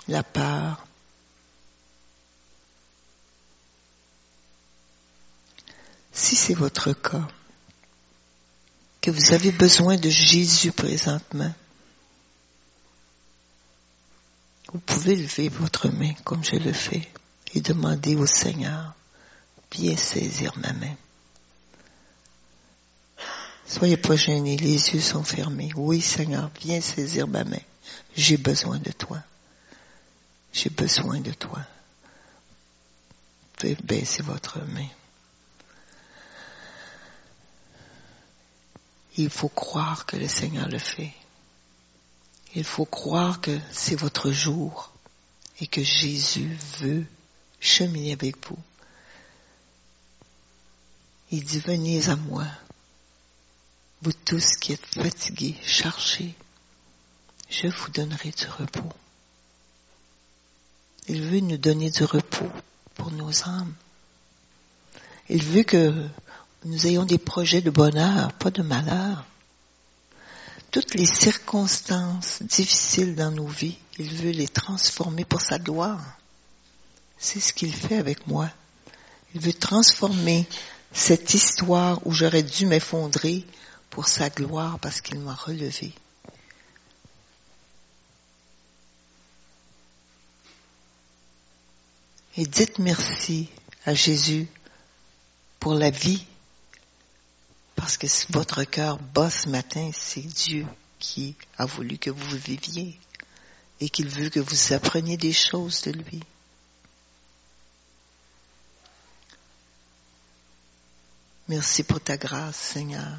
La 0.08 0.22
peur. 0.22 0.84
Si 6.12 6.34
c'est 6.34 6.54
votre 6.54 6.92
cas, 6.92 7.28
que 9.06 9.12
vous 9.12 9.32
avez 9.32 9.52
besoin 9.52 9.96
de 9.96 10.10
Jésus 10.10 10.72
présentement, 10.72 11.54
vous 14.72 14.80
pouvez 14.80 15.14
lever 15.14 15.48
votre 15.48 15.88
main 15.90 16.12
comme 16.24 16.42
je 16.42 16.56
le 16.56 16.72
fais 16.72 17.08
et 17.54 17.60
demander 17.60 18.16
au 18.16 18.26
Seigneur, 18.26 18.94
viens 19.70 19.96
saisir 19.96 20.52
ma 20.56 20.72
main. 20.72 20.96
Soyez 23.64 23.96
pas 23.96 24.16
gênés, 24.16 24.56
les 24.56 24.90
yeux 24.90 25.00
sont 25.00 25.22
fermés. 25.22 25.70
Oui, 25.76 26.00
Seigneur, 26.00 26.50
viens 26.60 26.80
saisir 26.80 27.28
ma 27.28 27.44
main. 27.44 27.62
J'ai 28.16 28.38
besoin 28.38 28.80
de 28.80 28.90
toi. 28.90 29.22
J'ai 30.52 30.70
besoin 30.70 31.20
de 31.20 31.32
toi. 31.32 31.60
Pouvez 33.56 33.76
baisser 33.84 34.24
votre 34.24 34.58
main. 34.64 34.88
Il 39.16 39.30
faut 39.30 39.48
croire 39.48 40.06
que 40.06 40.16
le 40.16 40.28
Seigneur 40.28 40.68
le 40.68 40.78
fait. 40.78 41.12
Il 42.54 42.64
faut 42.64 42.84
croire 42.84 43.40
que 43.40 43.58
c'est 43.72 43.96
votre 43.96 44.30
jour 44.30 44.92
et 45.60 45.66
que 45.66 45.82
Jésus 45.82 46.56
veut 46.80 47.04
cheminer 47.60 48.12
avec 48.12 48.36
vous. 48.46 48.58
Il 51.30 51.44
dit, 51.44 51.60
venez 51.60 52.08
à 52.08 52.16
moi, 52.16 52.46
vous 54.02 54.12
tous 54.12 54.56
qui 54.56 54.72
êtes 54.72 54.86
fatigués, 54.86 55.56
chargés, 55.62 56.34
je 57.48 57.68
vous 57.68 57.90
donnerai 57.90 58.30
du 58.30 58.46
repos. 58.46 58.92
Il 61.08 61.22
veut 61.22 61.40
nous 61.40 61.56
donner 61.56 61.90
du 61.90 62.04
repos 62.04 62.50
pour 62.94 63.10
nos 63.10 63.42
âmes. 63.44 63.74
Il 65.28 65.42
veut 65.42 65.62
que 65.62 66.08
nous 66.66 66.86
ayons 66.88 67.04
des 67.04 67.18
projets 67.18 67.60
de 67.60 67.70
bonheur, 67.70 68.32
pas 68.32 68.50
de 68.50 68.62
malheur. 68.62 69.24
Toutes 70.72 70.94
les 70.94 71.06
circonstances 71.06 72.42
difficiles 72.42 73.14
dans 73.14 73.30
nos 73.30 73.46
vies, 73.46 73.78
il 73.98 74.12
veut 74.12 74.32
les 74.32 74.48
transformer 74.48 75.24
pour 75.24 75.40
sa 75.40 75.60
gloire. 75.60 76.04
C'est 77.18 77.38
ce 77.38 77.52
qu'il 77.52 77.72
fait 77.72 77.96
avec 77.96 78.26
moi. 78.26 78.50
Il 79.34 79.40
veut 79.40 79.52
transformer 79.52 80.44
cette 80.92 81.34
histoire 81.34 82.04
où 82.04 82.12
j'aurais 82.12 82.42
dû 82.42 82.66
m'effondrer 82.66 83.46
pour 83.88 84.08
sa 84.08 84.28
gloire 84.28 84.80
parce 84.80 85.00
qu'il 85.00 85.20
m'a 85.20 85.34
relevé. 85.34 85.92
Et 92.36 92.44
dites 92.44 92.80
merci 92.80 93.48
à 93.86 93.94
Jésus 93.94 94.48
pour 95.60 95.74
la 95.74 95.90
vie. 95.90 96.26
Parce 97.86 97.98
que 97.98 98.08
si 98.08 98.26
votre 98.30 98.64
cœur 98.64 98.98
bat 98.98 99.30
ce 99.30 99.48
matin, 99.48 99.92
c'est 99.96 100.20
Dieu 100.20 100.66
qui 100.98 101.36
a 101.56 101.66
voulu 101.66 101.98
que 101.98 102.10
vous 102.10 102.36
viviez 102.36 102.98
et 103.78 103.88
qu'il 103.88 104.08
veut 104.08 104.28
que 104.28 104.40
vous 104.40 104.72
appreniez 104.72 105.16
des 105.16 105.32
choses 105.32 105.82
de 105.82 105.92
lui. 105.92 106.20
Merci 111.46 111.84
pour 111.84 112.00
ta 112.00 112.16
grâce, 112.16 112.56
Seigneur. 112.56 113.18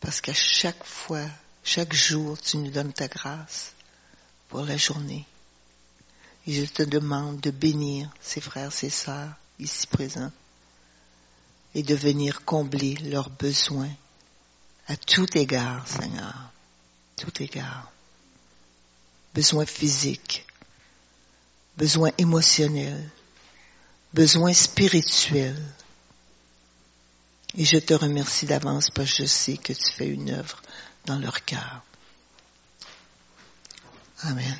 Parce 0.00 0.20
qu'à 0.20 0.34
chaque 0.34 0.82
fois, 0.82 1.28
chaque 1.62 1.92
jour, 1.94 2.36
tu 2.40 2.56
nous 2.56 2.72
donnes 2.72 2.92
ta 2.92 3.06
grâce 3.06 3.74
pour 4.48 4.62
la 4.62 4.76
journée. 4.76 5.24
Et 6.48 6.52
je 6.52 6.64
te 6.64 6.82
demande 6.82 7.38
de 7.38 7.52
bénir 7.52 8.10
ces 8.20 8.40
frères, 8.40 8.72
ces 8.72 8.90
sœurs 8.90 9.30
ici 9.60 9.86
présents 9.86 10.32
et 11.74 11.82
de 11.82 11.94
venir 11.94 12.44
combler 12.44 12.94
leurs 12.96 13.30
besoins 13.30 13.90
à 14.86 14.96
tout 14.96 15.36
égard, 15.36 15.86
Seigneur. 15.86 16.34
Tout 17.16 17.42
égard. 17.42 17.90
Besoins 19.34 19.66
physiques, 19.66 20.46
besoins 21.76 22.10
émotionnels, 22.18 23.10
besoins 24.14 24.52
spirituels. 24.52 25.62
Et 27.56 27.64
je 27.64 27.78
te 27.78 27.94
remercie 27.94 28.46
d'avance 28.46 28.90
parce 28.90 29.10
que 29.12 29.22
je 29.22 29.28
sais 29.28 29.56
que 29.56 29.72
tu 29.72 29.92
fais 29.92 30.08
une 30.08 30.30
œuvre 30.30 30.62
dans 31.06 31.18
leur 31.18 31.44
cœur. 31.44 31.82
Amen. 34.22 34.58